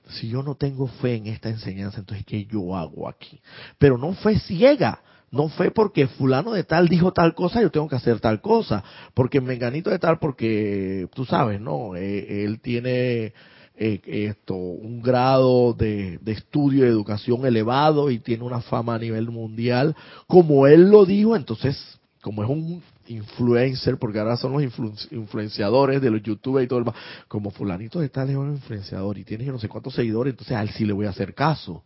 Si 0.09 0.27
yo 0.27 0.43
no 0.43 0.55
tengo 0.55 0.87
fe 0.87 1.15
en 1.15 1.27
esta 1.27 1.49
enseñanza, 1.49 1.99
entonces 1.99 2.25
¿qué 2.25 2.45
yo 2.45 2.75
hago 2.75 3.07
aquí? 3.07 3.39
Pero 3.77 3.97
no 3.97 4.13
fe 4.13 4.39
ciega, 4.39 5.01
no 5.31 5.49
fe 5.49 5.71
porque 5.71 6.07
fulano 6.07 6.51
de 6.51 6.63
tal 6.63 6.87
dijo 6.87 7.13
tal 7.13 7.33
cosa, 7.33 7.61
yo 7.61 7.71
tengo 7.71 7.87
que 7.87 7.95
hacer 7.95 8.19
tal 8.19 8.41
cosa, 8.41 8.83
porque 9.13 9.41
menganito 9.41 9.89
de 9.89 9.99
tal, 9.99 10.19
porque 10.19 11.07
tú 11.15 11.25
sabes, 11.25 11.61
¿no? 11.61 11.95
Eh, 11.95 12.43
él 12.43 12.59
tiene 12.59 13.33
eh, 13.75 14.01
esto, 14.05 14.55
un 14.55 15.01
grado 15.01 15.73
de, 15.73 16.19
de 16.19 16.31
estudio 16.33 16.85
y 16.85 16.89
educación 16.89 17.45
elevado 17.45 18.11
y 18.11 18.19
tiene 18.19 18.43
una 18.43 18.61
fama 18.61 18.95
a 18.95 18.99
nivel 18.99 19.31
mundial, 19.31 19.95
como 20.27 20.67
él 20.67 20.89
lo 20.89 21.05
dijo, 21.05 21.35
entonces 21.35 21.99
como 22.21 22.43
es 22.43 22.49
un 22.49 22.81
influencer, 23.07 23.97
porque 23.97 24.19
ahora 24.19 24.37
son 24.37 24.53
los 24.53 24.63
influenciadores 25.11 26.01
de 26.01 26.09
los 26.09 26.21
youtubers 26.21 26.65
y 26.65 26.67
todo 26.67 26.79
el 26.79 26.85
más, 26.85 26.95
como 27.27 27.51
fulanito 27.51 27.99
de 27.99 28.09
tal 28.09 28.29
es 28.29 28.35
un 28.35 28.51
influenciador 28.51 29.17
y 29.17 29.23
tiene 29.23 29.45
no 29.45 29.59
sé 29.59 29.67
cuántos 29.67 29.95
seguidores, 29.95 30.33
entonces 30.33 30.55
a 30.55 30.61
él 30.61 30.69
sí 30.69 30.85
le 30.85 30.93
voy 30.93 31.05
a 31.05 31.09
hacer 31.09 31.33
caso. 31.33 31.83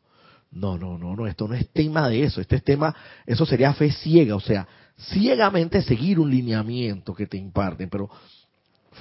No, 0.51 0.77
no, 0.77 0.97
no, 0.97 1.15
no, 1.15 1.27
esto 1.27 1.47
no 1.47 1.55
es 1.55 1.69
tema 1.69 2.07
de 2.07 2.23
eso, 2.23 2.39
este 2.39 2.55
es 2.55 2.63
tema, 2.63 2.95
eso 3.25 3.45
sería 3.45 3.73
fe 3.73 3.91
ciega, 3.91 4.35
o 4.35 4.39
sea, 4.39 4.67
ciegamente 4.97 5.81
seguir 5.81 6.19
un 6.19 6.31
lineamiento 6.31 7.13
que 7.13 7.27
te 7.27 7.37
imparten, 7.37 7.89
pero 7.89 8.09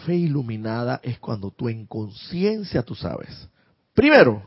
fe 0.05 0.17
iluminada 0.17 1.01
es 1.03 1.19
cuando 1.19 1.51
tú 1.51 1.69
en 1.69 1.87
conciencia 1.87 2.83
tú 2.83 2.95
sabes. 2.95 3.49
Primero, 3.95 4.43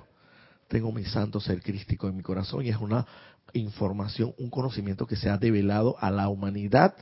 tengo 0.68 0.92
mi 0.92 1.06
santo 1.06 1.40
ser 1.40 1.62
crístico 1.62 2.08
en 2.08 2.18
mi 2.18 2.22
corazón 2.22 2.66
y 2.66 2.70
es 2.70 2.78
una 2.78 3.06
información, 3.54 4.34
un 4.38 4.50
conocimiento 4.50 5.08
que 5.08 5.16
se 5.16 5.30
ha 5.30 5.38
develado 5.38 5.96
a 6.00 6.12
la 6.12 6.30
humanidad, 6.30 6.96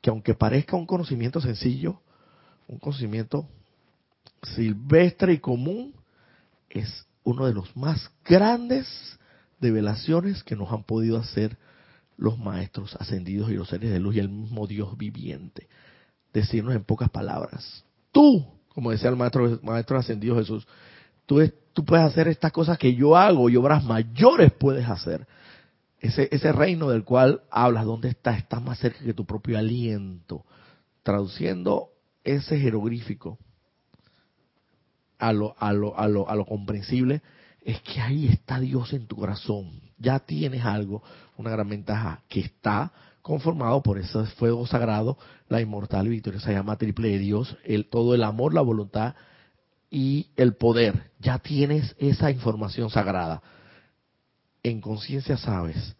que 0.00 0.10
aunque 0.10 0.34
parezca 0.34 0.76
un 0.76 0.86
conocimiento 0.86 1.40
sencillo, 1.40 2.00
un 2.66 2.78
conocimiento 2.78 3.48
silvestre 4.54 5.32
y 5.32 5.38
común, 5.38 5.94
es 6.70 7.06
uno 7.24 7.46
de 7.46 7.54
los 7.54 7.76
más 7.76 8.10
grandes 8.24 8.86
develaciones 9.60 10.42
que 10.44 10.56
nos 10.56 10.70
han 10.72 10.84
podido 10.84 11.18
hacer 11.18 11.56
los 12.16 12.38
maestros 12.38 12.96
ascendidos 12.96 13.50
y 13.50 13.54
los 13.54 13.68
seres 13.68 13.90
de 13.90 14.00
luz 14.00 14.16
y 14.16 14.18
el 14.18 14.28
mismo 14.28 14.66
Dios 14.66 14.96
viviente. 14.96 15.68
Decirnos 16.32 16.74
en 16.74 16.84
pocas 16.84 17.10
palabras, 17.10 17.84
tú, 18.12 18.46
como 18.68 18.90
decía 18.90 19.08
el 19.08 19.16
maestro, 19.16 19.58
maestro 19.62 19.98
ascendido 19.98 20.36
Jesús, 20.36 20.66
tú, 21.26 21.40
tú 21.72 21.84
puedes 21.84 22.04
hacer 22.04 22.28
estas 22.28 22.52
cosas 22.52 22.78
que 22.78 22.94
yo 22.94 23.16
hago 23.16 23.48
y 23.48 23.56
obras 23.56 23.84
mayores 23.84 24.52
puedes 24.52 24.88
hacer. 24.88 25.26
Ese, 26.00 26.52
reino 26.52 26.88
del 26.88 27.04
cual 27.04 27.42
hablas, 27.50 27.84
¿dónde 27.84 28.08
está? 28.08 28.36
Está 28.36 28.60
más 28.60 28.78
cerca 28.78 29.04
que 29.04 29.14
tu 29.14 29.26
propio 29.26 29.58
aliento. 29.58 30.44
Traduciendo 31.02 31.90
ese 32.22 32.58
jeroglífico 32.58 33.38
a 35.18 35.32
lo, 35.32 35.56
a 35.58 35.72
lo, 35.72 35.98
a 35.98 36.06
lo, 36.06 36.28
a 36.28 36.36
lo 36.36 36.46
comprensible, 36.46 37.22
es 37.62 37.80
que 37.82 38.00
ahí 38.00 38.28
está 38.28 38.60
Dios 38.60 38.92
en 38.92 39.06
tu 39.06 39.16
corazón. 39.16 39.80
Ya 39.98 40.20
tienes 40.20 40.64
algo, 40.64 41.02
una 41.36 41.50
gran 41.50 41.68
ventaja, 41.68 42.22
que 42.28 42.40
está 42.40 42.92
conformado 43.22 43.82
por 43.82 43.98
ese 43.98 44.24
fuego 44.36 44.66
sagrado, 44.66 45.18
la 45.48 45.60
inmortal 45.60 46.06
y 46.06 46.10
victoriosa 46.10 46.52
llama 46.52 46.78
triple 46.78 47.08
de 47.08 47.18
Dios, 47.18 47.58
el, 47.64 47.86
todo 47.86 48.14
el 48.14 48.22
amor, 48.22 48.54
la 48.54 48.62
voluntad 48.62 49.16
y 49.90 50.28
el 50.36 50.54
poder. 50.54 51.10
Ya 51.18 51.38
tienes 51.38 51.94
esa 51.98 52.30
información 52.30 52.88
sagrada. 52.90 53.42
En 54.68 54.82
conciencia 54.82 55.38
sabes, 55.38 55.96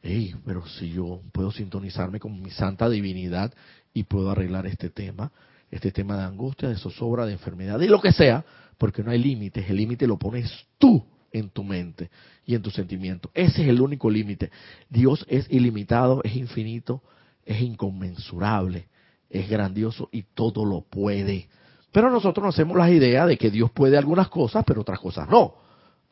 hey, 0.00 0.36
pero 0.44 0.64
si 0.68 0.92
yo 0.92 1.22
puedo 1.32 1.50
sintonizarme 1.50 2.20
con 2.20 2.40
mi 2.40 2.50
santa 2.50 2.88
divinidad 2.88 3.52
y 3.92 4.04
puedo 4.04 4.30
arreglar 4.30 4.64
este 4.68 4.90
tema, 4.90 5.32
este 5.72 5.90
tema 5.90 6.16
de 6.16 6.22
angustia, 6.22 6.68
de 6.68 6.76
zozobra, 6.76 7.26
de 7.26 7.32
enfermedad, 7.32 7.80
y 7.80 7.88
lo 7.88 8.00
que 8.00 8.12
sea, 8.12 8.44
porque 8.78 9.02
no 9.02 9.10
hay 9.10 9.18
límites, 9.18 9.68
el 9.68 9.76
límite 9.76 10.06
lo 10.06 10.18
pones 10.18 10.52
tú 10.78 11.04
en 11.32 11.48
tu 11.48 11.64
mente 11.64 12.08
y 12.44 12.54
en 12.54 12.62
tu 12.62 12.70
sentimiento. 12.70 13.28
Ese 13.34 13.62
es 13.62 13.68
el 13.68 13.80
único 13.80 14.08
límite. 14.08 14.52
Dios 14.88 15.26
es 15.28 15.50
ilimitado, 15.50 16.22
es 16.22 16.36
infinito, 16.36 17.02
es 17.44 17.60
inconmensurable, 17.60 18.86
es 19.28 19.50
grandioso 19.50 20.08
y 20.12 20.22
todo 20.22 20.64
lo 20.64 20.82
puede. 20.82 21.48
Pero 21.90 22.08
nosotros 22.08 22.44
nos 22.44 22.54
hacemos 22.54 22.76
la 22.76 22.88
idea 22.88 23.26
de 23.26 23.36
que 23.36 23.50
Dios 23.50 23.72
puede 23.72 23.98
algunas 23.98 24.28
cosas, 24.28 24.62
pero 24.64 24.82
otras 24.82 25.00
cosas 25.00 25.28
no. 25.28 25.54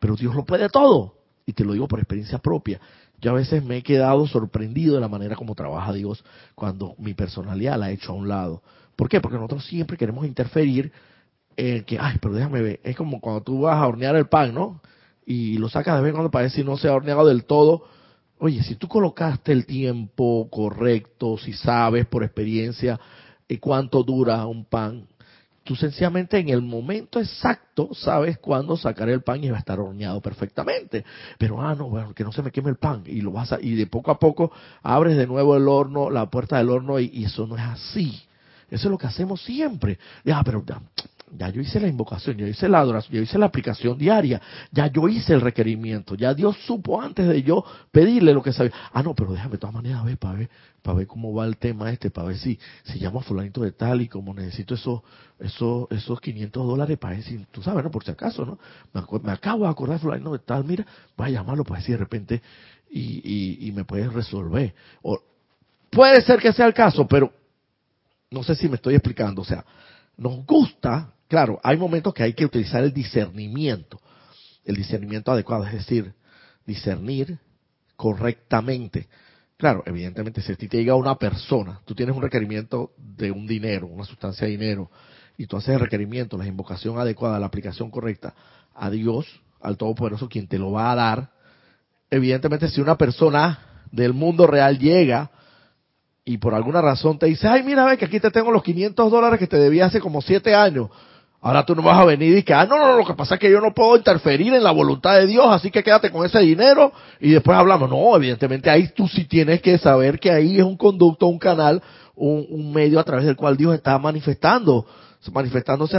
Pero 0.01 0.17
Dios 0.17 0.35
lo 0.35 0.45
puede 0.45 0.69
todo. 0.69 1.24
Y 1.47 1.53
te 1.53 1.65
lo 1.65 1.73
digo 1.73 1.89
por 1.89 1.99
experiencia 1.99 2.39
propia. 2.39 2.81
Yo 3.21 3.31
a 3.31 3.35
veces 3.35 3.65
me 3.65 3.79
he 3.79 3.83
quedado 3.83 4.27
sorprendido 4.27 4.95
de 4.95 5.01
la 5.01 5.09
manera 5.09 5.37
como 5.37 5.55
trabaja 5.55 5.93
Dios 5.93 6.25
cuando 6.55 6.95
mi 6.99 7.15
personalidad 7.15 7.79
la 7.79 7.87
ha 7.87 7.91
hecho 7.91 8.13
a 8.13 8.15
un 8.15 8.29
lado. 8.29 8.63
¿Por 8.97 9.09
qué? 9.09 9.21
Porque 9.21 9.37
nosotros 9.37 9.65
siempre 9.67 9.97
queremos 9.97 10.27
interferir 10.27 10.93
en 11.57 11.85
que, 11.85 11.99
ay, 11.99 12.19
pero 12.21 12.35
déjame 12.35 12.63
ver, 12.63 12.81
es 12.83 12.97
como 12.97 13.21
cuando 13.21 13.43
tú 13.43 13.61
vas 13.63 13.77
a 13.77 13.87
hornear 13.87 14.17
el 14.17 14.27
pan, 14.27 14.55
¿no? 14.55 14.81
Y 15.27 15.59
lo 15.59 15.69
sacas 15.69 15.97
de 15.97 16.03
vez 16.03 16.11
en 16.11 16.17
cuando 16.17 16.31
para 16.31 16.49
ver 16.49 16.65
no 16.65 16.77
se 16.77 16.89
ha 16.89 16.95
horneado 16.95 17.27
del 17.27 17.45
todo. 17.45 17.85
Oye, 18.39 18.63
si 18.63 18.75
tú 18.75 18.89
colocaste 18.89 19.53
el 19.53 19.65
tiempo 19.65 20.49
correcto, 20.51 21.39
si 21.39 21.53
sabes 21.53 22.07
por 22.07 22.25
experiencia 22.25 23.01
eh, 23.49 23.59
cuánto 23.59 24.03
dura 24.03 24.45
un 24.47 24.65
pan, 24.65 25.07
tú 25.65 25.75
sencillamente 25.75 26.39
en 26.39 26.51
el 26.51 26.63
momento 26.63 27.19
exacto 27.19 27.89
sabes 27.95 28.39
cuándo 28.39 28.77
sacar 28.77 29.09
el 29.09 29.23
pan 29.23 29.43
y 29.43 29.51
va 29.51 29.57
a 29.57 29.61
estar 29.61 29.81
horneado 29.81 30.21
perfectamente. 30.21 31.05
Pero, 31.39 31.61
ah, 31.61 31.75
no, 31.75 31.89
bueno, 31.89 32.15
que 32.15 32.23
no 32.23 32.33
se 32.33 32.43
me 32.43 32.53
queme 32.53 32.71
el 32.71 32.77
pan. 32.77 33.03
Y 33.07 33.23
lo 33.23 33.33
vas 33.33 33.53
a, 33.53 33.61
y 33.61 33.75
de 33.75 33.87
poco 33.87 34.11
a 34.11 34.19
poco 34.19 34.53
abres 34.83 35.17
de 35.17 35.27
nuevo 35.27 35.57
el 35.57 35.67
horno, 35.67 36.11
la 36.11 36.31
puerta 36.31 36.59
del 36.59 36.71
horno, 36.71 37.01
y, 37.01 37.11
y 37.13 37.25
eso 37.25 37.47
no 37.47 37.57
es 37.57 37.63
así. 37.63 38.23
Eso 38.71 38.89
es 38.89 38.91
lo 38.91 38.99
que 38.99 39.07
hacemos 39.07 39.43
siempre. 39.43 39.99
Ya, 40.25 40.43
pero 40.45 40.63
ya, 41.45 41.53
yo 41.53 41.61
hice 41.61 41.81
la 41.81 41.89
invocación, 41.89 42.37
ya 42.37 42.47
hice 42.47 42.69
la 42.69 42.79
adoración, 42.79 43.17
ya 43.17 43.23
hice 43.23 43.39
la 43.39 43.47
aplicación 43.47 43.99
diaria, 43.99 44.41
ya 44.71 44.87
yo 44.87 45.09
hice 45.09 45.35
el 45.35 45.41
requerimiento, 45.41 46.15
ya 46.15 46.35
Dios 46.35 46.57
supo 46.67 47.01
antes 47.01 47.29
de 47.29 47.43
yo 47.43 47.65
pedirle 47.91 48.33
lo 48.33 48.43
que 48.43 48.53
sabía. 48.53 48.73
Ah, 48.93 49.03
no, 49.03 49.15
pero 49.15 49.33
déjame 49.33 49.53
de 49.53 49.59
todas 49.59 49.75
maneras 49.75 50.05
ver 50.05 50.19
para 50.19 50.35
ver, 50.39 50.51
para 50.83 50.99
ver 50.99 51.07
cómo 51.07 51.35
va 51.35 51.47
el 51.47 51.57
tema 51.57 51.91
este, 51.91 52.11
para 52.11 52.29
ver 52.29 52.39
si, 52.39 52.59
si 52.85 52.99
llamo 52.99 53.21
a 53.21 53.23
fulanito 53.23 53.61
de 53.63 53.73
tal 53.73 54.01
y 54.01 54.09
como 54.09 54.33
necesito 54.35 54.75
esos, 54.75 55.03
esos, 55.39 55.91
esos 55.91 56.21
500 56.21 56.67
dólares 56.67 56.99
para 56.99 57.17
decir, 57.17 57.47
tú 57.51 57.63
sabes, 57.63 57.85
¿no? 57.85 57.91
Por 57.91 58.05
si 58.05 58.11
acaso, 58.11 58.45
¿no? 58.45 58.59
Me, 59.23 59.33
acabo 59.33 59.65
de 59.65 59.71
acordar 59.71 59.99
de 59.99 60.03
fulanito 60.03 60.33
de 60.33 60.39
tal, 60.39 60.65
mira, 60.65 60.87
voy 61.17 61.29
a 61.29 61.31
llamarlo 61.31 61.65
para 61.65 61.81
decir 61.81 61.95
de 61.97 61.99
repente 61.99 62.43
y, 62.91 63.21
y, 63.25 63.69
y 63.69 63.73
me 63.73 63.85
puedes 63.85 64.13
resolver. 64.13 64.75
O, 65.03 65.19
puede 65.91 66.21
ser 66.23 66.41
que 66.41 66.53
sea 66.53 66.67
el 66.67 66.75
caso, 66.75 67.07
pero 67.07 67.33
no 68.31 68.43
sé 68.43 68.55
si 68.57 68.69
me 68.69 68.77
estoy 68.77 68.95
explicando, 68.95 69.43
o 69.43 69.45
sea, 69.45 69.65
nos 70.17 70.45
gusta 70.45 71.13
Claro, 71.35 71.59
hay 71.65 71.77
momentos 71.77 72.15
que 72.15 72.23
hay 72.23 72.33
que 72.33 72.45
utilizar 72.45 72.85
el 72.85 72.93
discernimiento, 72.93 74.01
el 74.65 74.77
discernimiento 74.77 75.33
adecuado, 75.33 75.67
es 75.67 75.73
decir, 75.73 76.15
discernir 76.65 77.41
correctamente. 77.97 79.09
Claro, 79.57 79.83
evidentemente, 79.85 80.41
si 80.43 80.53
a 80.53 80.55
ti 80.55 80.69
te 80.69 80.77
llega 80.77 80.95
una 80.95 81.17
persona, 81.17 81.81
tú 81.87 81.93
tienes 81.93 82.15
un 82.15 82.23
requerimiento 82.23 82.93
de 82.97 83.33
un 83.33 83.49
dinero, 83.49 83.89
una 83.89 84.05
sustancia 84.05 84.47
de 84.47 84.53
dinero, 84.53 84.93
y 85.37 85.47
tú 85.49 85.57
haces 85.57 85.71
el 85.71 85.81
requerimiento, 85.81 86.39
la 86.39 86.47
invocación 86.47 87.01
adecuada, 87.01 87.41
la 87.41 87.47
aplicación 87.47 87.91
correcta 87.91 88.33
a 88.73 88.89
Dios, 88.91 89.27
al 89.61 89.77
Todopoderoso, 89.77 90.29
quien 90.29 90.47
te 90.47 90.57
lo 90.57 90.71
va 90.71 90.93
a 90.93 90.95
dar, 90.95 91.31
evidentemente 92.11 92.69
si 92.69 92.81
una 92.81 92.97
persona 92.97 93.83
del 93.91 94.13
mundo 94.13 94.47
real 94.47 94.79
llega 94.79 95.33
y 96.25 96.39
por 96.39 96.55
alguna 96.55 96.81
razón 96.81 97.19
te 97.19 97.27
dice, 97.27 97.49
ay, 97.49 97.65
mira, 97.65 97.87
ve 97.87 97.99
que 97.99 98.05
aquí 98.05 98.21
te 98.21 98.31
tengo 98.31 98.53
los 98.53 98.63
500 98.63 99.11
dólares 99.11 99.41
que 99.41 99.49
te 99.49 99.59
debía 99.59 99.87
hace 99.87 99.99
como 99.99 100.23
siete 100.23 100.55
años, 100.55 100.91
Ahora 101.45 101.67
tú 101.67 101.75
no 101.75 101.83
vas 101.83 101.99
a 101.99 102.07
venir 102.07 102.39
y 102.39 102.43
que, 102.43 102.55
ah, 102.55 102.65
no, 102.65 102.79
no, 102.79 102.97
lo 102.97 103.05
que 103.05 103.13
pasa 103.13 103.35
es 103.35 103.41
que 103.41 103.51
yo 103.51 103.61
no 103.61 103.75
puedo 103.75 103.99
interferir 103.99 104.55
en 104.55 104.65
la 104.65 104.71
voluntad 104.71 105.17
de 105.17 105.27
Dios, 105.27 105.45
así 105.51 105.71
que 105.71 105.83
quédate 105.83 106.11
con 106.11 106.25
ese 106.25 106.39
dinero 106.39 106.91
y 107.21 107.33
después 107.33 107.55
hablamos. 107.55 107.91
No, 107.91 108.17
evidentemente 108.17 108.71
ahí 108.71 108.89
tú 108.97 109.07
sí 109.09 109.27
tienes 109.27 109.61
que 109.61 109.77
saber 109.77 110.19
que 110.19 110.31
ahí 110.31 110.57
es 110.57 110.65
un 110.65 110.79
conducto, 110.79 111.27
un 111.27 111.39
canal, 111.39 111.83
un, 112.15 112.73
medio 112.73 112.99
a 112.99 113.05
través 113.05 113.27
del 113.27 113.37
cual 113.37 113.59
Dios 113.59 113.75
está 113.75 113.99
manifestando, 113.99 114.87
manifestándose, 115.35 115.99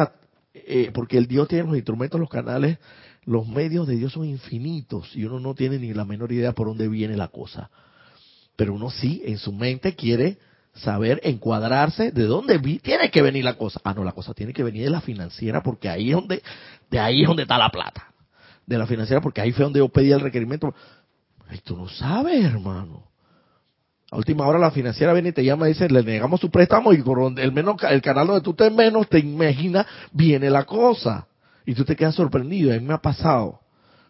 eh, 0.55 0.89
porque 0.91 1.19
el 1.19 1.27
Dios 1.27 1.47
tiene 1.47 1.65
los 1.65 1.75
instrumentos, 1.75 2.19
los 2.19 2.29
canales, 2.29 2.79
los 3.25 3.47
medios 3.47 3.85
de 3.85 3.97
Dios 3.97 4.13
son 4.13 4.25
infinitos 4.25 5.15
y 5.15 5.25
uno 5.25 5.39
no 5.39 5.53
tiene 5.53 5.77
ni 5.77 5.93
la 5.93 6.05
menor 6.05 6.31
idea 6.31 6.53
por 6.53 6.65
dónde 6.65 6.87
viene 6.87 7.15
la 7.15 7.27
cosa. 7.27 7.69
Pero 8.55 8.73
uno 8.73 8.89
sí, 8.89 9.21
en 9.23 9.37
su 9.37 9.53
mente 9.53 9.93
quiere 9.93 10.39
saber 10.75 11.21
encuadrarse 11.23 12.11
de 12.11 12.23
dónde 12.25 12.59
tiene 12.79 13.09
que 13.09 13.21
venir 13.21 13.43
la 13.43 13.53
cosa. 13.53 13.79
Ah, 13.83 13.93
no, 13.93 14.03
la 14.03 14.11
cosa 14.11 14.33
tiene 14.33 14.53
que 14.53 14.63
venir 14.63 14.83
de 14.83 14.89
la 14.89 15.01
financiera 15.01 15.63
porque 15.63 15.89
ahí 15.89 16.09
es 16.09 16.15
donde, 16.15 16.43
de 16.89 16.99
ahí 16.99 17.21
es 17.21 17.27
donde 17.27 17.43
está 17.43 17.57
la 17.57 17.69
plata. 17.69 18.11
De 18.65 18.77
la 18.77 18.85
financiera 18.85 19.21
porque 19.21 19.41
ahí 19.41 19.51
fue 19.51 19.63
donde 19.63 19.79
yo 19.79 19.89
pedí 19.89 20.11
el 20.11 20.19
requerimiento. 20.19 20.73
Ay, 21.47 21.59
tú 21.63 21.77
no 21.77 21.87
sabes, 21.87 22.43
hermano. 22.43 23.03
A 24.11 24.17
última 24.17 24.45
hora 24.47 24.59
la 24.59 24.71
financiera 24.71 25.13
viene 25.13 25.29
y 25.29 25.31
te 25.33 25.43
llama 25.43 25.67
y 25.67 25.73
dice, 25.73 25.89
le 25.89 26.03
negamos 26.03 26.39
su 26.39 26.49
préstamo 26.49 26.93
y 26.93 27.01
por 27.01 27.19
el, 27.39 27.51
menos, 27.51 27.81
el 27.83 28.01
canal 28.01 28.27
donde 28.27 28.41
tú 28.41 28.53
te 28.53 28.69
menos 28.69 29.07
te 29.09 29.19
imaginas, 29.19 29.85
viene 30.11 30.49
la 30.49 30.63
cosa. 30.63 31.27
Y 31.65 31.73
tú 31.73 31.83
te 31.85 31.95
quedas 31.95 32.15
sorprendido. 32.15 32.71
A 32.71 32.77
mí 32.77 32.85
me 32.85 32.93
ha 32.93 33.01
pasado. 33.01 33.61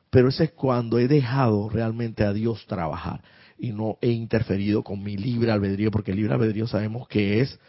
Pero 0.09 0.29
ese 0.29 0.45
es 0.45 0.51
cuando 0.51 0.99
he 0.99 1.07
dejado 1.07 1.69
realmente 1.69 2.23
a 2.23 2.33
Dios 2.33 2.65
trabajar 2.67 3.21
y 3.57 3.71
no 3.71 3.97
he 4.01 4.09
interferido 4.09 4.83
con 4.83 5.01
mi 5.01 5.17
libre 5.17 5.51
albedrío, 5.51 5.91
porque 5.91 6.11
el 6.11 6.17
libre 6.17 6.33
albedrío 6.33 6.67
sabemos 6.67 7.07
que 7.07 7.41
es 7.41 7.59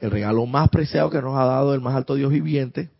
el 0.00 0.10
regalo 0.10 0.46
más 0.46 0.68
preciado 0.68 1.10
que 1.10 1.20
nos 1.20 1.36
ha 1.36 1.44
dado 1.44 1.74
el 1.74 1.80
más 1.80 1.94
alto 1.94 2.14
Dios 2.14 2.30
viviente 2.30 2.90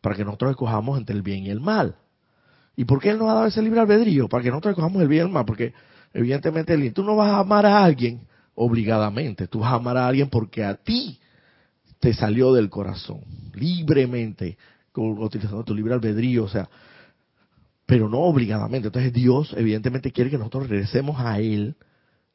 para 0.00 0.16
que 0.16 0.24
nosotros 0.24 0.52
escojamos 0.52 0.98
entre 0.98 1.16
el 1.16 1.22
bien 1.22 1.44
y 1.44 1.50
el 1.50 1.60
mal. 1.60 1.96
¿Y 2.76 2.84
por 2.84 3.00
qué 3.00 3.10
Él 3.10 3.18
nos 3.18 3.28
ha 3.30 3.34
dado 3.34 3.46
ese 3.46 3.62
libre 3.62 3.80
albedrío? 3.80 4.28
Para 4.28 4.42
que 4.42 4.50
nosotros 4.50 4.72
escojamos 4.72 5.00
el 5.02 5.08
bien 5.08 5.22
y 5.22 5.26
el 5.26 5.32
mal, 5.32 5.44
porque 5.44 5.72
evidentemente 6.12 6.90
tú 6.92 7.02
no 7.02 7.16
vas 7.16 7.32
a 7.32 7.38
amar 7.38 7.66
a 7.66 7.82
alguien 7.82 8.26
obligadamente, 8.54 9.48
tú 9.48 9.60
vas 9.60 9.72
a 9.72 9.76
amar 9.76 9.96
a 9.96 10.06
alguien 10.06 10.28
porque 10.28 10.64
a 10.64 10.74
ti 10.74 11.18
te 12.00 12.12
salió 12.14 12.52
del 12.52 12.68
corazón, 12.68 13.20
libremente, 13.54 14.56
utilizando 14.94 15.64
tu 15.64 15.74
libre 15.74 15.94
albedrío, 15.94 16.44
o 16.44 16.48
sea, 16.48 16.68
pero 17.86 18.08
no 18.08 18.18
obligadamente. 18.20 18.88
Entonces 18.88 19.12
Dios 19.12 19.54
evidentemente 19.56 20.12
quiere 20.12 20.30
que 20.30 20.38
nosotros 20.38 20.68
regresemos 20.68 21.18
a 21.20 21.38
Él 21.38 21.76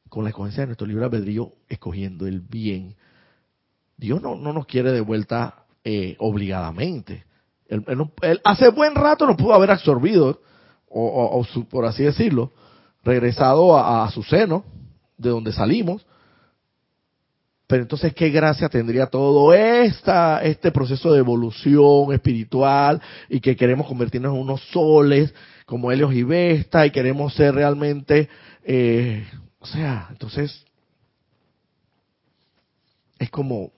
con 0.10 0.24
la 0.24 0.30
escogencia 0.30 0.62
de 0.62 0.68
nuestro 0.68 0.88
libre 0.88 1.06
albedrío, 1.06 1.54
escogiendo 1.70 2.26
el 2.26 2.42
bien. 2.42 2.96
Dios 3.98 4.22
no, 4.22 4.36
no 4.36 4.54
nos 4.54 4.66
quiere 4.66 4.92
de 4.92 5.02
vuelta 5.02 5.66
eh, 5.84 6.16
obligadamente. 6.20 7.26
Él, 7.68 8.42
hace 8.44 8.70
buen 8.70 8.96
rato 8.96 9.26
nos 9.26 9.38
pudo 9.38 9.54
haber 9.54 9.72
absorbido, 9.72 10.42
o, 10.90 11.46
por 11.70 11.86
así 11.86 12.04
decirlo, 12.04 12.52
regresado 13.04 13.78
a 13.78 14.10
su 14.12 14.24
seno, 14.24 14.66
de 15.18 15.30
donde 15.30 15.54
salimos, 15.54 16.06
pero 17.72 17.84
entonces, 17.84 18.14
¿qué 18.14 18.30
gracia 18.32 18.68
tendría 18.68 19.06
todo 19.06 19.54
esta, 19.54 20.44
este 20.44 20.74
proceso 20.74 21.14
de 21.14 21.20
evolución 21.20 22.12
espiritual 22.12 23.02
y 23.30 23.40
que 23.40 23.56
queremos 23.56 23.88
convertirnos 23.88 24.34
en 24.34 24.42
unos 24.42 24.62
soles 24.72 25.34
como 25.66 25.90
Helios 25.90 26.14
y 26.14 26.24
Vesta 26.24 26.86
y 26.86 26.92
queremos 26.92 27.34
ser 27.34 27.56
realmente, 27.56 28.28
eh, 28.66 29.26
o 29.62 29.66
sea, 29.66 30.08
entonces 30.12 30.66
es 33.18 33.30
como 33.30 33.72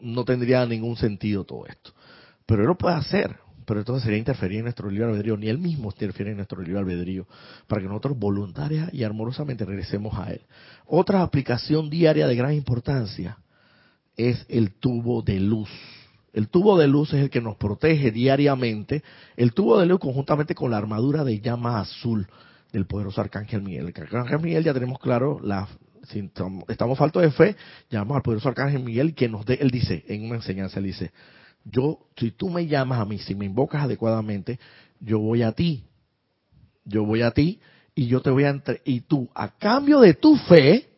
no 0.00 0.24
tendría 0.24 0.64
ningún 0.64 0.96
sentido 0.96 1.42
todo 1.42 1.66
esto. 1.66 1.90
Pero 2.46 2.62
él 2.62 2.68
lo 2.68 2.78
puede 2.78 2.94
hacer 2.94 3.36
pero 3.66 3.80
entonces 3.80 4.04
sería 4.04 4.18
interferir 4.18 4.58
en 4.58 4.64
nuestro 4.64 4.88
libre 4.88 5.06
albedrío, 5.06 5.36
ni 5.36 5.48
él 5.48 5.58
mismo 5.58 5.90
interfiere 5.90 6.30
en 6.30 6.38
nuestro 6.38 6.62
libre 6.62 6.78
albedrío, 6.78 7.26
para 7.66 7.82
que 7.82 7.88
nosotros 7.88 8.18
voluntaria 8.18 8.88
y 8.92 9.02
amorosamente 9.02 9.64
regresemos 9.64 10.16
a 10.18 10.32
él. 10.32 10.40
Otra 10.86 11.22
aplicación 11.22 11.90
diaria 11.90 12.26
de 12.26 12.36
gran 12.36 12.54
importancia 12.54 13.38
es 14.16 14.46
el 14.48 14.70
tubo 14.72 15.20
de 15.22 15.40
luz, 15.40 15.68
El 16.32 16.48
tubo 16.48 16.78
de 16.78 16.86
luz 16.86 17.14
es 17.14 17.22
el 17.22 17.30
que 17.30 17.40
nos 17.40 17.56
protege 17.56 18.10
diariamente. 18.10 19.02
El 19.38 19.54
tubo 19.54 19.78
de 19.78 19.86
luz 19.86 19.98
conjuntamente 19.98 20.54
con 20.54 20.70
la 20.70 20.76
armadura 20.76 21.24
de 21.24 21.40
llama 21.40 21.80
azul 21.80 22.26
del 22.72 22.84
poderoso 22.84 23.22
Arcángel 23.22 23.62
Miguel. 23.62 23.92
El 23.94 24.02
Arcángel 24.02 24.40
Miguel 24.40 24.62
ya 24.62 24.74
tenemos 24.74 24.98
claro, 24.98 25.40
la, 25.42 25.66
si 26.04 26.30
estamos 26.68 26.98
faltos 26.98 27.22
de 27.22 27.30
fe, 27.30 27.56
llamamos 27.88 28.16
al 28.16 28.22
poderoso 28.22 28.50
Arcángel 28.50 28.82
Miguel 28.84 29.14
que 29.14 29.30
nos 29.30 29.46
dé, 29.46 29.54
él 29.62 29.70
dice, 29.70 30.04
en 30.08 30.26
una 30.26 30.36
enseñanza, 30.36 30.78
él 30.78 30.84
dice, 30.84 31.10
yo, 31.70 31.98
si 32.16 32.30
tú 32.30 32.48
me 32.48 32.66
llamas 32.66 33.00
a 33.00 33.04
mí, 33.04 33.18
si 33.18 33.34
me 33.34 33.44
invocas 33.44 33.82
adecuadamente, 33.82 34.58
yo 35.00 35.18
voy 35.18 35.42
a 35.42 35.52
ti. 35.52 35.84
Yo 36.84 37.04
voy 37.04 37.22
a 37.22 37.32
ti 37.32 37.60
y 37.94 38.06
yo 38.06 38.20
te 38.20 38.30
voy 38.30 38.44
a 38.44 38.50
entre 38.50 38.82
y 38.84 39.00
tú, 39.00 39.28
a 39.34 39.48
cambio 39.48 40.00
de 40.00 40.14
tu 40.14 40.36
fe, 40.36 40.88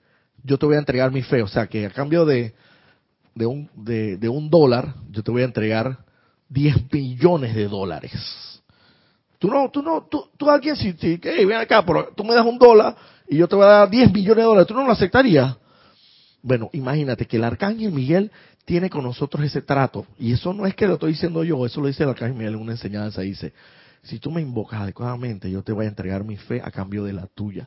yo 0.43 0.59
te 0.59 0.67
voy 0.67 0.75
a 0.75 0.81
entregar 0.81 1.11
mi 1.11 1.23
fe. 1.23 1.43
O 1.43 1.49
sea 1.49 1.67
que 1.67 1.87
a 1.87 1.91
cambio 1.91 2.27
de, 2.27 2.55
de 3.35 3.47
un, 3.47 3.71
de, 3.75 4.29
un 4.29 4.51
dólar, 4.51 4.95
yo 5.11 5.23
te 5.23 5.31
voy 5.31 5.43
a 5.43 5.47
entregar 5.47 5.99
10 6.49 6.93
millones 6.93 7.55
de 7.55 7.69
dólares. 7.69 8.13
Tú 9.39 9.49
no, 9.49 9.71
tú 9.71 9.81
no, 9.81 10.07
tú, 10.11 10.29
tú 10.37 10.51
alguien 10.51 10.77
si, 10.77 10.93
si 10.95 11.21
hey, 11.23 11.45
ven 11.45 11.59
acá, 11.59 11.85
pero 11.87 12.13
tú 12.17 12.25
me 12.25 12.35
das 12.35 12.45
un 12.45 12.59
dólar 12.59 12.97
y 13.29 13.37
yo 13.37 13.47
te 13.47 13.55
voy 13.55 13.65
a 13.65 13.69
dar 13.69 13.91
10 13.91 14.13
millones 14.13 14.39
de 14.39 14.43
dólares, 14.43 14.67
¿tú 14.67 14.75
no 14.75 14.85
lo 14.85 14.93
aceptarías? 14.93 15.57
Bueno, 16.43 16.69
imagínate 16.73 17.27
que 17.27 17.37
el 17.37 17.45
arcángel 17.45 17.93
Miguel 17.93 18.33
tiene 18.69 18.91
con 18.91 19.03
nosotros 19.03 19.43
ese 19.43 19.63
trato. 19.63 20.05
Y 20.19 20.31
eso 20.33 20.53
no 20.53 20.67
es 20.67 20.75
que 20.75 20.87
lo 20.87 20.95
estoy 20.95 21.13
diciendo 21.13 21.43
yo, 21.43 21.65
eso 21.65 21.81
lo 21.81 21.87
dice 21.87 22.03
el 22.03 22.11
arcángel 22.11 22.37
Miguel 22.37 22.53
en 22.53 22.61
una 22.61 22.73
enseñanza. 22.73 23.23
Dice, 23.23 23.55
si 24.03 24.19
tú 24.19 24.31
me 24.31 24.43
invocas 24.43 24.83
adecuadamente, 24.83 25.51
yo 25.51 25.63
te 25.63 25.73
voy 25.73 25.87
a 25.87 25.89
entregar 25.89 26.23
mi 26.23 26.37
fe 26.37 26.61
a 26.63 26.71
cambio 26.71 27.03
de 27.05 27.15
la 27.15 27.27
tuya. 27.29 27.67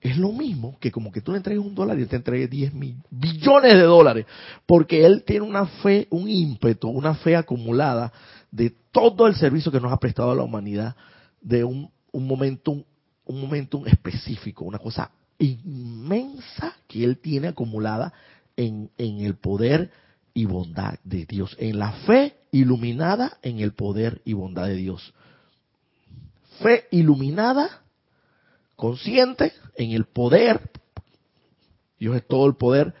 Es 0.00 0.18
lo 0.18 0.32
mismo 0.32 0.76
que 0.80 0.90
como 0.90 1.12
que 1.12 1.20
tú 1.20 1.30
le 1.30 1.36
entregues 1.36 1.64
un 1.64 1.76
dólar 1.76 1.96
y 1.96 2.02
él 2.02 2.08
te 2.08 2.16
entregue 2.16 2.48
10 2.48 2.74
mil, 2.74 2.96
billones 3.08 3.74
de 3.74 3.82
dólares, 3.82 4.26
porque 4.66 5.06
él 5.06 5.22
tiene 5.24 5.46
una 5.46 5.64
fe, 5.64 6.08
un 6.10 6.28
ímpetu, 6.28 6.88
una 6.88 7.14
fe 7.14 7.36
acumulada 7.36 8.12
de 8.50 8.74
todo 8.90 9.28
el 9.28 9.36
servicio 9.36 9.70
que 9.70 9.78
nos 9.78 9.92
ha 9.92 9.98
prestado 9.98 10.32
a 10.32 10.34
la 10.34 10.42
humanidad, 10.42 10.96
de 11.40 11.62
un, 11.62 11.88
un 12.10 12.26
momentum, 12.26 12.82
un 13.26 13.40
momentum 13.40 13.86
específico, 13.86 14.64
una 14.64 14.80
cosa 14.80 15.12
inmensa 15.38 16.74
que 16.88 17.04
él 17.04 17.18
tiene 17.18 17.46
acumulada 17.46 18.12
en, 18.56 18.90
en 18.98 19.20
el 19.20 19.36
poder 19.36 19.92
y 20.34 20.44
bondad 20.46 20.98
de 21.04 21.26
Dios, 21.26 21.56
en 21.58 21.78
la 21.78 21.92
fe 21.92 22.36
iluminada 22.50 23.38
en 23.42 23.60
el 23.60 23.72
poder 23.72 24.20
y 24.24 24.34
bondad 24.34 24.66
de 24.66 24.76
Dios. 24.76 25.14
Fe 26.62 26.86
iluminada 26.90 27.82
consciente 28.76 29.52
en 29.76 29.92
el 29.92 30.04
poder, 30.04 30.70
Dios 31.98 32.16
es 32.16 32.26
todo 32.26 32.46
el 32.46 32.54
poder, 32.54 32.94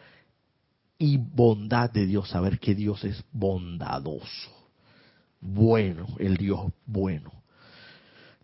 y 0.98 1.16
bondad 1.16 1.90
de 1.90 2.06
Dios, 2.06 2.28
saber 2.28 2.58
que 2.60 2.74
Dios 2.74 3.04
es 3.04 3.24
bondadoso, 3.32 4.50
bueno, 5.40 6.06
el 6.18 6.36
Dios 6.36 6.72
bueno. 6.86 7.32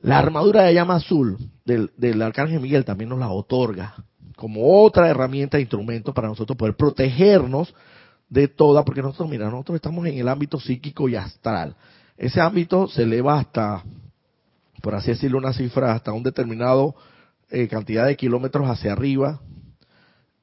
La 0.01 0.19
armadura 0.19 0.63
de 0.63 0.75
llama 0.75 0.97
azul 0.97 1.39
del, 1.65 1.91
del 1.97 2.21
Arcángel 2.23 2.61
Miguel 2.61 2.85
también 2.85 3.11
nos 3.11 3.19
la 3.19 3.31
otorga 3.31 3.95
como 4.37 4.85
otra 4.85 5.09
herramienta 5.09 5.59
e 5.59 5.63
instrumento 5.63 6.15
para 6.15 6.29
nosotros 6.29 6.57
poder 6.57 6.77
protegernos 6.77 7.75
de 8.29 8.49
toda, 8.49 8.85
porque 8.85 9.03
nosotros, 9.03 9.29
mira, 9.29 9.51
nosotros 9.51 9.77
estamos 9.77 10.07
en 10.07 10.19
el 10.19 10.29
ámbito 10.29 10.61
psíquico 10.61 11.09
y 11.09 11.17
astral. 11.17 11.77
Ese 12.17 12.41
ámbito 12.41 12.89
se 12.89 13.03
eleva 13.03 13.39
hasta, 13.39 13.83
por 14.83 14.95
así 14.95 15.11
decirlo, 15.11 15.39
una 15.39 15.53
cifra, 15.53 15.93
hasta 15.93 16.13
un 16.13 16.23
determinado 16.23 16.95
eh, 17.51 17.69
cantidad 17.69 18.07
de 18.07 18.17
kilómetros 18.17 18.69
hacia 18.69 18.93
arriba, 18.93 19.41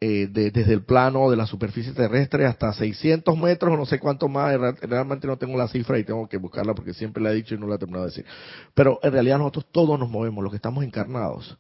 eh, 0.02 0.28
desde 0.30 0.74
el 0.74 0.84
plano 0.84 1.32
de 1.32 1.38
la 1.38 1.46
superficie 1.46 1.94
terrestre 1.94 2.46
hasta 2.46 2.74
600 2.74 3.38
metros, 3.38 3.78
no 3.78 3.86
sé 3.86 3.98
cuánto 3.98 4.28
más, 4.28 4.56
realmente 4.82 5.26
no 5.26 5.38
tengo 5.38 5.58
la 5.58 5.68
cifra 5.68 5.98
y 5.98 6.04
tengo 6.04 6.28
que 6.28 6.38
buscarla 6.38 6.74
porque 6.74 6.94
siempre 6.94 7.24
la 7.24 7.32
he 7.32 7.36
dicho 7.36 7.56
y 7.56 7.58
no 7.58 7.66
la 7.66 7.76
he 7.76 7.78
terminado 7.78 8.06
de 8.06 8.12
decir. 8.12 8.26
Pero 8.74 9.00
en 9.02 9.14
realidad 9.14 9.38
nosotros 9.38 9.68
todos 9.72 9.98
nos 9.98 10.10
movemos, 10.10 10.44
los 10.44 10.52
que 10.52 10.58
estamos 10.58 10.84
encarnados, 10.84 11.58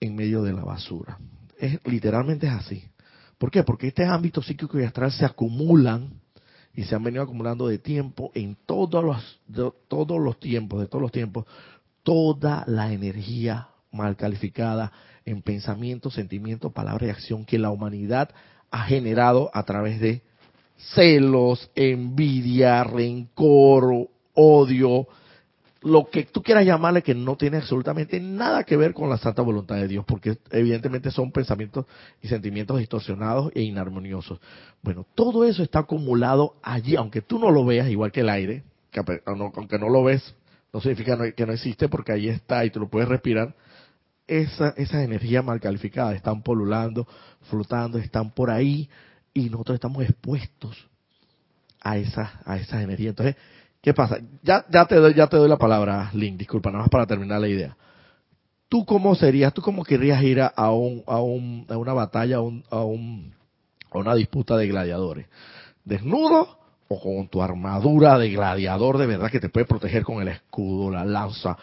en 0.00 0.16
medio 0.16 0.42
de 0.42 0.52
la 0.52 0.64
basura. 0.64 1.18
Es, 1.58 1.78
literalmente 1.84 2.46
es 2.46 2.52
así. 2.52 2.84
¿Por 3.38 3.50
qué? 3.50 3.62
Porque 3.62 3.88
este 3.88 4.04
ámbito 4.04 4.42
psíquico 4.42 4.78
y 4.78 4.84
astral 4.84 5.12
se 5.12 5.24
acumulan 5.24 6.10
y 6.74 6.84
se 6.84 6.94
han 6.94 7.02
venido 7.02 7.22
acumulando 7.22 7.68
de 7.68 7.78
tiempo 7.78 8.30
en 8.34 8.56
todos 8.66 9.04
los, 9.04 9.40
todos 9.88 10.20
los 10.20 10.38
tiempos, 10.38 10.80
de 10.80 10.86
todos 10.86 11.02
los 11.02 11.12
tiempos, 11.12 11.46
toda 12.02 12.64
la 12.66 12.92
energía 12.92 13.68
mal 13.92 14.16
calificada 14.16 14.92
en 15.24 15.42
pensamiento, 15.42 16.10
sentimiento, 16.10 16.70
palabra 16.70 17.06
y 17.06 17.10
acción 17.10 17.44
que 17.44 17.58
la 17.58 17.70
humanidad 17.70 18.30
ha 18.70 18.84
generado 18.84 19.50
a 19.54 19.62
través 19.64 20.00
de 20.00 20.22
celos, 20.94 21.70
envidia, 21.74 22.84
rencor, 22.84 24.08
odio, 24.34 25.06
lo 25.82 26.06
que 26.10 26.24
tú 26.24 26.42
quieras 26.42 26.64
llamarle 26.64 27.02
que 27.02 27.14
no 27.14 27.36
tiene 27.36 27.58
absolutamente 27.58 28.18
nada 28.20 28.64
que 28.64 28.76
ver 28.76 28.92
con 28.94 29.08
la 29.08 29.16
santa 29.16 29.42
voluntad 29.42 29.76
de 29.76 29.86
Dios, 29.86 30.04
porque 30.04 30.38
evidentemente 30.50 31.10
son 31.10 31.30
pensamientos 31.30 31.86
y 32.20 32.28
sentimientos 32.28 32.78
distorsionados 32.78 33.52
e 33.54 33.62
inarmoniosos. 33.62 34.40
Bueno, 34.82 35.06
todo 35.14 35.44
eso 35.44 35.62
está 35.62 35.80
acumulado 35.80 36.56
allí, 36.62 36.96
aunque 36.96 37.22
tú 37.22 37.38
no 37.38 37.50
lo 37.50 37.64
veas, 37.64 37.88
igual 37.88 38.10
que 38.10 38.20
el 38.20 38.28
aire, 38.28 38.64
que 38.90 39.00
aunque 39.26 39.78
no 39.78 39.88
lo 39.88 40.02
ves, 40.02 40.34
no 40.72 40.80
significa 40.80 41.32
que 41.32 41.46
no 41.46 41.52
existe 41.52 41.88
porque 41.88 42.12
ahí 42.12 42.28
está 42.28 42.64
y 42.64 42.70
tú 42.70 42.80
lo 42.80 42.88
puedes 42.88 43.08
respirar, 43.08 43.54
esa, 44.26 44.70
esa 44.76 45.02
energía 45.02 45.42
mal 45.42 45.60
calificada 45.60 46.14
están 46.14 46.42
polulando, 46.42 47.06
flotando, 47.48 47.98
están 47.98 48.30
por 48.32 48.50
ahí 48.50 48.88
y 49.32 49.48
nosotros 49.48 49.76
estamos 49.76 50.02
expuestos 50.02 50.86
a 51.80 51.92
a 51.92 52.56
esa 52.56 52.82
energía. 52.82 53.10
Entonces, 53.10 53.36
¿qué 53.88 53.94
pasa? 53.94 54.18
Ya, 54.42 54.66
te 54.86 54.96
doy, 54.96 55.48
la 55.48 55.56
palabra, 55.56 56.10
Link, 56.12 56.36
disculpa, 56.36 56.68
nada 56.70 56.82
más 56.82 56.90
para 56.90 57.06
terminar 57.06 57.40
la 57.40 57.48
idea. 57.48 57.74
¿Tú 58.68 58.84
cómo 58.84 59.14
serías, 59.14 59.54
tú 59.54 59.62
cómo 59.62 59.82
querrías 59.82 60.22
ir 60.22 60.42
a, 60.42 60.70
un, 60.72 61.02
a, 61.06 61.22
un, 61.22 61.64
a 61.70 61.78
una 61.78 61.94
batalla, 61.94 62.36
a, 62.36 62.40
un, 62.84 63.32
una 63.94 64.14
disputa 64.14 64.58
de 64.58 64.68
gladiadores? 64.68 65.26
¿Desnudo 65.86 66.58
o 66.88 67.00
con 67.00 67.28
tu 67.28 67.40
armadura 67.40 68.18
de 68.18 68.28
gladiador 68.28 68.98
de 68.98 69.06
verdad 69.06 69.30
que 69.30 69.40
te 69.40 69.48
puede 69.48 69.64
proteger 69.64 70.02
con 70.02 70.20
el 70.20 70.28
escudo, 70.28 70.90
la 70.90 71.06
lanza, 71.06 71.56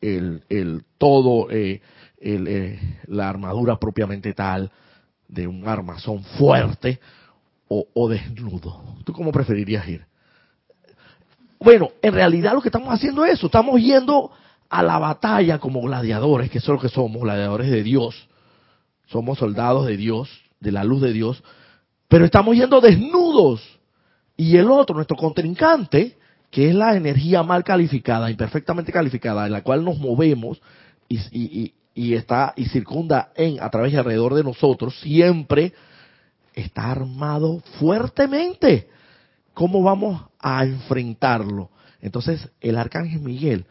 el, 0.00 0.44
el 0.48 0.82
todo, 0.96 1.50
eh, 1.50 1.82
eh, 2.18 3.00
la 3.08 3.28
armadura 3.28 3.78
propiamente 3.78 4.32
tal 4.32 4.70
de 5.28 5.46
un 5.46 5.68
armazón 5.68 6.24
fuerte 6.38 7.00
o, 7.68 8.08
desnudo. 8.08 8.80
¿Tú 9.04 9.12
cómo 9.12 9.30
preferirías 9.30 9.86
ir? 9.88 10.06
Bueno, 11.58 11.90
en 12.02 12.12
realidad 12.12 12.52
lo 12.52 12.60
que 12.60 12.68
estamos 12.68 12.92
haciendo 12.92 13.24
es 13.24 13.34
eso, 13.34 13.46
estamos 13.46 13.80
yendo 13.80 14.30
a 14.68 14.82
la 14.82 14.98
batalla 14.98 15.58
como 15.58 15.80
gladiadores, 15.82 16.50
que 16.50 16.58
es 16.58 16.68
lo 16.68 16.78
que 16.78 16.88
somos, 16.88 17.22
gladiadores 17.22 17.70
de 17.70 17.82
Dios. 17.82 18.28
Somos 19.06 19.38
soldados 19.38 19.86
de 19.86 19.96
Dios, 19.96 20.28
de 20.60 20.72
la 20.72 20.84
luz 20.84 21.00
de 21.00 21.12
Dios, 21.12 21.42
pero 22.08 22.24
estamos 22.24 22.56
yendo 22.56 22.80
desnudos. 22.80 23.62
Y 24.36 24.56
el 24.56 24.70
otro, 24.70 24.94
nuestro 24.94 25.16
contrincante, 25.16 26.16
que 26.50 26.68
es 26.68 26.74
la 26.74 26.96
energía 26.96 27.42
mal 27.42 27.64
calificada, 27.64 28.30
imperfectamente 28.30 28.92
calificada, 28.92 29.46
en 29.46 29.52
la 29.52 29.62
cual 29.62 29.84
nos 29.84 29.98
movemos 29.98 30.60
y, 31.08 31.72
y 31.94 32.14
está 32.14 32.52
y 32.56 32.66
circunda 32.66 33.30
en 33.34 33.62
a 33.62 33.70
través 33.70 33.92
y 33.92 33.96
alrededor 33.96 34.34
de 34.34 34.44
nosotros 34.44 34.98
siempre 35.00 35.72
está 36.54 36.90
armado 36.90 37.60
fuertemente. 37.78 38.88
¿Cómo 39.56 39.82
vamos 39.82 40.22
a 40.38 40.66
enfrentarlo? 40.66 41.70
Entonces 42.02 42.46
el 42.60 42.76
arcángel 42.76 43.22
Miguel 43.22 43.64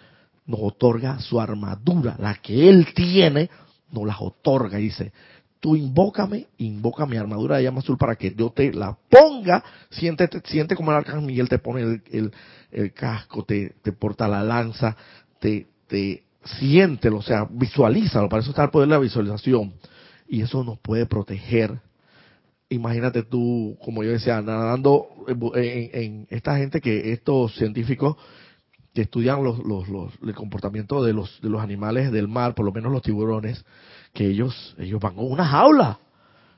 nos 0.47 0.59
otorga 0.63 1.19
su 1.19 1.39
armadura, 1.39 2.15
la 2.17 2.33
que 2.33 2.67
él 2.71 2.87
tiene, 2.95 3.51
nos 3.91 4.07
la 4.07 4.17
otorga 4.19 4.79
y 4.79 4.85
dice, 4.85 5.13
tú 5.59 5.75
invócame, 5.75 6.47
invoca 6.57 7.05
mi 7.05 7.17
armadura 7.17 7.57
de 7.57 7.65
llama 7.65 7.81
azul 7.81 7.99
para 7.99 8.15
que 8.15 8.33
yo 8.33 8.49
te 8.49 8.73
la 8.73 8.97
ponga, 9.07 9.63
siente, 9.91 10.27
siente 10.45 10.75
como 10.75 10.89
el 10.89 10.97
arcángel 10.97 11.27
Miguel 11.27 11.49
te 11.49 11.59
pone 11.59 12.01
el, 12.11 12.31
el, 12.71 12.91
casco, 12.91 13.45
te, 13.45 13.75
te 13.83 13.91
porta 13.91 14.27
la 14.27 14.43
lanza, 14.43 14.97
te, 15.39 15.67
te 15.85 16.23
siéntelo, 16.57 17.17
o 17.17 17.21
sea, 17.21 17.47
visualízalo, 17.47 18.27
para 18.27 18.41
eso 18.41 18.49
está 18.49 18.63
el 18.63 18.71
poder 18.71 18.87
de 18.87 18.95
la 18.95 18.99
visualización. 18.99 19.75
Y 20.27 20.41
eso 20.41 20.63
nos 20.63 20.79
puede 20.79 21.05
proteger. 21.05 21.79
Imagínate 22.69 23.23
tú, 23.23 23.77
como 23.83 24.03
yo 24.03 24.11
decía, 24.11 24.41
nadando 24.41 25.07
en, 25.55 26.27
esta 26.29 26.57
gente 26.57 26.81
que 26.81 27.13
estos 27.13 27.55
científicos 27.55 28.15
que 28.93 29.01
estudian 29.03 29.43
los, 29.43 29.59
los, 29.59 29.87
los, 29.89 30.13
el 30.23 30.33
comportamiento 30.33 31.03
de 31.03 31.13
los, 31.13 31.41
de 31.41 31.49
los 31.49 31.61
animales 31.61 32.11
del 32.11 32.27
mar, 32.27 32.55
por 32.55 32.65
lo 32.65 32.71
menos 32.71 32.91
los 32.91 33.01
tiburones, 33.01 33.65
que 34.13 34.27
ellos, 34.27 34.75
ellos 34.79 34.99
van 34.99 35.17
a 35.17 35.21
una 35.21 35.45
jaula. 35.45 35.99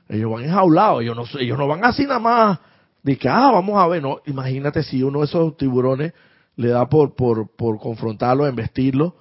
Ellos 0.08 0.32
van 0.32 0.44
enjaulados, 0.44 1.02
ellos 1.02 1.16
no, 1.16 1.40
ellos 1.40 1.58
no 1.58 1.66
van 1.66 1.84
así 1.84 2.04
nada 2.04 2.18
más 2.18 2.58
de 3.02 3.16
que, 3.16 3.28
ah, 3.28 3.50
vamos 3.52 3.76
a 3.76 3.86
ver, 3.86 4.02
no, 4.02 4.20
imagínate 4.26 4.82
si 4.82 5.02
uno 5.02 5.20
de 5.20 5.26
esos 5.26 5.56
tiburones 5.56 6.12
le 6.56 6.68
da 6.68 6.88
por, 6.88 7.14
por, 7.14 7.48
por 7.54 7.78
confrontarlo, 7.78 8.46
embestirlo, 8.46 9.16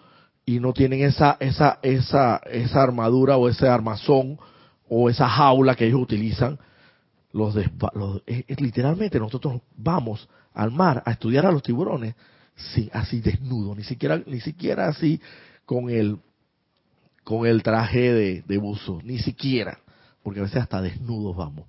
y 0.46 0.60
no 0.60 0.74
tienen 0.74 1.04
esa, 1.04 1.38
esa, 1.40 1.80
esa, 1.82 2.38
esa 2.52 2.82
armadura 2.82 3.38
o 3.38 3.50
ese 3.50 3.68
armazón 3.68 4.40
o 4.90 5.10
esa 5.10 5.28
jaula 5.28 5.76
que 5.76 5.86
ellos 5.86 6.02
utilizan, 6.02 6.58
los, 7.38 7.56
literalmente 8.58 9.20
nosotros 9.20 9.62
vamos 9.76 10.28
al 10.54 10.72
mar 10.72 11.04
a 11.06 11.12
estudiar 11.12 11.46
a 11.46 11.52
los 11.52 11.64
tiburones, 11.64 12.16
sí, 12.56 12.90
así 12.92 13.20
desnudo, 13.20 13.76
ni 13.76 13.84
siquiera, 13.84 14.22
ni 14.26 14.40
siquiera 14.42 14.88
así 14.88 15.22
con 15.66 15.90
el, 15.90 16.18
con 17.24 17.46
el 17.46 17.62
traje 17.62 18.14
de, 18.14 18.42
de 18.42 18.58
buzo, 18.58 19.00
ni 19.04 19.20
siquiera, 19.20 19.80
porque 20.24 20.40
a 20.40 20.44
veces 20.44 20.62
hasta 20.62 20.82
desnudos 20.82 21.36
vamos, 21.36 21.66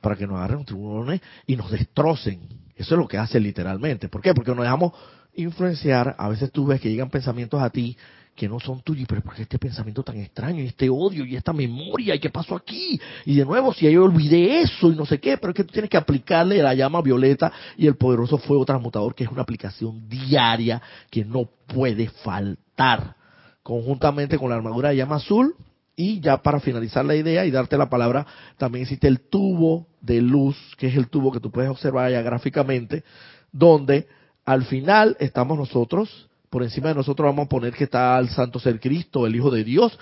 para 0.00 0.16
que 0.16 0.26
nos 0.26 0.36
agarren 0.36 0.58
los 0.58 0.66
tiburones 0.66 1.20
y 1.46 1.56
nos 1.56 1.70
destrocen. 1.70 2.40
Eso 2.74 2.94
es 2.94 2.98
lo 2.98 3.06
que 3.06 3.18
hace 3.18 3.38
literalmente. 3.38 4.08
¿Por 4.08 4.20
qué? 4.20 4.34
Porque 4.34 4.54
nos 4.54 4.64
dejamos 4.64 4.92
influenciar, 5.34 6.16
a 6.18 6.28
veces 6.28 6.50
tú 6.50 6.66
ves 6.66 6.80
que 6.80 6.90
llegan 6.90 7.10
pensamientos 7.10 7.62
a 7.62 7.70
ti 7.70 7.96
que 8.34 8.48
no 8.48 8.58
son 8.58 8.80
tuyos, 8.80 9.06
pero 9.08 9.20
¿por 9.20 9.34
qué 9.34 9.42
este 9.42 9.58
pensamiento 9.58 10.02
tan 10.02 10.16
extraño 10.16 10.62
y 10.62 10.66
este 10.66 10.88
odio 10.88 11.24
y 11.24 11.36
esta 11.36 11.52
memoria 11.52 12.14
y 12.14 12.18
qué 12.18 12.30
pasó 12.30 12.56
aquí? 12.56 13.00
Y 13.26 13.36
de 13.36 13.44
nuevo, 13.44 13.74
si 13.74 13.90
yo 13.90 14.04
olvidé 14.04 14.62
eso 14.62 14.90
y 14.90 14.96
no 14.96 15.04
sé 15.04 15.20
qué, 15.20 15.36
pero 15.36 15.50
es 15.50 15.56
que 15.56 15.64
tú 15.64 15.72
tienes 15.72 15.90
que 15.90 15.98
aplicarle 15.98 16.62
la 16.62 16.74
llama 16.74 17.02
violeta 17.02 17.52
y 17.76 17.86
el 17.86 17.96
poderoso 17.96 18.38
fuego 18.38 18.64
transmutador, 18.64 19.14
que 19.14 19.24
es 19.24 19.30
una 19.30 19.42
aplicación 19.42 20.08
diaria 20.08 20.80
que 21.10 21.24
no 21.24 21.48
puede 21.66 22.08
faltar, 22.08 23.16
conjuntamente 23.62 24.38
con 24.38 24.48
la 24.48 24.56
armadura 24.56 24.90
de 24.90 24.96
llama 24.96 25.16
azul. 25.16 25.54
Y 25.94 26.20
ya 26.20 26.38
para 26.38 26.58
finalizar 26.58 27.04
la 27.04 27.14
idea 27.14 27.44
y 27.44 27.50
darte 27.50 27.76
la 27.76 27.90
palabra, 27.90 28.26
también 28.56 28.84
existe 28.84 29.08
el 29.08 29.20
tubo 29.20 29.88
de 30.00 30.22
luz, 30.22 30.56
que 30.78 30.86
es 30.86 30.96
el 30.96 31.08
tubo 31.08 31.30
que 31.30 31.38
tú 31.38 31.50
puedes 31.50 31.70
observar 31.70 32.10
ya 32.10 32.22
gráficamente, 32.22 33.04
donde 33.52 34.08
al 34.46 34.64
final 34.64 35.18
estamos 35.20 35.58
nosotros, 35.58 36.30
por 36.52 36.62
encima 36.62 36.90
de 36.90 36.94
nosotros 36.94 37.24
vamos 37.24 37.46
a 37.46 37.48
poner 37.48 37.72
que 37.72 37.84
está 37.84 38.18
el 38.18 38.28
Santo 38.28 38.60
Ser 38.60 38.78
Cristo, 38.78 39.26
el 39.26 39.34
Hijo 39.34 39.50
de 39.50 39.64
Dios, 39.64 39.98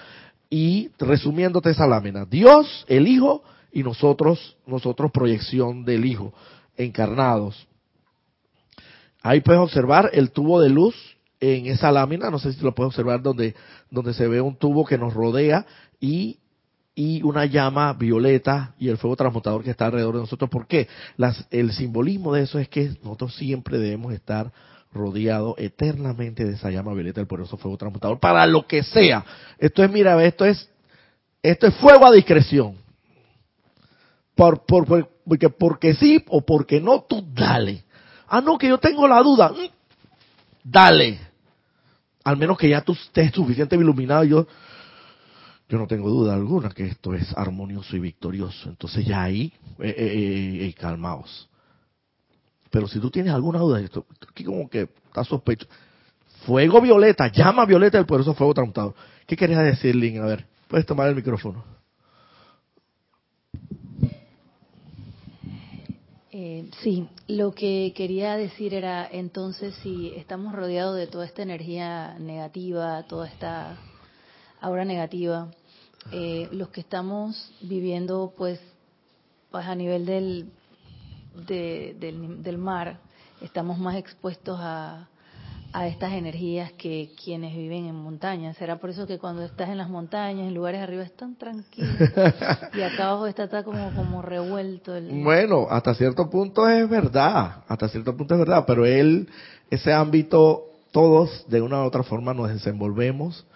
y 0.50 0.90
resumiéndote 0.98 1.70
esa 1.70 1.86
lámina, 1.86 2.24
Dios, 2.24 2.84
el 2.88 3.06
Hijo, 3.06 3.44
y 3.70 3.84
nosotros, 3.84 4.56
nosotros 4.66 5.12
proyección 5.12 5.84
del 5.84 6.04
Hijo, 6.04 6.34
encarnados. 6.76 7.68
Ahí 9.22 9.42
puedes 9.42 9.62
observar 9.62 10.10
el 10.12 10.32
tubo 10.32 10.60
de 10.60 10.70
luz 10.70 10.96
en 11.38 11.66
esa 11.66 11.92
lámina, 11.92 12.30
no 12.30 12.40
sé 12.40 12.52
si 12.52 12.60
lo 12.64 12.74
puedes 12.74 12.88
observar 12.88 13.22
donde, 13.22 13.54
donde 13.88 14.12
se 14.12 14.26
ve 14.26 14.40
un 14.40 14.56
tubo 14.56 14.84
que 14.84 14.98
nos 14.98 15.14
rodea 15.14 15.64
y, 16.00 16.40
y 16.96 17.22
una 17.22 17.46
llama 17.46 17.92
violeta 17.92 18.74
y 18.76 18.88
el 18.88 18.98
fuego 18.98 19.14
transmutador 19.14 19.62
que 19.62 19.70
está 19.70 19.86
alrededor 19.86 20.16
de 20.16 20.22
nosotros. 20.22 20.50
¿Por 20.50 20.66
qué? 20.66 20.88
El 21.52 21.70
simbolismo 21.70 22.34
de 22.34 22.42
eso 22.42 22.58
es 22.58 22.68
que 22.68 22.88
nosotros 23.04 23.36
siempre 23.36 23.78
debemos 23.78 24.12
estar 24.12 24.52
rodeados 24.92 25.54
eternamente 25.58 26.44
de 26.44 26.54
esa 26.54 26.70
llama 26.70 26.94
violeta 26.94 27.20
del 27.20 27.28
poderoso 27.28 27.56
fuego 27.56 27.76
transmutador 27.76 28.18
para 28.18 28.46
lo 28.46 28.66
que 28.66 28.82
sea. 28.82 29.24
Esto 29.58 29.84
es, 29.84 29.90
mira, 29.90 30.22
esto 30.24 30.44
es, 30.44 30.68
esto 31.42 31.66
es 31.66 31.74
fuego 31.76 32.06
a 32.06 32.12
discreción. 32.12 32.76
Por, 34.34 34.64
por, 34.64 34.86
por, 34.86 35.08
porque, 35.24 35.48
porque 35.50 35.94
sí 35.94 36.24
o 36.28 36.40
porque 36.40 36.80
no, 36.80 37.02
tú 37.02 37.24
dale. 37.32 37.84
Ah, 38.26 38.40
no, 38.40 38.58
que 38.58 38.68
yo 38.68 38.78
tengo 38.78 39.06
la 39.06 39.20
duda. 39.22 39.50
Mm, 39.50 39.68
dale. 40.64 41.20
Al 42.24 42.36
menos 42.36 42.58
que 42.58 42.68
ya 42.68 42.80
tú 42.80 42.92
estés 42.92 43.32
suficientemente 43.32 43.84
iluminado. 43.84 44.24
Yo, 44.24 44.46
yo 45.68 45.78
no 45.78 45.86
tengo 45.86 46.08
duda 46.08 46.34
alguna 46.34 46.70
que 46.70 46.86
esto 46.86 47.14
es 47.14 47.36
armonioso 47.36 47.96
y 47.96 48.00
victorioso. 48.00 48.68
Entonces 48.68 49.04
ya 49.04 49.22
ahí, 49.22 49.52
eh, 49.78 49.94
eh, 49.96 50.66
eh, 50.66 50.74
calmaos. 50.74 51.49
Pero 52.70 52.86
si 52.86 53.00
tú 53.00 53.10
tienes 53.10 53.34
alguna 53.34 53.58
duda, 53.58 53.80
esto, 53.80 54.06
aquí 54.28 54.44
como 54.44 54.68
que 54.70 54.88
está 55.06 55.24
sospecho. 55.24 55.66
Fuego 56.46 56.80
violeta, 56.80 57.30
llama 57.30 57.66
violeta 57.66 57.98
del 57.98 58.06
poderoso 58.06 58.34
fuego 58.34 58.54
transmutado. 58.54 58.94
¿Qué 59.26 59.36
querías 59.36 59.64
decir, 59.64 59.94
Link? 59.94 60.18
A 60.18 60.26
ver, 60.26 60.46
puedes 60.68 60.86
tomar 60.86 61.08
el 61.08 61.16
micrófono. 61.16 61.64
Eh, 66.32 66.70
sí, 66.80 67.08
lo 67.26 67.52
que 67.52 67.92
quería 67.94 68.36
decir 68.36 68.72
era 68.72 69.06
entonces 69.10 69.74
si 69.82 70.12
estamos 70.16 70.54
rodeados 70.54 70.96
de 70.96 71.08
toda 71.08 71.26
esta 71.26 71.42
energía 71.42 72.16
negativa, 72.20 73.02
toda 73.02 73.26
esta 73.26 73.76
aura 74.60 74.84
negativa, 74.84 75.50
eh, 76.12 76.48
los 76.52 76.68
que 76.68 76.80
estamos 76.80 77.52
viviendo 77.60 78.32
pues, 78.36 78.60
pues 79.50 79.66
a 79.66 79.74
nivel 79.74 80.06
del, 80.06 80.52
de, 81.46 81.96
del, 81.98 82.42
del 82.42 82.58
mar, 82.58 82.98
estamos 83.40 83.78
más 83.78 83.96
expuestos 83.96 84.58
a, 84.60 85.08
a 85.72 85.86
estas 85.86 86.12
energías 86.12 86.72
que 86.72 87.10
quienes 87.22 87.54
viven 87.54 87.86
en 87.86 87.94
montañas. 87.94 88.56
Será 88.56 88.78
por 88.78 88.90
eso 88.90 89.06
que 89.06 89.18
cuando 89.18 89.44
estás 89.44 89.68
en 89.68 89.78
las 89.78 89.88
montañas, 89.88 90.48
en 90.48 90.54
lugares 90.54 90.80
arriba, 90.80 91.02
están 91.02 91.36
tranquilos 91.36 91.90
y 92.74 92.82
acá 92.82 93.08
abajo 93.08 93.26
está, 93.26 93.44
está 93.44 93.62
como, 93.62 93.92
como 93.94 94.22
revuelto. 94.22 94.94
El... 94.96 95.22
Bueno, 95.22 95.66
hasta 95.70 95.94
cierto 95.94 96.28
punto 96.28 96.68
es 96.68 96.88
verdad, 96.88 97.62
hasta 97.68 97.88
cierto 97.88 98.16
punto 98.16 98.34
es 98.34 98.40
verdad, 98.40 98.64
pero 98.66 98.84
él, 98.84 99.28
ese 99.70 99.92
ámbito, 99.92 100.66
todos 100.90 101.46
de 101.48 101.62
una 101.62 101.82
u 101.82 101.86
otra 101.86 102.02
forma 102.02 102.34
nos 102.34 102.48
desenvolvemos 102.48 103.46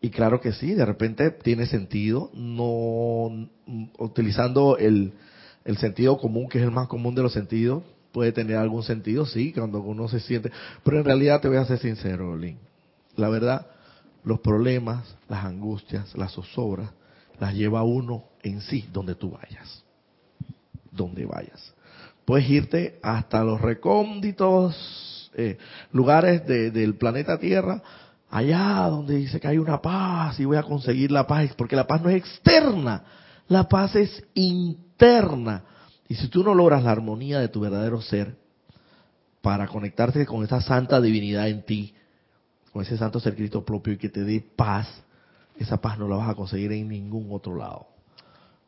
y 0.00 0.10
claro 0.10 0.40
que 0.40 0.52
sí, 0.52 0.74
de 0.74 0.86
repente 0.86 1.30
tiene 1.30 1.66
sentido, 1.66 2.30
no 2.32 3.48
utilizando 3.98 4.78
el, 4.78 5.12
el 5.68 5.76
sentido 5.76 6.16
común, 6.16 6.48
que 6.48 6.56
es 6.56 6.64
el 6.64 6.70
más 6.70 6.88
común 6.88 7.14
de 7.14 7.22
los 7.22 7.34
sentidos, 7.34 7.82
puede 8.10 8.32
tener 8.32 8.56
algún 8.56 8.82
sentido, 8.82 9.26
sí, 9.26 9.52
cuando 9.52 9.80
uno 9.80 10.08
se 10.08 10.18
siente, 10.18 10.50
pero 10.82 10.96
en 10.96 11.04
realidad 11.04 11.42
te 11.42 11.48
voy 11.48 11.58
a 11.58 11.66
ser 11.66 11.78
sincero, 11.78 12.34
Lin. 12.38 12.56
La 13.16 13.28
verdad, 13.28 13.66
los 14.24 14.40
problemas, 14.40 15.14
las 15.28 15.44
angustias, 15.44 16.16
las 16.16 16.32
zozobras, 16.32 16.88
las 17.38 17.52
lleva 17.52 17.82
uno 17.82 18.24
en 18.42 18.62
sí, 18.62 18.88
donde 18.94 19.14
tú 19.14 19.32
vayas. 19.32 19.84
Donde 20.90 21.26
vayas. 21.26 21.74
Puedes 22.24 22.48
irte 22.48 22.98
hasta 23.02 23.44
los 23.44 23.60
recónditos 23.60 25.30
eh, 25.34 25.58
lugares 25.92 26.46
de, 26.46 26.70
del 26.70 26.94
planeta 26.94 27.38
Tierra, 27.38 27.82
allá 28.30 28.88
donde 28.88 29.16
dice 29.16 29.38
que 29.38 29.48
hay 29.48 29.58
una 29.58 29.82
paz 29.82 30.40
y 30.40 30.46
voy 30.46 30.56
a 30.56 30.62
conseguir 30.62 31.10
la 31.10 31.26
paz, 31.26 31.50
porque 31.58 31.76
la 31.76 31.86
paz 31.86 32.00
no 32.00 32.08
es 32.08 32.16
externa, 32.16 33.04
la 33.48 33.68
paz 33.68 33.96
es 33.96 34.22
interna 34.34 35.64
y 36.08 36.14
si 36.14 36.28
tú 36.28 36.42
no 36.42 36.54
logras 36.54 36.82
la 36.84 36.90
armonía 36.90 37.40
de 37.40 37.48
tu 37.48 37.60
verdadero 37.60 38.00
ser 38.00 38.36
para 39.40 39.66
conectarte 39.66 40.24
con 40.26 40.44
esa 40.44 40.60
santa 40.60 41.00
divinidad 41.00 41.48
en 41.48 41.62
ti, 41.62 41.94
con 42.72 42.82
ese 42.82 42.96
santo 42.96 43.20
ser 43.20 43.34
Cristo 43.34 43.64
propio 43.64 43.94
y 43.94 43.98
que 43.98 44.08
te 44.08 44.24
dé 44.24 44.44
paz, 44.56 44.88
esa 45.58 45.80
paz 45.80 45.98
no 45.98 46.08
la 46.08 46.16
vas 46.16 46.30
a 46.30 46.34
conseguir 46.34 46.72
en 46.72 46.88
ningún 46.88 47.28
otro 47.30 47.56
lado. 47.56 47.86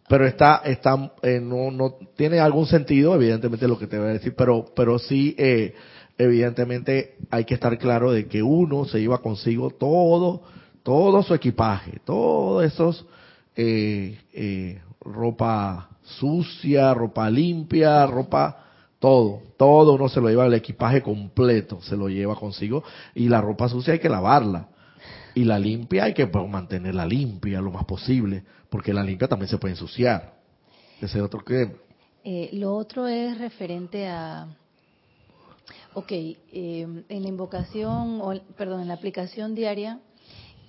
Pero 0.08 0.26
está, 0.26 0.62
está, 0.64 1.12
eh, 1.22 1.40
no, 1.40 1.70
no 1.70 1.94
tiene 2.16 2.40
algún 2.40 2.66
sentido, 2.66 3.14
evidentemente 3.14 3.68
lo 3.68 3.78
que 3.78 3.86
te 3.86 3.98
voy 3.98 4.08
a 4.08 4.12
decir, 4.14 4.34
pero, 4.34 4.66
pero 4.74 4.98
sí, 4.98 5.36
eh, 5.38 5.74
evidentemente 6.18 7.16
hay 7.30 7.44
que 7.44 7.54
estar 7.54 7.78
claro 7.78 8.10
de 8.10 8.26
que 8.26 8.42
uno 8.42 8.86
se 8.86 8.98
lleva 8.98 9.18
consigo 9.18 9.70
todo, 9.70 10.42
todo 10.82 11.22
su 11.22 11.32
equipaje, 11.34 12.00
todos 12.04 12.64
esos 12.64 13.06
eh, 13.62 14.18
eh, 14.32 14.80
ropa 15.02 15.90
sucia, 16.02 16.94
ropa 16.94 17.28
limpia, 17.28 18.06
ropa, 18.06 18.64
todo, 18.98 19.42
todo 19.58 19.94
uno 19.94 20.08
se 20.08 20.18
lo 20.18 20.28
lleva 20.28 20.46
el 20.46 20.54
equipaje 20.54 21.02
completo, 21.02 21.80
se 21.82 21.94
lo 21.94 22.08
lleva 22.08 22.36
consigo 22.36 22.82
y 23.14 23.28
la 23.28 23.42
ropa 23.42 23.68
sucia 23.68 23.92
hay 23.92 23.98
que 23.98 24.08
lavarla 24.08 24.68
y 25.34 25.44
la 25.44 25.58
limpia 25.58 26.04
hay 26.04 26.14
que 26.14 26.26
pues, 26.26 26.48
mantenerla 26.48 27.04
limpia 27.04 27.60
lo 27.60 27.70
más 27.70 27.84
posible, 27.84 28.44
porque 28.70 28.94
la 28.94 29.02
limpia 29.02 29.28
también 29.28 29.50
se 29.50 29.58
puede 29.58 29.74
ensuciar. 29.74 30.40
Ese 30.98 31.20
otro 31.20 31.44
que 31.44 31.76
eh, 32.24 32.48
lo 32.54 32.74
otro 32.74 33.08
es 33.08 33.36
referente 33.36 34.08
a, 34.08 34.46
ok, 35.92 36.12
eh, 36.12 37.04
en 37.08 37.22
la 37.22 37.28
invocación, 37.28 38.20
o, 38.22 38.32
perdón, 38.56 38.80
en 38.80 38.88
la 38.88 38.94
aplicación 38.94 39.54
diaria 39.54 40.00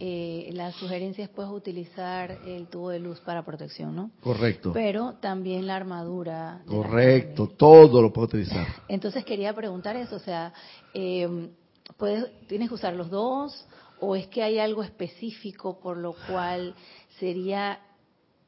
eh, 0.03 0.49
la 0.53 0.71
sugerencia 0.71 1.23
es 1.23 1.29
pues 1.29 1.47
utilizar 1.47 2.31
el 2.47 2.65
tubo 2.65 2.89
de 2.89 2.97
luz 2.97 3.19
para 3.19 3.45
protección, 3.45 3.95
¿no? 3.95 4.09
Correcto. 4.19 4.73
Pero 4.73 5.13
también 5.21 5.67
la 5.67 5.75
armadura. 5.75 6.63
Correcto, 6.65 7.49
todo 7.55 8.01
lo 8.01 8.11
puedo 8.11 8.25
utilizar. 8.25 8.65
Entonces 8.87 9.23
quería 9.23 9.53
preguntar 9.53 9.95
eso, 9.95 10.15
o 10.15 10.19
sea, 10.19 10.53
eh, 10.95 11.51
¿puedes, 11.97 12.25
¿tienes 12.47 12.69
que 12.69 12.73
usar 12.73 12.95
los 12.95 13.11
dos 13.11 13.67
o 13.99 14.15
es 14.15 14.25
que 14.25 14.41
hay 14.41 14.57
algo 14.57 14.81
específico 14.81 15.79
por 15.79 15.97
lo 15.97 16.15
cual 16.27 16.73
sería 17.19 17.79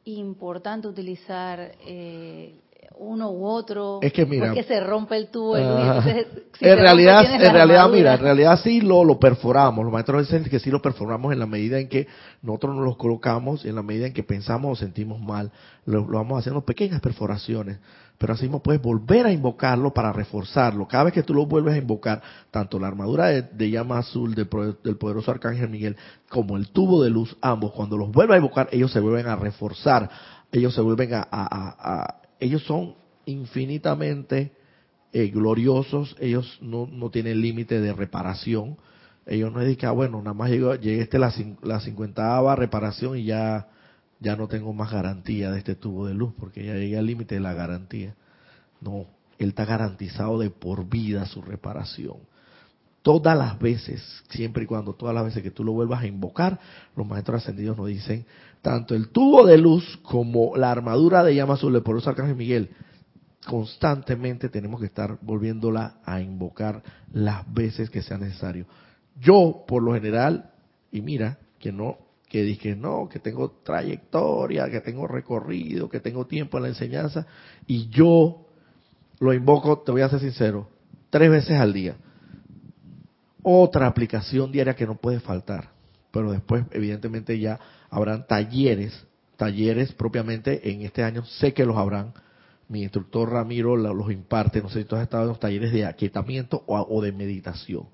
importante 0.06 0.88
utilizar 0.88 1.76
eh, 1.86 2.60
uno 3.04 3.30
u 3.32 3.46
otro 3.46 4.00
es 4.02 4.12
que 4.14 4.26
mira 4.26 4.48
porque 4.48 4.64
se 4.64 4.80
rompe 4.80 5.18
el 5.18 5.28
tubo 5.28 5.58
entonces, 5.58 6.28
si 6.58 6.66
en 6.68 6.78
realidad 6.78 7.22
rompe, 7.24 7.36
en 7.36 7.54
realidad 7.54 7.82
armadura. 7.84 7.98
mira 7.98 8.14
en 8.16 8.20
realidad 8.22 8.60
sí 8.64 8.82
lo 8.82 9.04
lo 9.04 9.20
perforamos. 9.20 9.84
Los 9.84 9.94
maestros 9.94 10.28
dicen 10.30 10.44
que 10.46 10.60
sí 10.60 10.70
lo 10.72 10.82
perforamos 10.82 11.34
en 11.34 11.40
la 11.40 11.46
medida 11.46 11.80
en 11.80 11.88
que 11.90 12.08
nosotros 12.42 12.76
nos 12.76 12.86
los 12.86 12.98
colocamos 12.98 13.66
en 13.66 13.76
la 13.76 13.84
medida 13.84 14.08
en 14.08 14.14
que 14.14 14.24
pensamos 14.24 14.72
o 14.72 14.76
sentimos 14.80 15.20
mal. 15.20 15.52
Lo, 15.86 16.00
lo 16.08 16.18
vamos 16.18 16.40
haciendo 16.40 16.62
pequeñas 16.62 17.02
perforaciones 17.02 17.78
pero 18.16 18.34
así 18.34 18.44
mismo 18.44 18.62
puedes 18.64 18.82
volver 18.82 19.26
a 19.26 19.32
invocarlo 19.34 19.92
para 19.94 20.14
reforzarlo. 20.14 20.88
Cada 20.88 21.06
vez 21.06 21.14
que 21.14 21.24
tú 21.24 21.34
lo 21.34 21.46
vuelves 21.46 21.74
a 21.74 21.78
invocar 21.78 22.22
tanto 22.52 22.80
la 22.80 22.88
armadura 22.88 23.26
de, 23.28 23.42
de 23.42 23.70
llama 23.70 23.98
azul 23.98 24.34
del, 24.34 24.48
del 24.82 24.96
poderoso 24.98 25.30
arcángel 25.32 25.68
Miguel 25.68 25.98
como 26.30 26.56
el 26.56 26.70
tubo 26.70 27.04
de 27.04 27.10
luz 27.10 27.36
ambos 27.42 27.74
cuando 27.74 27.98
los 27.98 28.12
vuelves 28.12 28.36
a 28.36 28.38
invocar 28.38 28.70
ellos 28.72 28.92
se 28.94 29.02
vuelven 29.02 29.28
a 29.28 29.36
reforzar. 29.36 30.10
Ellos 30.54 30.74
se 30.74 30.82
vuelven 30.82 31.14
a- 31.16 31.28
a- 31.30 31.76
a- 31.80 32.16
ellos 32.44 32.64
son 32.64 32.96
infinitamente 33.26 34.52
eh, 35.14 35.28
gloriosos, 35.28 36.16
ellos 36.20 36.58
no, 36.62 36.88
no 36.88 37.10
tienen 37.10 37.42
límite 37.42 37.80
de 37.80 37.94
reparación. 37.94 38.78
Ellos 39.26 39.54
no 39.54 39.62
es 39.62 39.78
que, 39.78 39.86
ah, 39.86 39.92
bueno, 39.92 40.18
nada 40.18 40.34
más 40.34 40.50
llegó, 40.50 40.76
llegué 40.76 41.02
este 41.02 41.18
la, 41.20 41.34
la 41.62 41.80
cincuentava 41.80 42.56
reparación 42.56 43.18
y 43.18 43.26
ya, 43.26 43.70
ya 44.20 44.36
no 44.36 44.48
tengo 44.48 44.74
más 44.74 44.92
garantía 44.92 45.52
de 45.52 45.60
este 45.60 45.76
tubo 45.76 46.08
de 46.08 46.14
luz, 46.14 46.34
porque 46.38 46.66
ya 46.66 46.74
llegué 46.74 46.98
al 46.98 47.06
límite 47.06 47.36
de 47.36 47.42
la 47.42 47.54
garantía. 47.54 48.16
No, 48.82 49.06
él 49.38 49.50
está 49.50 49.64
garantizado 49.64 50.40
de 50.40 50.50
por 50.50 50.90
vida 50.90 51.26
su 51.26 51.42
reparación. 51.42 52.18
Todas 53.02 53.38
las 53.38 53.60
veces, 53.60 54.02
siempre 54.30 54.64
y 54.64 54.66
cuando 54.66 54.94
todas 54.94 55.16
las 55.16 55.26
veces 55.26 55.44
que 55.44 55.52
tú 55.52 55.64
lo 55.64 55.72
vuelvas 55.72 56.04
a 56.04 56.08
invocar, 56.08 56.60
los 56.96 57.08
maestros 57.08 57.42
ascendidos 57.42 57.78
nos 57.78 57.88
dicen, 57.88 58.26
tanto 58.64 58.96
el 58.96 59.10
tubo 59.10 59.46
de 59.46 59.58
luz 59.58 60.00
como 60.04 60.56
la 60.56 60.72
armadura 60.72 61.22
de 61.22 61.36
llama 61.36 61.56
azul, 61.56 61.84
por 61.84 61.98
eso 61.98 62.10
Arcángel 62.10 62.38
Miguel, 62.38 62.70
constantemente 63.46 64.48
tenemos 64.48 64.80
que 64.80 64.86
estar 64.86 65.20
volviéndola 65.22 65.98
a 66.06 66.22
invocar 66.22 66.82
las 67.12 67.54
veces 67.54 67.90
que 67.90 68.02
sea 68.02 68.18
necesario. 68.18 68.66
Yo, 69.20 69.66
por 69.68 69.84
lo 69.84 69.94
general, 69.94 70.50
y 70.94 71.02
mira, 71.02 71.40
que 71.60 71.74
no, 71.74 71.98
que 72.30 72.42
dije, 72.42 72.74
no, 72.74 73.10
que 73.10 73.20
tengo 73.20 73.52
trayectoria, 73.52 74.70
que 74.70 74.80
tengo 74.80 75.08
recorrido, 75.08 75.90
que 75.90 76.00
tengo 76.00 76.26
tiempo 76.26 76.56
en 76.56 76.64
la 76.64 76.70
enseñanza, 76.70 77.28
y 77.68 77.90
yo 77.90 78.48
lo 79.20 79.34
invoco, 79.34 79.80
te 79.80 79.92
voy 79.92 80.04
a 80.04 80.10
ser 80.10 80.22
sincero, 80.22 80.70
tres 81.10 81.30
veces 81.30 81.60
al 81.60 81.74
día. 81.74 81.98
Otra 83.42 83.88
aplicación 83.88 84.54
diaria 84.54 84.74
que 84.74 84.88
no 84.88 84.96
puede 84.96 85.20
faltar, 85.20 85.73
pero 86.14 86.32
después 86.32 86.64
evidentemente 86.70 87.40
ya 87.40 87.60
habrán 87.90 88.28
talleres, 88.28 89.08
talleres 89.36 89.94
propiamente 89.94 90.70
en 90.72 90.84
este 90.84 91.04
año, 91.04 91.26
sé 91.26 91.56
que 91.56 91.66
los 91.66 91.76
habrán, 91.76 92.14
mi 92.70 92.84
instructor 92.84 93.32
Ramiro 93.32 93.76
los 93.76 94.12
imparte, 94.12 94.62
no 94.62 94.70
sé 94.70 94.84
si 94.84 94.86
tú 94.86 94.96
has 94.96 95.02
estado 95.02 95.24
en 95.24 95.30
los 95.30 95.40
talleres 95.40 95.74
de 95.74 95.88
aquietamiento 95.88 96.64
o, 96.68 97.02
de 97.02 97.12
meditación. 97.12 97.88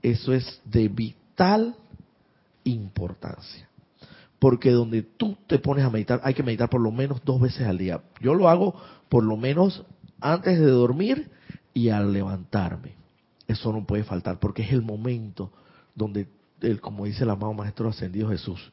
Eso 0.00 0.32
es 0.32 0.62
de 0.64 0.88
vital 0.88 1.76
importancia. 2.64 3.68
Porque 4.38 4.70
donde 4.70 5.02
tú 5.02 5.36
te 5.46 5.58
pones 5.58 5.84
a 5.84 5.90
meditar, 5.90 6.22
hay 6.24 6.32
que 6.32 6.42
meditar 6.42 6.70
por 6.70 6.80
lo 6.80 6.90
menos 6.90 7.22
dos 7.22 7.38
veces 7.38 7.66
al 7.66 7.76
día. 7.76 8.00
Yo 8.22 8.34
lo 8.34 8.48
hago 8.48 8.74
por 9.10 9.24
lo 9.24 9.36
menos 9.36 9.84
antes 10.20 10.58
de 10.58 10.66
dormir 10.66 11.30
y 11.74 11.90
al 11.90 12.14
levantarme. 12.14 12.94
Eso 13.46 13.72
no 13.74 13.84
puede 13.86 14.04
faltar 14.04 14.40
porque 14.40 14.62
es 14.62 14.72
el 14.72 14.80
momento 14.80 15.52
donde, 15.94 16.26
como 16.80 17.06
dice 17.06 17.24
el 17.24 17.30
amado 17.30 17.52
Maestro 17.52 17.88
Ascendido 17.88 18.28
Jesús, 18.28 18.72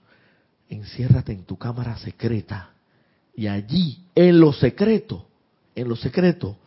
enciérrate 0.70 1.32
en 1.32 1.44
tu 1.44 1.58
cámara 1.58 1.98
secreta 1.98 2.72
y 3.36 3.48
allí, 3.48 4.04
en 4.16 4.40
lo 4.40 4.54
secreto, 4.54 5.26
en 5.76 5.88
lo 5.88 5.96
secreto, 5.96 6.58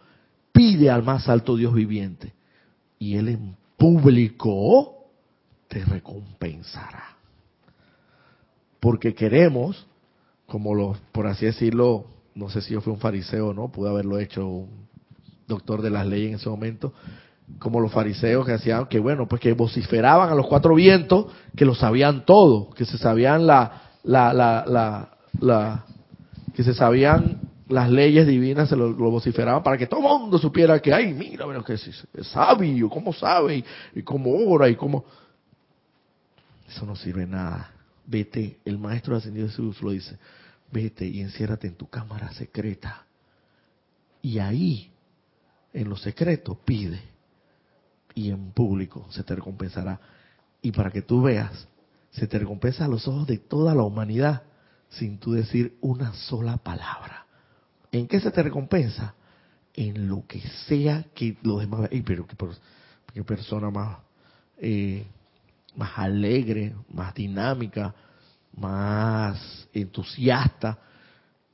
pide 0.52 0.90
al 0.90 1.02
más 1.02 1.28
alto 1.28 1.56
Dios 1.56 1.74
viviente 1.74 2.32
y 2.98 3.16
Él 3.16 3.28
en 3.28 3.56
público 3.76 5.06
te 5.68 5.84
recompensará. 5.84 7.16
Porque 8.80 9.14
queremos, 9.14 9.86
como 10.46 10.74
los, 10.74 10.98
por 11.12 11.26
así 11.26 11.46
decirlo, 11.46 12.06
no 12.34 12.48
sé 12.48 12.62
si 12.62 12.74
yo 12.74 12.80
fui 12.80 12.92
un 12.92 12.98
fariseo 12.98 13.48
o 13.48 13.54
no, 13.54 13.70
pude 13.70 13.90
haberlo 13.90 14.18
hecho 14.18 14.46
un 14.46 14.88
doctor 15.46 15.82
de 15.82 15.90
las 15.90 16.06
leyes 16.06 16.30
en 16.30 16.34
ese 16.36 16.48
momento, 16.48 16.92
como 17.58 17.80
los 17.80 17.92
fariseos 17.92 18.44
que 18.44 18.52
hacían, 18.52 18.86
que 18.86 18.98
bueno, 18.98 19.28
pues 19.28 19.40
que 19.40 19.52
vociferaban 19.52 20.30
a 20.30 20.34
los 20.34 20.46
cuatro 20.46 20.74
vientos, 20.74 21.26
que 21.56 21.64
lo 21.64 21.74
sabían 21.74 22.24
todo, 22.24 22.70
que 22.70 22.84
se 22.84 22.98
sabían 22.98 23.46
la, 23.46 23.82
la, 24.02 24.32
la, 24.32 25.08
la, 25.40 25.84
que 26.54 26.64
se 26.64 26.74
sabían 26.74 27.40
las 27.68 27.90
leyes 27.90 28.26
divinas, 28.26 28.68
se 28.68 28.76
lo, 28.76 28.92
vociferaban 28.94 29.62
para 29.62 29.78
que 29.78 29.86
todo 29.86 30.00
el 30.00 30.20
mundo 30.20 30.38
supiera 30.38 30.78
que, 30.80 30.92
ay, 30.92 31.14
mira, 31.14 31.46
bueno, 31.46 31.64
que 31.64 31.74
es, 31.74 32.06
es 32.14 32.26
sabio, 32.28 32.88
cómo 32.88 33.12
sabe 33.12 33.64
y, 33.94 34.02
cómo 34.02 34.30
ora 34.30 34.68
y 34.68 34.76
cómo... 34.76 35.04
Eso 36.68 36.86
no 36.86 36.96
sirve 36.96 37.26
nada. 37.26 37.70
Vete, 38.06 38.58
el 38.64 38.78
maestro 38.78 39.16
ascendido 39.16 39.48
Jesús 39.48 39.80
lo 39.82 39.90
dice, 39.90 40.18
vete 40.70 41.06
y 41.06 41.20
enciérrate 41.20 41.66
en 41.66 41.74
tu 41.74 41.88
cámara 41.88 42.32
secreta. 42.32 43.04
Y 44.22 44.38
ahí, 44.38 44.90
en 45.72 45.88
lo 45.88 45.96
secreto, 45.96 46.58
pide. 46.64 47.11
Y 48.14 48.30
en 48.30 48.52
público 48.52 49.06
se 49.10 49.22
te 49.22 49.34
recompensará. 49.34 50.00
Y 50.60 50.72
para 50.72 50.90
que 50.90 51.02
tú 51.02 51.22
veas, 51.22 51.68
se 52.10 52.26
te 52.26 52.38
recompensa 52.38 52.84
a 52.84 52.88
los 52.88 53.08
ojos 53.08 53.26
de 53.26 53.38
toda 53.38 53.74
la 53.74 53.82
humanidad 53.82 54.42
sin 54.90 55.18
tú 55.18 55.32
decir 55.32 55.76
una 55.80 56.12
sola 56.12 56.58
palabra. 56.58 57.26
¿En 57.90 58.06
qué 58.06 58.20
se 58.20 58.30
te 58.30 58.42
recompensa? 58.42 59.14
En 59.74 60.08
lo 60.08 60.26
que 60.26 60.40
sea 60.68 61.04
que 61.14 61.36
los 61.42 61.60
demás 61.60 61.88
vean. 61.90 62.04
pero 62.04 62.26
qué, 62.26 63.24
persona 63.24 63.70
más, 63.70 63.98
eh, 64.58 65.06
más 65.76 65.92
alegre, 65.96 66.74
más 66.92 67.14
dinámica, 67.14 67.94
más 68.54 69.68
entusiasta, 69.72 70.78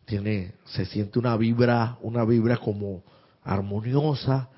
tiene, 0.05 0.55
se 0.65 0.87
siente 0.87 1.19
una 1.19 1.37
vibra, 1.37 1.99
una 2.01 2.25
vibra 2.25 2.57
como 2.57 3.03
armoniosa, 3.45 4.49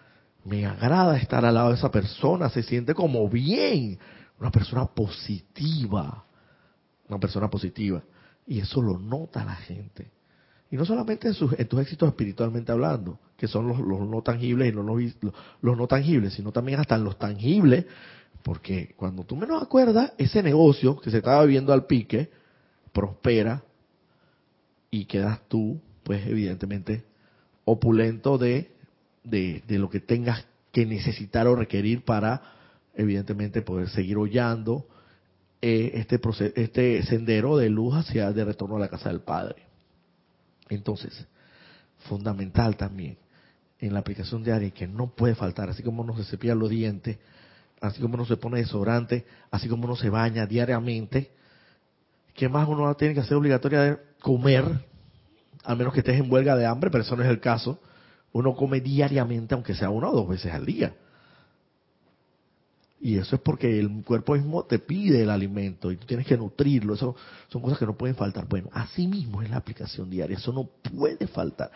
me 0.45 0.67
agrada 0.67 1.17
estar 1.17 1.45
al 1.45 1.55
lado 1.55 1.71
de 1.71 1.77
esa 1.77 1.91
persona, 1.91 2.49
se 2.49 2.63
siente 2.63 2.95
como 2.95 3.29
bien, 3.29 3.99
una 4.39 4.51
persona 4.51 4.87
positiva, 4.87 6.25
una 7.09 7.19
persona 7.19 7.49
positiva. 7.49 8.03
Y 8.47 8.61
eso 8.61 8.81
lo 8.81 8.99
nota 8.99 9.45
la 9.45 9.57
gente. 9.57 10.11
Y 10.71 10.77
no 10.77 10.85
solamente 10.85 11.29
en, 11.29 11.35
sus, 11.35 11.57
tus 11.69 11.81
éxitos 11.81 12.09
espiritualmente 12.09 12.73
hablando, 12.73 13.19
que 13.37 13.49
son 13.49 13.69
los, 13.69 13.79
no 13.81 14.23
tangibles 14.23 14.69
y 14.69 14.73
los, 14.73 14.87
los 15.61 15.77
no 15.77 15.87
tangibles, 15.87 16.35
sino 16.35 16.53
también 16.53 16.81
hasta 16.81 16.95
en 16.95 17.05
los 17.05 17.19
tangibles, 17.19 17.87
porque 18.43 18.95
cuando 18.97 19.25
tú 19.25 19.37
menos 19.37 19.63
acuerdas, 19.63 20.13
ese 20.17 20.43
negocio 20.43 20.99
que 21.01 21.11
se 21.11 21.19
estaba 21.19 21.45
viviendo 21.45 21.73
al 21.73 21.87
pique, 21.87 22.31
prospera 22.93 23.63
y 24.91 25.05
quedas 25.05 25.41
tú, 25.49 25.81
pues 26.03 26.27
evidentemente, 26.27 27.05
opulento 27.65 28.39
de, 28.39 28.73
de, 29.25 29.63
de 29.67 29.79
lo 29.79 29.91
que 29.91 30.01
tengas 30.01 30.45
que 30.73 30.87
necesitar 30.87 31.47
o 31.47 31.57
requerir 31.57 32.05
para, 32.05 32.43
evidentemente, 32.95 33.63
poder 33.63 33.89
seguir 33.89 34.17
hollando 34.17 34.87
eh, 35.63 35.93
este, 35.95 36.21
este 36.57 37.03
sendero 37.03 37.57
de 37.57 37.69
luz 37.69 37.95
hacia 37.95 38.33
de 38.33 38.45
retorno 38.45 38.77
a 38.77 38.81
la 38.81 38.89
casa 38.89 39.11
del 39.11 39.21
Padre. 39.21 39.63
Entonces, 40.69 41.27
fundamental 42.09 42.77
también 42.77 43.19
en 43.79 43.93
la 43.93 44.01
aplicación 44.01 44.43
diaria 44.43 44.71
que 44.71 44.87
no 44.87 45.09
puede 45.09 45.35
faltar, 45.35 45.71
así 45.71 45.83
como 45.83 46.03
uno 46.03 46.17
se 46.17 46.25
cepilla 46.25 46.55
los 46.55 46.71
dientes, 46.71 47.19
así 47.81 48.01
como 48.01 48.15
uno 48.15 48.27
se 48.27 48.37
pone 48.37 48.59
desodorante, 48.59 49.25
así 49.51 49.69
como 49.69 49.85
uno 49.85 49.97
se 49.97 50.11
baña 50.11 50.47
diariamente, 50.47 51.31
¿qué 52.35 52.49
más 52.49 52.69
uno 52.69 52.95
tiene 52.95 53.15
que 53.15 53.21
hacer 53.21 53.37
obligatoria 53.37 53.83
de 53.83 53.99
comer? 54.21 54.65
Al 55.65 55.77
menos 55.77 55.93
que 55.93 56.01
estés 56.01 56.21
en 56.21 56.31
huelga 56.31 56.57
de 56.57 56.67
hambre, 56.67 56.91
pero 56.91 57.05
eso 57.05 57.17
no 57.17 57.23
es 57.23 57.29
el 57.29 57.41
caso. 57.41 57.81
Uno 58.33 58.55
come 58.55 58.81
diariamente, 58.81 59.55
aunque 59.55 59.75
sea 59.75 59.91
una 59.91 60.09
o 60.09 60.15
dos 60.15 60.29
veces 60.29 60.53
al 60.53 60.65
día. 60.65 60.95
Y 63.01 63.17
eso 63.17 63.37
es 63.37 63.43
porque 63.43 63.81
el 63.81 64.05
cuerpo 64.05 64.35
mismo 64.35 64.65
te 64.65 64.79
pide 64.79 65.23
el 65.23 65.31
alimento 65.31 65.91
y 65.91 65.97
tú 65.97 66.07
tienes 66.07 66.27
que 66.27 66.37
nutrirlo. 66.37 66.95
Eso 66.95 67.17
son 67.49 67.63
cosas 67.63 67.79
que 67.79 67.87
no 67.87 67.97
pueden 67.97 68.15
faltar. 68.15 68.47
Bueno, 68.47 68.69
así 68.73 69.07
mismo 69.07 69.41
es 69.41 69.49
la 69.49 69.57
aplicación 69.57 70.11
diaria. 70.11 70.37
Eso 70.37 70.53
no 70.53 70.69
puede 70.95 71.27
faltar. 71.27 71.71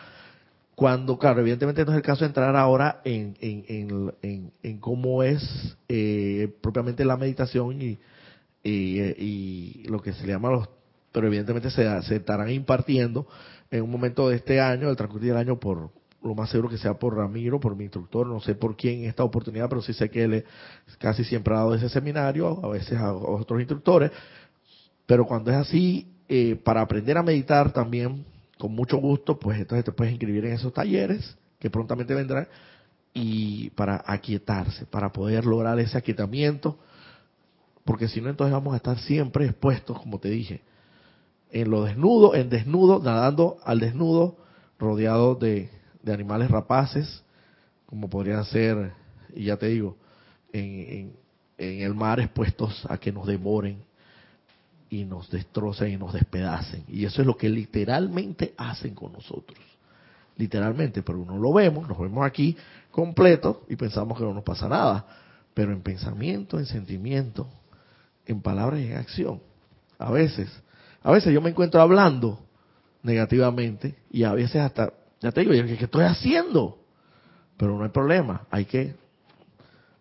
Cuando, 0.75 1.17
claro, 1.17 1.39
evidentemente 1.39 1.83
no 1.83 1.91
es 1.91 1.97
el 1.97 2.03
caso 2.03 2.21
de 2.21 2.27
entrar 2.27 2.55
ahora 2.55 3.01
en, 3.05 3.35
en, 3.39 4.51
en, 4.61 4.77
cómo 4.79 5.23
es 5.23 5.77
eh, 5.87 6.53
propiamente 6.61 7.03
la 7.05 7.17
meditación 7.17 7.81
y, 7.81 7.97
y, 8.63 9.83
lo 9.87 10.01
que 10.01 10.13
se 10.13 10.27
le 10.27 10.33
llama 10.33 10.51
los... 10.51 10.69
Pero 11.11 11.27
evidentemente 11.27 11.71
se, 11.71 12.01
se 12.03 12.17
estarán 12.17 12.51
impartiendo 12.51 13.25
en 13.71 13.83
un 13.83 13.89
momento 13.89 14.27
de 14.27 14.35
este 14.35 14.59
año, 14.59 14.89
el 14.89 14.97
transcurrir 14.97 15.29
del 15.29 15.37
año, 15.37 15.59
por 15.59 15.91
lo 16.25 16.35
más 16.35 16.49
seguro 16.49 16.69
que 16.69 16.77
sea 16.77 16.95
por 16.95 17.15
Ramiro, 17.15 17.59
por 17.59 17.75
mi 17.75 17.83
instructor, 17.83 18.25
no 18.27 18.39
sé 18.39 18.55
por 18.55 18.75
quién 18.75 19.05
esta 19.05 19.23
oportunidad, 19.23 19.69
pero 19.69 19.81
sí 19.81 19.93
sé 19.93 20.09
que 20.09 20.23
él 20.23 20.45
casi 20.97 21.23
siempre 21.23 21.53
ha 21.53 21.57
dado 21.57 21.75
ese 21.75 21.87
seminario, 21.89 22.59
a 22.63 22.67
veces 22.67 22.97
a 22.97 23.13
otros 23.13 23.59
instructores. 23.59 24.11
Pero 25.05 25.25
cuando 25.25 25.51
es 25.51 25.57
así, 25.57 26.07
eh, 26.27 26.55
para 26.55 26.81
aprender 26.81 27.17
a 27.17 27.23
meditar 27.23 27.71
también 27.71 28.25
con 28.57 28.73
mucho 28.73 28.97
gusto, 28.97 29.37
pues 29.37 29.59
entonces 29.59 29.85
te 29.85 29.91
puedes 29.91 30.11
inscribir 30.13 30.45
en 30.45 30.53
esos 30.53 30.73
talleres 30.73 31.37
que 31.59 31.69
prontamente 31.69 32.13
vendrán 32.15 32.47
y 33.13 33.69
para 33.71 34.03
aquietarse, 34.05 34.85
para 34.85 35.11
poder 35.11 35.45
lograr 35.45 35.79
ese 35.79 35.97
aquietamiento, 35.97 36.79
porque 37.83 38.07
si 38.07 38.19
no 38.19 38.29
entonces 38.29 38.51
vamos 38.51 38.73
a 38.73 38.77
estar 38.77 38.97
siempre 38.99 39.45
expuestos, 39.45 39.99
como 39.99 40.19
te 40.19 40.29
dije, 40.29 40.61
en 41.51 41.69
lo 41.69 41.83
desnudo, 41.83 42.33
en 42.33 42.49
desnudo, 42.49 42.99
nadando 42.99 43.57
al 43.63 43.79
desnudo, 43.79 44.37
rodeado 44.79 45.35
de, 45.35 45.69
de 46.05 46.13
animales 46.13 46.49
rapaces, 46.49 47.23
como 47.85 48.09
podrían 48.09 48.45
ser, 48.45 48.93
y 49.33 49.45
ya 49.45 49.57
te 49.57 49.67
digo, 49.67 49.97
en, 50.53 51.13
en 51.57 51.81
el 51.81 51.93
mar 51.93 52.19
expuestos 52.19 52.85
a 52.89 52.97
que 52.97 53.11
nos 53.11 53.27
devoren 53.27 53.83
y 54.89 55.03
nos 55.03 55.29
destrocen 55.29 55.91
y 55.91 55.97
nos 55.97 56.13
despedacen. 56.13 56.83
Y 56.87 57.05
eso 57.05 57.21
es 57.21 57.27
lo 57.27 57.35
que 57.35 57.49
literalmente 57.49 58.53
hacen 58.57 58.93
con 58.93 59.11
nosotros. 59.11 59.59
literalmente, 60.37 61.01
pero 61.01 61.19
uno 61.19 61.37
lo 61.37 61.53
vemos, 61.53 61.87
nos 61.87 61.97
vemos 61.97 62.25
aquí 62.25 62.55
completo 62.91 63.63
y 63.69 63.75
pensamos 63.75 64.17
que 64.17 64.23
no 64.23 64.33
nos 64.33 64.43
pasa 64.43 64.67
nada. 64.67 65.05
Pero 65.53 65.71
en 65.71 65.81
pensamiento, 65.81 66.59
en 66.59 66.65
sentimiento, 66.65 67.47
en 68.25 68.41
palabras 68.41 68.81
y 68.81 68.87
en 68.87 68.97
acción, 68.97 69.41
a 69.97 70.11
veces, 70.11 70.49
a 71.01 71.11
veces 71.11 71.33
yo 71.33 71.41
me 71.41 71.51
encuentro 71.51 71.81
hablando 71.81 72.39
negativamente 73.03 73.95
y 74.11 74.23
a 74.23 74.33
veces 74.33 74.57
hasta, 74.57 74.91
ya 75.25 75.31
te 75.31 75.41
digo, 75.41 75.53
¿qué 75.53 75.85
estoy 75.85 76.03
haciendo? 76.03 76.77
Pero 77.57 77.75
no 77.75 77.83
hay 77.83 77.89
problema, 77.89 78.45
hay 78.51 78.65
que 78.65 78.93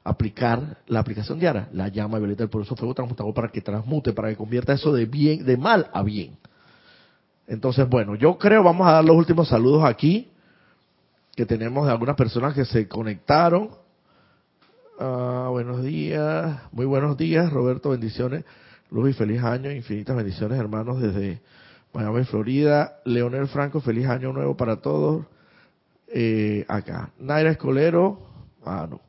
aplicar 0.04 0.82
la 0.86 1.00
aplicación 1.00 1.38
diaria, 1.38 1.66
la 1.72 1.88
llama 1.88 2.18
violeta 2.18 2.42
del 2.42 2.50
poderoso 2.50 2.76
fuego 2.76 2.92
transmutador 2.92 3.32
para 3.32 3.48
que 3.48 3.62
transmute, 3.62 4.12
para 4.12 4.28
que 4.28 4.36
convierta 4.36 4.74
eso 4.74 4.92
de 4.92 5.06
bien, 5.06 5.46
de 5.46 5.56
mal 5.56 5.88
a 5.94 6.02
bien. 6.02 6.36
Entonces, 7.46 7.88
bueno, 7.88 8.16
yo 8.16 8.36
creo, 8.36 8.62
vamos 8.62 8.86
a 8.86 8.92
dar 8.92 9.04
los 9.04 9.16
últimos 9.16 9.48
saludos 9.48 9.82
aquí, 9.84 10.28
que 11.34 11.46
tenemos 11.46 11.86
de 11.86 11.92
algunas 11.92 12.16
personas 12.16 12.52
que 12.52 12.66
se 12.66 12.86
conectaron. 12.86 13.70
Ah, 15.00 15.48
buenos 15.50 15.82
días, 15.82 16.60
muy 16.70 16.84
buenos 16.84 17.16
días, 17.16 17.50
Roberto, 17.50 17.90
bendiciones, 17.90 18.44
luz 18.90 19.08
y 19.08 19.12
feliz 19.14 19.42
año, 19.42 19.70
infinitas 19.70 20.14
bendiciones, 20.14 20.58
hermanos, 20.58 21.00
desde 21.00 21.40
Miami, 21.94 22.24
Florida. 22.24 22.96
Leonel 23.04 23.46
Franco, 23.48 23.80
feliz 23.80 24.06
año 24.06 24.32
nuevo 24.32 24.56
para 24.56 24.76
todos. 24.76 25.26
Eh, 26.08 26.64
acá. 26.68 27.10
Naira 27.18 27.52
Escolero, 27.52 28.18
ah, 28.64 28.86
no. 28.90 29.00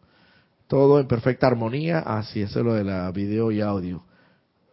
Todo 0.68 1.00
en 1.00 1.08
perfecta 1.08 1.48
armonía. 1.48 2.00
Así 2.00 2.42
es 2.42 2.56
lo 2.56 2.74
de 2.74 2.84
la 2.84 3.12
video 3.12 3.52
y 3.52 3.62
audio. 3.62 4.04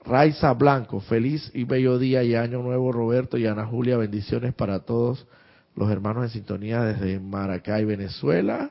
Raiza 0.04 0.52
Blanco, 0.54 1.00
feliz 1.00 1.50
y 1.54 1.64
bello 1.64 1.98
día 1.98 2.22
y 2.22 2.34
año 2.34 2.62
nuevo, 2.62 2.92
Roberto 2.92 3.38
y 3.38 3.46
Ana 3.46 3.66
Julia. 3.66 3.96
Bendiciones 3.96 4.52
para 4.52 4.80
todos 4.80 5.26
los 5.74 5.90
hermanos 5.90 6.24
en 6.24 6.30
sintonía 6.30 6.82
desde 6.82 7.18
Maracay, 7.20 7.84
Venezuela. 7.84 8.70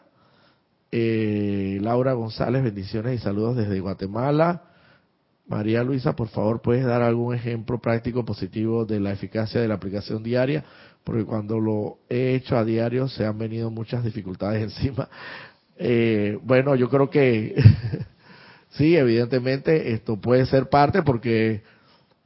Eh, 0.92 1.80
Laura 1.82 2.14
González, 2.14 2.64
bendiciones 2.64 3.20
y 3.20 3.24
saludos 3.24 3.56
desde 3.56 3.80
Guatemala. 3.80 4.71
María 5.52 5.84
Luisa, 5.84 6.16
por 6.16 6.30
favor, 6.30 6.62
puedes 6.62 6.86
dar 6.86 7.02
algún 7.02 7.36
ejemplo 7.36 7.78
práctico 7.78 8.24
positivo 8.24 8.86
de 8.86 9.02
la 9.02 9.12
eficacia 9.12 9.60
de 9.60 9.68
la 9.68 9.74
aplicación 9.74 10.24
diaria, 10.24 10.64
porque 11.04 11.26
cuando 11.26 11.60
lo 11.60 11.98
he 12.08 12.36
hecho 12.36 12.56
a 12.56 12.64
diario 12.64 13.10
se 13.10 13.26
han 13.26 13.38
venido 13.38 13.70
muchas 13.70 14.02
dificultades 14.02 14.64
encima. 14.78 15.10
Eh, 15.76 16.40
bueno, 16.44 16.74
yo 16.76 16.90
creo 16.90 17.10
que 17.10 17.62
sí, 18.70 18.96
evidentemente 18.96 19.92
esto 19.92 20.16
puede 20.16 20.46
ser 20.46 20.70
parte 20.70 21.04
porque 21.04 21.64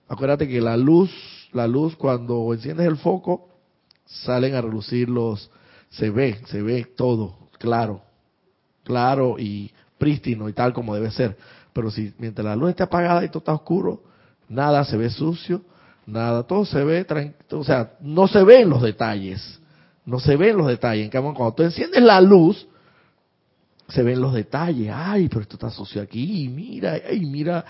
acuérdate 0.07 0.47
que 0.47 0.61
la 0.61 0.77
luz, 0.77 1.09
la 1.51 1.67
luz 1.67 1.95
cuando 1.95 2.53
enciendes 2.53 2.85
el 2.85 2.97
foco 2.97 3.49
salen 4.05 4.53
a 4.53 4.61
relucir 4.61 5.09
los, 5.09 5.49
se 5.89 6.11
ve, 6.11 6.41
se 6.45 6.61
ve 6.61 6.85
todo, 6.95 7.49
claro, 7.57 8.03
claro 8.83 9.39
y 9.39 9.71
prístino 9.97 10.47
y 10.47 10.53
tal 10.53 10.73
como 10.73 10.93
debe 10.93 11.09
ser. 11.09 11.35
Pero 11.75 11.91
si 11.91 12.13
mientras 12.19 12.45
la 12.45 12.55
luz 12.55 12.69
está 12.69 12.85
apagada 12.85 13.25
y 13.25 13.27
todo 13.27 13.39
está 13.39 13.53
oscuro, 13.53 14.01
nada 14.47 14.85
se 14.85 14.95
ve 14.95 15.09
sucio, 15.09 15.61
nada, 16.05 16.43
todo 16.43 16.63
se 16.63 16.81
ve, 16.85 17.05
o 17.51 17.63
sea, 17.65 17.95
no 17.99 18.29
se 18.29 18.45
ven 18.45 18.69
los 18.69 18.81
detalles, 18.81 19.59
no 20.05 20.21
se 20.21 20.37
ven 20.37 20.55
los 20.55 20.67
detalles. 20.67 21.03
En 21.03 21.11
cambio, 21.11 21.33
cuando 21.33 21.53
tú 21.53 21.63
enciendes 21.63 22.01
la 22.01 22.21
luz, 22.21 22.65
se 23.89 24.03
ven 24.03 24.21
los 24.21 24.33
detalles. 24.33 24.89
Ay, 24.95 25.27
pero 25.27 25.41
esto 25.41 25.55
está 25.57 25.69
sucio 25.69 26.01
aquí, 26.01 26.45
y 26.45 26.47
mira, 26.47 26.93
ay, 26.93 27.25
mira 27.25 27.65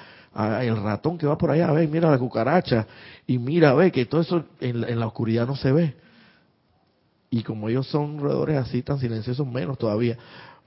el 0.61 0.77
ratón 0.83 1.17
que 1.17 1.25
va 1.25 1.35
por 1.35 1.49
allá, 1.49 1.71
ve, 1.71 1.87
mira 1.87 2.11
la 2.11 2.19
cucaracha, 2.19 2.85
y 3.25 3.39
mira, 3.39 3.73
ve 3.73 3.91
que 3.91 4.05
todo 4.05 4.21
eso 4.21 4.45
en, 4.59 4.83
en 4.83 4.99
la 4.99 5.07
oscuridad 5.07 5.47
no 5.47 5.55
se 5.55 5.71
ve. 5.71 5.95
Y 7.31 7.41
como 7.41 7.69
ellos 7.69 7.87
son 7.87 8.19
roedores 8.19 8.57
así 8.57 8.83
tan 8.83 8.99
silenciosos, 8.99 9.47
menos 9.47 9.79
todavía 9.79 10.15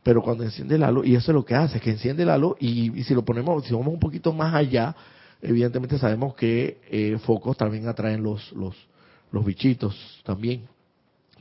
pero 0.09 0.23
cuando 0.23 0.43
enciende 0.43 0.79
la 0.79 0.91
luz, 0.91 1.07
y 1.07 1.17
eso 1.17 1.33
es 1.33 1.35
lo 1.35 1.45
que 1.45 1.55
hace, 1.55 1.81
que 1.81 1.91
enciende 1.91 2.25
la 2.25 2.39
luz, 2.39 2.57
y, 2.61 3.05
si 3.05 3.13
lo 3.13 3.27
ponemos, 3.27 3.67
si 3.67 3.75
vamos 3.75 3.93
un 3.93 4.01
poquito 4.01 4.33
más 4.33 4.55
allá, 4.55 4.97
evidentemente 5.43 5.99
sabemos 5.99 6.35
que 6.35 6.81
eh, 6.91 7.19
focos 7.27 7.59
también 7.59 7.87
atraen 7.87 8.23
los, 8.23 8.51
los, 8.53 8.75
los 9.31 9.45
bichitos 9.45 9.95
también, 10.25 10.63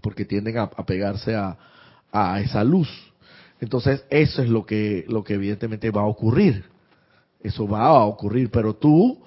porque 0.01 0.25
tienden 0.25 0.57
a, 0.57 0.67
pegarse 0.85 1.33
a, 1.33 1.57
a, 2.11 2.41
esa 2.41 2.61
luz. 2.65 2.89
Entonces, 3.61 4.03
eso 4.09 4.41
es 4.41 4.49
lo 4.49 4.65
que, 4.65 5.05
lo 5.07 5.23
que 5.23 5.35
evidentemente 5.35 5.89
va 5.89 6.01
a 6.01 6.07
ocurrir. 6.07 6.65
Eso 7.41 7.69
va 7.69 7.85
a 7.85 8.03
ocurrir, 8.03 8.51
pero 8.51 8.75
tú 8.75 9.17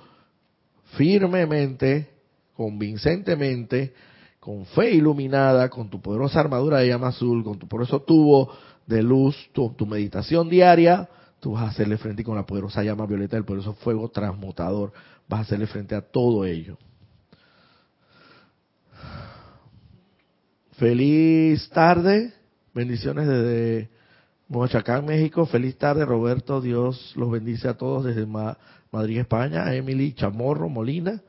firmemente, 0.98 2.10
convincentemente, 2.54 3.94
con 4.38 4.66
fe 4.66 4.90
iluminada, 4.90 5.70
con 5.70 5.88
tu 5.88 5.98
poderosa 5.98 6.40
armadura 6.40 6.80
de 6.80 6.88
llama 6.88 7.08
azul, 7.08 7.42
con 7.42 7.58
tu 7.58 7.66
poderoso 7.66 8.00
tubo 8.02 8.50
de 8.90 9.02
luz, 9.02 9.36
tu, 9.52 9.74
meditación 9.86 10.50
diaria, 10.50 11.08
tú 11.38 11.52
vas 11.52 11.62
a 11.62 11.68
hacerle 11.68 11.96
frente 11.96 12.24
con 12.24 12.34
la 12.36 12.44
poderosa 12.44 12.82
llama 12.82 13.06
violeta 13.06 13.36
del 13.36 13.44
poderoso 13.44 13.72
fuego 13.74 14.08
transmutador, 14.10 14.92
vas 15.28 15.38
a 15.38 15.42
hacerle 15.42 15.66
frente 15.66 15.94
a 15.94 16.02
todo 16.02 16.44
ello. 16.44 16.76
Feliz 20.72 21.68
tarde, 21.70 22.32
bendiciones 22.74 23.28
desde 23.28 23.90
Mochacán, 24.48 25.04
México. 25.06 25.46
Feliz 25.46 25.76
tarde, 25.76 26.04
Roberto. 26.04 26.60
Dios 26.60 27.12
los 27.16 27.30
bendice 27.30 27.68
a 27.68 27.74
todos 27.74 28.04
desde 28.04 28.26
Madrid, 28.26 29.20
España. 29.20 29.72
Emily 29.74 30.14
Chamorro 30.14 30.68
Molina 30.68 31.22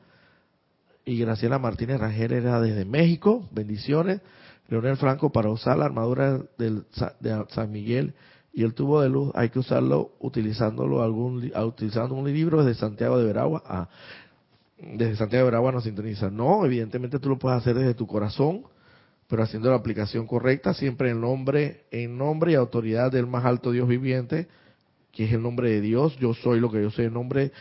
y 1.04 1.18
Graciela 1.18 1.58
Martínez 1.58 2.00
Rangel 2.00 2.32
era 2.32 2.60
desde 2.60 2.84
México. 2.84 3.46
Bendiciones. 3.52 4.22
Leonel 4.72 4.96
Franco, 4.96 5.30
para 5.30 5.50
usar 5.50 5.76
la 5.76 5.84
armadura 5.84 6.40
del, 6.56 6.86
de 7.20 7.44
San 7.50 7.70
Miguel 7.70 8.14
y 8.54 8.62
el 8.62 8.72
tubo 8.72 9.02
de 9.02 9.10
luz 9.10 9.30
hay 9.34 9.50
que 9.50 9.58
usarlo 9.58 10.12
utilizándolo 10.18 11.02
algún 11.02 11.52
utilizando 11.54 12.14
un 12.14 12.32
libro 12.32 12.64
desde 12.64 12.80
Santiago 12.80 13.18
de 13.18 13.24
Veragua. 13.26 13.62
Ah, 13.66 13.88
desde 14.78 15.16
Santiago 15.16 15.44
de 15.44 15.50
Veragua 15.50 15.72
nos 15.72 15.84
sintoniza. 15.84 16.30
No, 16.30 16.64
evidentemente 16.64 17.18
tú 17.18 17.28
lo 17.28 17.38
puedes 17.38 17.58
hacer 17.58 17.76
desde 17.76 17.92
tu 17.92 18.06
corazón, 18.06 18.62
pero 19.28 19.42
haciendo 19.42 19.68
la 19.68 19.76
aplicación 19.76 20.26
correcta, 20.26 20.72
siempre 20.72 21.10
en 21.10 21.20
nombre, 21.20 21.84
en 21.90 22.16
nombre 22.16 22.52
y 22.52 22.54
autoridad 22.54 23.12
del 23.12 23.26
más 23.26 23.44
alto 23.44 23.72
Dios 23.72 23.86
viviente, 23.86 24.48
que 25.12 25.26
es 25.26 25.34
el 25.34 25.42
nombre 25.42 25.68
de 25.68 25.82
Dios. 25.82 26.16
Yo 26.16 26.32
soy 26.32 26.60
lo 26.60 26.70
que 26.70 26.80
yo 26.80 26.90
soy, 26.90 27.04
en 27.04 27.12
nombre 27.12 27.52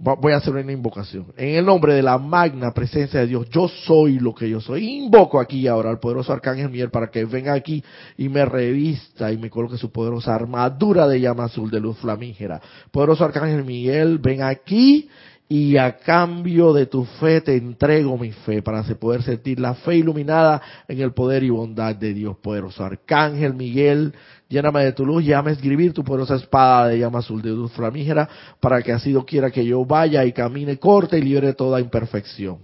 voy 0.00 0.32
a 0.32 0.36
hacer 0.36 0.54
una 0.54 0.72
invocación. 0.72 1.26
En 1.36 1.56
el 1.56 1.66
nombre 1.66 1.94
de 1.94 2.02
la 2.02 2.16
magna 2.16 2.72
presencia 2.72 3.20
de 3.20 3.26
Dios, 3.26 3.48
yo 3.50 3.68
soy 3.68 4.18
lo 4.18 4.34
que 4.34 4.48
yo 4.48 4.60
soy. 4.60 4.88
Invoco 4.88 5.38
aquí 5.38 5.66
ahora 5.66 5.90
al 5.90 6.00
poderoso 6.00 6.32
arcángel 6.32 6.70
Miguel 6.70 6.90
para 6.90 7.10
que 7.10 7.24
venga 7.26 7.52
aquí 7.52 7.84
y 8.16 8.28
me 8.30 8.44
revista 8.46 9.30
y 9.30 9.36
me 9.36 9.50
coloque 9.50 9.76
su 9.76 9.92
poderosa 9.92 10.34
armadura 10.34 11.06
de 11.06 11.20
llama 11.20 11.44
azul 11.44 11.70
de 11.70 11.80
luz 11.80 11.98
flamígera. 11.98 12.60
Poderoso 12.90 13.24
arcángel 13.24 13.64
Miguel, 13.64 14.18
ven 14.18 14.42
aquí 14.42 15.10
y 15.50 15.76
a 15.76 15.96
cambio 15.96 16.72
de 16.72 16.86
tu 16.86 17.04
fe 17.04 17.40
te 17.40 17.56
entrego 17.56 18.16
mi 18.16 18.30
fe 18.30 18.62
para 18.62 18.84
poder 18.94 19.22
sentir 19.22 19.58
la 19.58 19.74
fe 19.74 19.96
iluminada 19.96 20.62
en 20.86 21.00
el 21.00 21.12
poder 21.12 21.42
y 21.42 21.50
bondad 21.50 21.94
de 21.96 22.14
Dios 22.14 22.36
poderoso. 22.38 22.84
Arcángel 22.84 23.54
Miguel, 23.54 24.14
lléname 24.50 24.84
de 24.84 24.92
tu 24.92 25.06
luz, 25.06 25.24
llame 25.24 25.50
a 25.50 25.54
escribir 25.54 25.94
tu 25.94 26.04
poderosa 26.04 26.34
espada 26.34 26.88
de 26.88 26.98
llama 26.98 27.20
azul 27.20 27.40
de 27.40 27.50
luz 27.50 27.72
flamígera 27.72 28.28
para 28.58 28.82
que 28.82 28.92
así 28.92 29.12
lo 29.12 29.24
quiera 29.24 29.50
que 29.50 29.64
yo 29.64 29.84
vaya 29.86 30.24
y 30.26 30.32
camine, 30.32 30.76
corte 30.76 31.18
y 31.18 31.22
libre 31.22 31.54
toda 31.54 31.80
imperfección. 31.80 32.58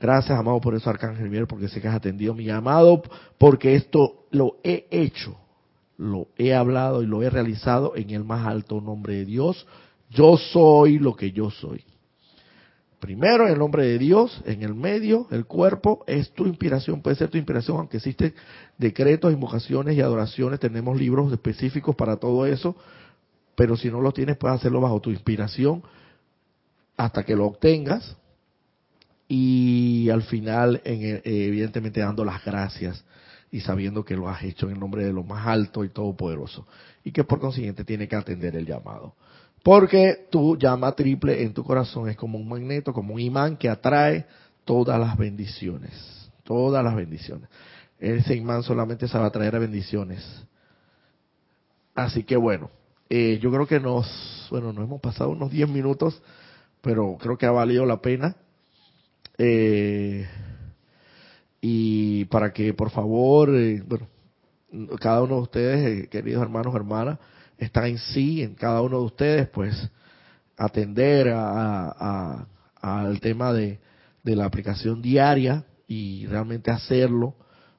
Gracias, 0.00 0.38
amado, 0.38 0.60
por 0.60 0.74
eso, 0.74 0.90
Arcángel 0.90 1.28
Miguel, 1.30 1.46
porque 1.46 1.68
sé 1.68 1.80
que 1.80 1.88
has 1.88 1.94
atendido 1.94 2.34
mi 2.34 2.44
llamado, 2.44 3.02
porque 3.38 3.76
esto 3.76 4.26
lo 4.30 4.56
he 4.64 4.86
hecho, 4.90 5.36
lo 5.98 6.28
he 6.36 6.54
hablado 6.54 7.02
y 7.02 7.06
lo 7.06 7.22
he 7.22 7.30
realizado 7.30 7.94
en 7.94 8.10
el 8.10 8.24
más 8.24 8.46
alto 8.46 8.80
nombre 8.80 9.14
de 9.14 9.24
Dios, 9.24 9.66
yo 10.10 10.36
soy 10.36 10.98
lo 10.98 11.14
que 11.14 11.32
yo 11.32 11.50
soy. 11.50 11.84
Primero, 13.00 13.46
el 13.46 13.58
nombre 13.58 13.84
de 13.84 13.98
Dios, 13.98 14.42
en 14.46 14.62
el 14.62 14.74
medio, 14.74 15.26
el 15.30 15.44
cuerpo, 15.44 16.02
es 16.06 16.32
tu 16.32 16.46
inspiración, 16.46 17.02
puede 17.02 17.16
ser 17.16 17.28
tu 17.28 17.36
inspiración, 17.36 17.76
aunque 17.76 17.98
existen 17.98 18.34
decretos, 18.78 19.32
invocaciones 19.32 19.96
y 19.96 20.00
adoraciones, 20.00 20.60
tenemos 20.60 20.98
libros 20.98 21.30
específicos 21.30 21.94
para 21.94 22.16
todo 22.16 22.46
eso, 22.46 22.74
pero 23.54 23.76
si 23.76 23.90
no 23.90 24.00
lo 24.00 24.12
tienes, 24.12 24.38
puedes 24.38 24.58
hacerlo 24.58 24.80
bajo 24.80 25.00
tu 25.00 25.10
inspiración 25.10 25.82
hasta 26.96 27.24
que 27.24 27.36
lo 27.36 27.46
obtengas 27.46 28.16
y 29.28 30.08
al 30.10 30.22
final, 30.22 30.80
en, 30.84 31.20
evidentemente, 31.24 32.00
dando 32.00 32.24
las 32.24 32.44
gracias 32.44 33.04
y 33.50 33.60
sabiendo 33.60 34.04
que 34.04 34.16
lo 34.16 34.28
has 34.28 34.42
hecho 34.42 34.66
en 34.66 34.74
el 34.74 34.80
nombre 34.80 35.04
de 35.04 35.12
lo 35.12 35.22
más 35.22 35.46
alto 35.46 35.84
y 35.84 35.90
todopoderoso 35.90 36.66
y 37.04 37.12
que 37.12 37.24
por 37.24 37.40
consiguiente 37.40 37.84
tiene 37.84 38.08
que 38.08 38.16
atender 38.16 38.56
el 38.56 38.66
llamado. 38.66 39.14
Porque 39.66 40.28
tu 40.30 40.56
llama 40.56 40.92
triple 40.92 41.42
en 41.42 41.52
tu 41.52 41.64
corazón 41.64 42.08
es 42.08 42.16
como 42.16 42.38
un 42.38 42.48
magneto, 42.48 42.92
como 42.92 43.14
un 43.14 43.20
imán 43.20 43.56
que 43.56 43.68
atrae 43.68 44.24
todas 44.64 44.96
las 45.00 45.18
bendiciones. 45.18 46.30
Todas 46.44 46.84
las 46.84 46.94
bendiciones. 46.94 47.50
Ese 47.98 48.36
imán 48.36 48.62
solamente 48.62 49.08
se 49.08 49.18
va 49.18 49.26
a 49.26 49.30
traer 49.32 49.56
a 49.56 49.58
bendiciones. 49.58 50.24
Así 51.96 52.22
que 52.22 52.36
bueno, 52.36 52.70
eh, 53.10 53.40
yo 53.42 53.50
creo 53.50 53.66
que 53.66 53.80
nos, 53.80 54.46
bueno, 54.52 54.72
nos 54.72 54.84
hemos 54.84 55.00
pasado 55.00 55.30
unos 55.30 55.50
10 55.50 55.68
minutos, 55.68 56.22
pero 56.80 57.16
creo 57.18 57.36
que 57.36 57.46
ha 57.46 57.50
valido 57.50 57.84
la 57.86 58.00
pena. 58.00 58.36
Eh, 59.36 60.28
y 61.60 62.24
para 62.26 62.52
que 62.52 62.72
por 62.72 62.90
favor, 62.90 63.50
eh, 63.52 63.82
bueno, 63.84 64.06
cada 65.00 65.22
uno 65.22 65.34
de 65.34 65.42
ustedes, 65.42 66.04
eh, 66.04 66.08
queridos 66.08 66.40
hermanos, 66.40 66.72
hermanas, 66.72 67.18
está 67.58 67.88
en 67.88 67.98
sí, 67.98 68.42
en 68.42 68.54
cada 68.54 68.82
uno 68.82 69.00
de 69.00 69.04
ustedes, 69.04 69.48
pues 69.48 69.90
atender 70.56 71.30
a, 71.34 72.46
al 72.80 73.20
tema 73.20 73.52
de, 73.52 73.78
de 74.22 74.36
la 74.36 74.44
aplicación 74.44 75.02
diaria 75.02 75.64
y 75.86 76.26
realmente 76.26 76.70
hacerlo, 76.70 77.34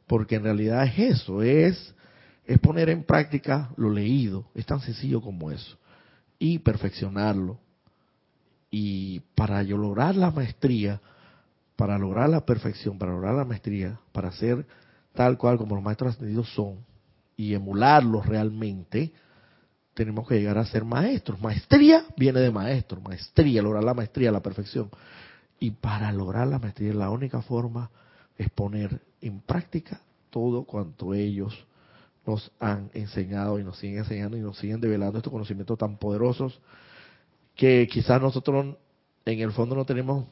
porque 0.08 0.36
en 0.36 0.44
realidad 0.44 0.86
es 0.86 1.20
eso, 1.20 1.41
es, 1.41 1.94
es 2.45 2.60
poner 2.60 2.90
en 2.90 3.04
práctica 3.04 3.70
lo 3.76 3.90
leído, 3.90 4.45
es 4.56 4.66
tan 4.66 4.80
sencillo 4.80 5.22
como 5.22 5.52
eso, 5.52 5.78
y 6.40 6.60
perfeccionarlo. 6.60 7.60
Y 8.72 9.22
para 9.36 9.64
yo 9.64 9.78
lograr 9.78 10.16
la 10.16 10.32
maestría, 10.32 11.02
para 11.76 11.98
lograr 11.98 12.30
la 12.30 12.45
perfección, 12.45 12.98
para 12.98 13.12
lograr 13.12 13.36
la 13.36 13.45
maestría, 13.45 13.99
para 14.12 14.32
ser 14.32 14.66
tal 15.14 15.38
cual 15.38 15.58
como 15.58 15.76
los 15.76 15.84
maestros 15.84 16.16
ascendidos 16.16 16.49
son, 16.54 16.78
y 17.36 17.54
emularlos 17.54 18.26
realmente, 18.26 19.12
tenemos 19.98 20.28
que 20.28 20.36
llegar 20.36 20.60
a 20.60 20.65
ser 20.65 20.86
maestros. 20.86 21.41
Maestría 21.41 22.06
viene 22.15 22.40
de 22.40 22.52
maestro, 22.52 23.02
maestría, 23.02 23.64
lograr 23.64 23.84
la 23.84 23.95
maestría, 23.95 24.32
la 24.32 24.44
perfección. 24.44 24.91
Y 25.60 25.72
para 25.72 26.11
lograr 26.11 26.48
la 26.48 26.60
maestría, 26.60 26.94
la 26.94 27.10
única 27.10 27.41
forma 27.41 27.90
es 28.38 28.48
poner 28.52 29.02
en 29.22 29.40
práctica 29.40 29.99
todo 30.30 30.65
cuanto 30.65 31.15
ellos 31.15 31.65
nos 32.28 32.52
han 32.60 32.91
enseñado 32.94 33.57
y 33.57 33.64
nos 33.64 33.80
siguen 33.80 33.98
enseñando 33.99 34.38
y 34.38 34.41
nos 34.41 34.60
siguen 34.60 34.80
develando 34.80 35.18
estos 35.18 35.34
conocimientos 35.34 35.80
tan 35.80 35.98
poderosos 35.98 36.60
que 37.56 37.88
quizás 37.91 38.22
nosotros 38.22 38.76
en 39.26 39.40
el 39.40 39.52
fondo 39.52 39.76
no 39.76 39.86
tenemos 39.86 40.26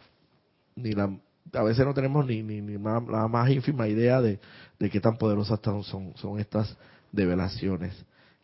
ni 0.75 0.91
la 0.91 1.09
a 1.53 1.63
veces 1.63 1.85
no 1.85 1.93
tenemos 1.95 2.25
ni, 2.27 2.43
ni, 2.43 2.61
la 2.77 3.27
más 3.27 3.49
ínfima 3.49 3.87
idea 3.87 4.21
de, 4.21 4.39
de 4.77 4.89
qué 4.91 4.99
tan 4.99 5.17
poderosas 5.17 5.59
son, 5.63 6.13
son 6.15 6.39
estas 6.39 6.77
develaciones 7.11 7.95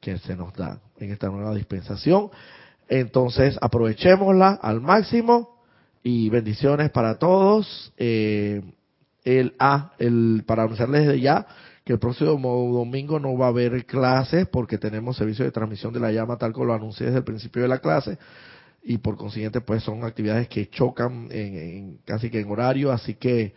que 0.02 0.18
se 0.18 0.36
nos 0.36 0.54
dan 0.54 0.82
en 0.98 1.12
esta 1.12 1.30
nueva 1.30 1.56
dispensación. 1.56 2.30
Entonces, 2.90 3.58
aprovechémosla 3.62 4.60
al 4.62 4.82
máximo 4.82 5.62
y 6.04 6.30
bendiciones 6.30 6.90
para 6.90 7.18
todos. 7.18 7.94
Eh, 7.98 8.62
el 9.24 9.54
A, 9.60 9.94
el, 10.00 10.44
para 10.46 10.64
anunciarles 10.64 11.08
desde 11.08 11.22
ya 11.22 11.46
que 11.84 11.94
el 11.94 12.00
próximo 12.00 12.32
domingo 12.74 13.20
no 13.20 13.38
va 13.38 13.46
a 13.46 13.50
haber 13.50 13.86
clases 13.86 14.48
porque 14.48 14.78
tenemos 14.78 15.18
servicio 15.18 15.46
de 15.46 15.52
transmisión 15.52 15.94
de 15.94 16.00
la 16.00 16.12
llama 16.12 16.38
tal 16.38 16.54
como 16.54 16.66
lo 16.66 16.74
anuncié 16.74 17.06
desde 17.08 17.20
el 17.20 17.24
principio 17.24 17.62
de 17.62 17.68
la 17.68 17.80
clase 17.80 18.18
y 18.84 18.98
por 18.98 19.16
consiguiente 19.16 19.62
pues 19.62 19.84
son 19.84 20.04
actividades 20.04 20.48
que 20.48 20.70
chocan 20.70 21.28
en, 21.32 22.00
casi 22.06 22.30
que 22.30 22.40
en 22.40 22.50
horario, 22.50 22.92
así 22.92 23.16
que 23.16 23.54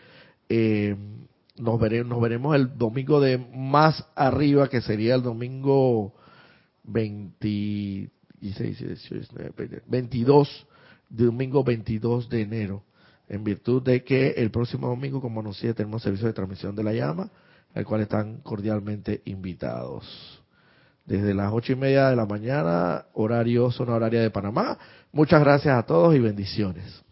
eh, 0.49 0.97
nos, 1.57 1.81
veremos, 1.81 2.11
nos 2.11 2.21
veremos 2.21 2.55
el 2.57 2.77
domingo 2.77 3.21
de 3.21 3.39
más 3.39 4.07
arriba 4.15 4.69
que 4.69 4.83
sería 4.83 5.15
el 5.15 5.23
domingo 5.23 6.15
20, 6.85 8.11
22, 9.87 10.67
domingo 11.09 11.65
22 11.65 12.29
de 12.29 12.43
enero, 12.43 12.83
en 13.29 13.45
virtud 13.45 13.83
de 13.83 14.05
que 14.05 14.31
el 14.31 14.51
próximo 14.51 14.89
domingo, 14.89 15.21
como 15.21 15.41
anuncié, 15.41 15.75
tenemos 15.75 16.03
servicio 16.03 16.27
de 16.27 16.35
transmisión 16.35 16.77
de 16.77 16.85
la 16.85 16.93
llama, 16.93 17.31
al 17.75 17.85
cual 17.85 18.03
están 18.03 18.39
cordialmente 18.39 19.23
invitados. 19.25 20.43
Desde 21.07 21.35
las 21.35 21.53
ocho 21.53 21.73
y 21.73 21.77
media 21.77 22.09
de 22.09 22.17
la 22.17 22.25
mañana, 22.25 23.07
horario 23.13 23.71
zona 23.71 23.95
horaria 23.95 24.23
de 24.23 24.31
Panamá. 24.31 24.79
Muchas 25.13 25.41
gracias 25.41 25.77
a 25.77 25.83
todos 25.83 26.15
y 26.15 26.19
bendiciones. 26.19 27.04